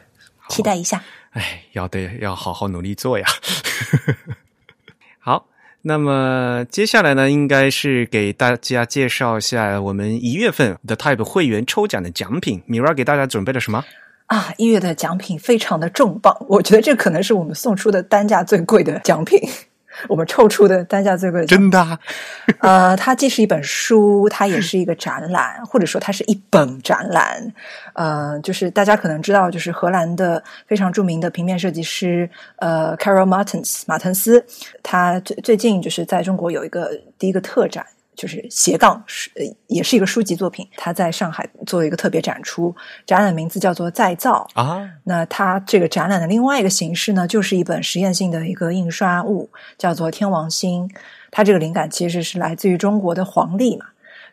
[0.48, 4.34] 期待一下，哎，要得要好好努力做呀，好。
[5.86, 12.62] 那么接下来呢，应该是给大家介绍一下我们一月份的 Type 会员抽奖的奖品。
[12.64, 13.84] 米 a 给大家准备了什么？
[14.28, 19.38] 啊，一月的奖品非常的重磅，我觉得这可能是我们送出的单价最贵的奖品。
[20.08, 21.98] 我们抽出的单价最贵，真的？
[22.60, 27.52] 呃，它既是一本书，它也是一个展览，或者说它是一本展览。
[27.94, 34.44] 呃，就是大家可能知道，就是荷兰的非常著名的平面设计师，呃，Carol Martens 马腾斯，
[34.82, 37.86] 他最最近就是在中国有一个第一个特展。
[38.14, 40.66] 就是斜杠是呃，也是一个书籍作品。
[40.76, 42.74] 他在上海做了一个特别展出，
[43.06, 44.88] 展览名字叫做“再造”啊。
[45.04, 50.88] 那他这个展览的另外一个形式呢，就是一本实验性的一个印刷物，叫做《天王星》。
[51.30, 53.86] 它这个灵感其实是来自于中国的黄历嘛。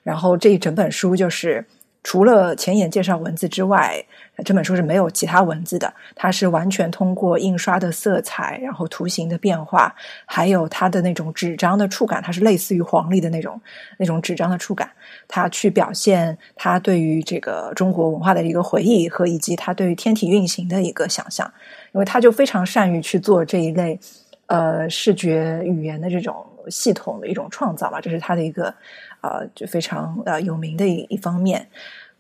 [0.04, 1.66] 然后这一整本书就是
[2.04, 4.06] 除了前言介绍文字之外。
[4.44, 9.94] 这本书是没有其他文字的，它是完全通过印刷的色彩，然后图形的变化，
[10.26, 13.60] 还有它的那种纸张的触感，它是类似于黄历的那种
[13.98, 14.90] 那种纸张的触感，
[15.28, 21.52] 它去表现他对于这个中国文化的一个回忆和以及他对于天体运行的一个想象，
[21.92, 24.00] 因为他就非常善于去做这一类
[24.48, 28.74] 呃视觉语言的这种系统的一种创造吧，这是他的一个
[29.22, 31.68] 呃就非常呃有名的一一方面。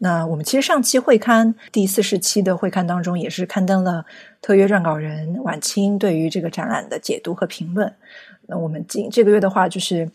[0.04, 4.04] 那我们其实上期会刊第四十期的会刊当中，也是刊登了
[4.42, 7.94] 特约撰稿人晚清对于这个展览的解读和评论。
[8.48, 10.10] 那我们今这个月的话，就是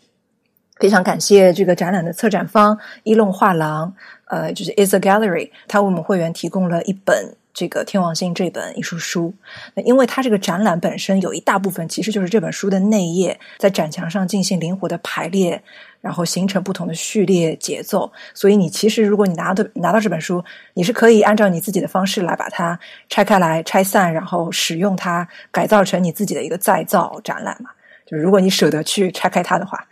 [0.75, 3.95] 非常感谢这个展览的策展方一弄画廊，
[4.25, 7.37] 呃，就是 Is a Gallery，他为我们会员提供了一本。
[7.53, 9.33] 这个天王星这本艺术书，
[9.73, 15.63] 那因为它这个展览本身有一大部分其实就是这本书的内页，在展墙上进行灵活的排列，
[16.01, 18.11] 然后形成不同的序列节奏。
[18.33, 20.43] 所以你其实如果你拿到拿到这本书，
[20.73, 22.79] 你是可以按照你自己的方式来把它
[23.09, 27.69] 拆开来拆散，然后使用它改造成你自己的一个再造展览嘛。
[28.09, 29.85] 就是如果你舍得去拆开它的话，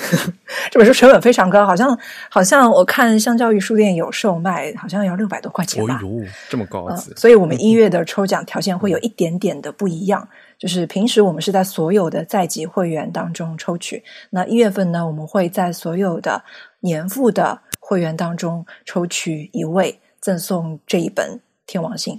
[0.70, 1.98] 这本书成本非常高，好像
[2.30, 6.00] 好像我看相较于书店有售卖，好像要六百多块钱吧。
[6.02, 7.12] 哦呦，这么高子！
[7.18, 10.26] 所以我们 一月的抽奖条件会有一点点的不一样，
[10.60, 16.44] 就是平时我们是在所有的在籍会员当中抽取，那一月份呢，我们会在所有的
[16.80, 21.30] 年付的会员当中抽取一位，赠送这一本
[21.66, 22.14] 《天王星》。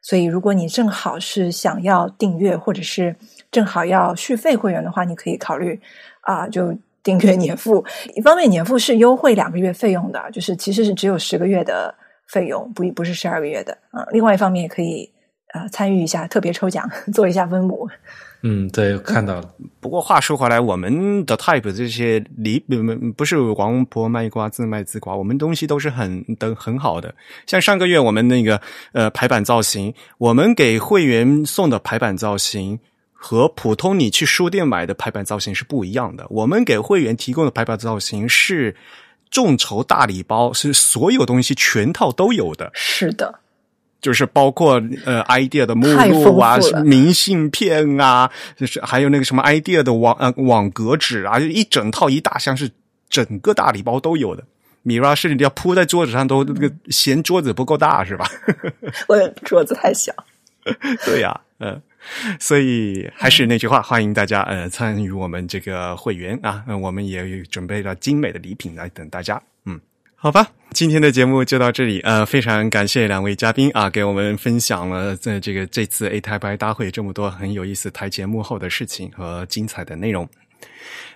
[0.00, 3.14] 所以，如果你正好是想要订阅，或者是
[3.52, 5.78] 正好要续费会员的话，你可以考虑
[6.22, 6.74] 啊，就
[7.04, 7.84] 订阅年付。
[8.14, 11.94] 一方面，年付是优惠两个月费用的，就是其实是只有十个月的
[12.26, 14.04] 费用，不不是十二个月的啊。
[14.10, 15.08] 另外一方面，也可以
[15.52, 17.88] 呃参与一下特别抽奖， 做一下分母。
[18.44, 19.54] 嗯，对，看到了。
[19.78, 27.14] 不过话说回来，我们的 Type 这些礼不不是王婆卖瓜自卖自夸，我们东西都是很的很好的。
[27.46, 28.60] 像上个月我们那个
[28.90, 32.80] 呃排版造型，我们给会员送的排版造型
[33.12, 36.26] 和普通你去书店买的排版造型是不一样的。
[36.28, 38.74] 我们给会员提供的排版造型是
[39.30, 42.72] 众筹大礼包，是所有东西全套都有的。
[42.74, 43.38] 是的。
[44.02, 52.68] 就是包括呃，idea 的目录啊，明信片啊，就是还有那个什么 idea 的网呃网格纸啊，就一整套一大箱，是
[53.08, 54.44] 整个大礼包都有的。
[54.82, 58.28] 米拉甚至要铺在桌子上，都那个嫌桌子不够大是吧？
[59.06, 60.12] 我桌子太小。
[61.06, 61.80] 对呀，嗯，
[62.40, 69.51] 所以还是那句话，欢迎大家呃参与我们这个会员啊，我们也准备了精美的礼品来等大家，嗯。
[70.22, 71.98] 好吧，今天的节目就到这里。
[72.02, 80.28] 呃，非常感谢两位嘉宾啊，给我们分享了在这个这次 A 台白大会这么多很有意思台前幕后的事情和精彩的内容。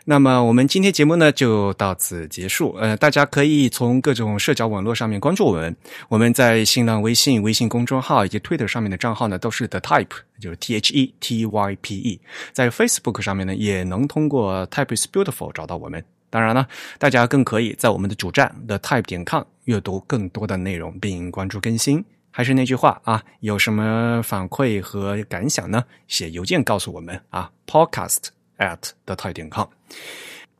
[0.07, 2.74] 那么，我们今天节目呢就到此结束。
[2.81, 5.77] 呃，大家可以从各种社交网络上面关注我们。
[6.09, 12.20] 我们在新浪微信、微信公众号以及 Twitter 上面的账号呢都是 The Type，就是 T H E T Y P E。
[12.53, 16.05] 在 Facebook 上面呢也能通过 Type is Beautiful 找到我们。
[16.36, 16.68] 当然了，
[16.98, 22.04] 大家更可以在我们的主站 the type 点 com 阅读更多的内容，并关注更新。
[22.30, 25.82] 还是那句话啊，有什么反馈和感想呢？
[26.08, 28.18] 写邮件告诉我们啊，podcast
[28.58, 29.66] at the type 点 com。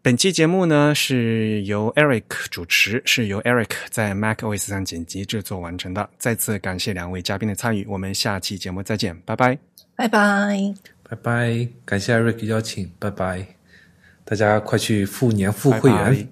[0.01, 6.09] 本期节目呢是由 Eric 主持，是由 Eric 在 Mac OS 上剪辑制作完成的。
[6.17, 9.59] 再次感谢两位嘉宾的参与，我们下期节目再见，拜拜，
[9.95, 13.56] 拜拜，拜拜，感谢 Eric 邀请，拜拜。
[14.29, 16.29] 大家快去付年付会员！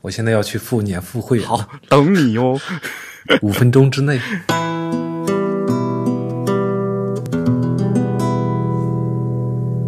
[0.00, 1.46] 我现在要去付年付会员。
[1.46, 2.58] 好，等你哦，
[3.42, 4.18] 五分钟之内。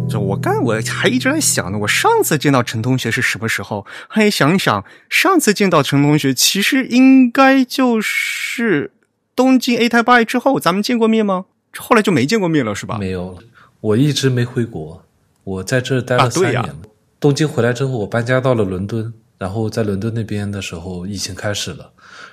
[0.07, 3.87] 这我刚我还一直在想呢，我上次见到陈同学是什么时候？
[4.07, 8.91] 还想一想，上次见到陈同学，其实应该就是
[9.35, 11.45] 东京 A 台 b 之后，咱们见过面吗？
[11.75, 12.99] 后来就没见过面了，是吧？
[12.99, 13.39] 没有了，
[13.81, 15.03] 我一直没回国，
[15.43, 16.75] 我在这待了三年了。
[17.19, 21.91] 东京回来之后，我搬家到了伦敦，然后在伦敦那边的时候，疫情开始了，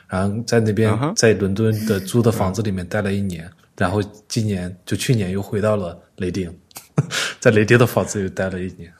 [0.09, 6.55] 然后在那边在伦敦的租的房子里面待了一年，然后今年就去年又回到了雷丁，
[7.41, 8.93] 在雷丁的房子又待了一年，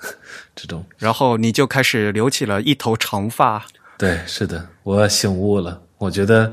[0.57, 3.65] 这种，然后你就开始留起了一头长发。
[3.99, 6.51] 对，是的，我醒悟了，我觉得，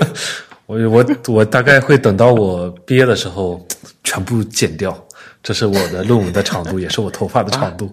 [0.66, 3.66] 我我我大概会等到我毕业的时候
[4.04, 5.07] 全部剪掉。
[5.48, 7.90] 这是我的论文的长度，也是我头发的长度，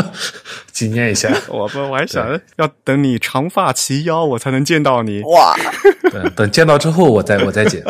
[0.72, 1.30] 纪念一下。
[1.46, 5.20] 我不，我还想要等你长发齐腰，我才能见到你。
[5.24, 5.54] 哇！
[6.10, 7.84] 对，等见到之后，我再我再剪。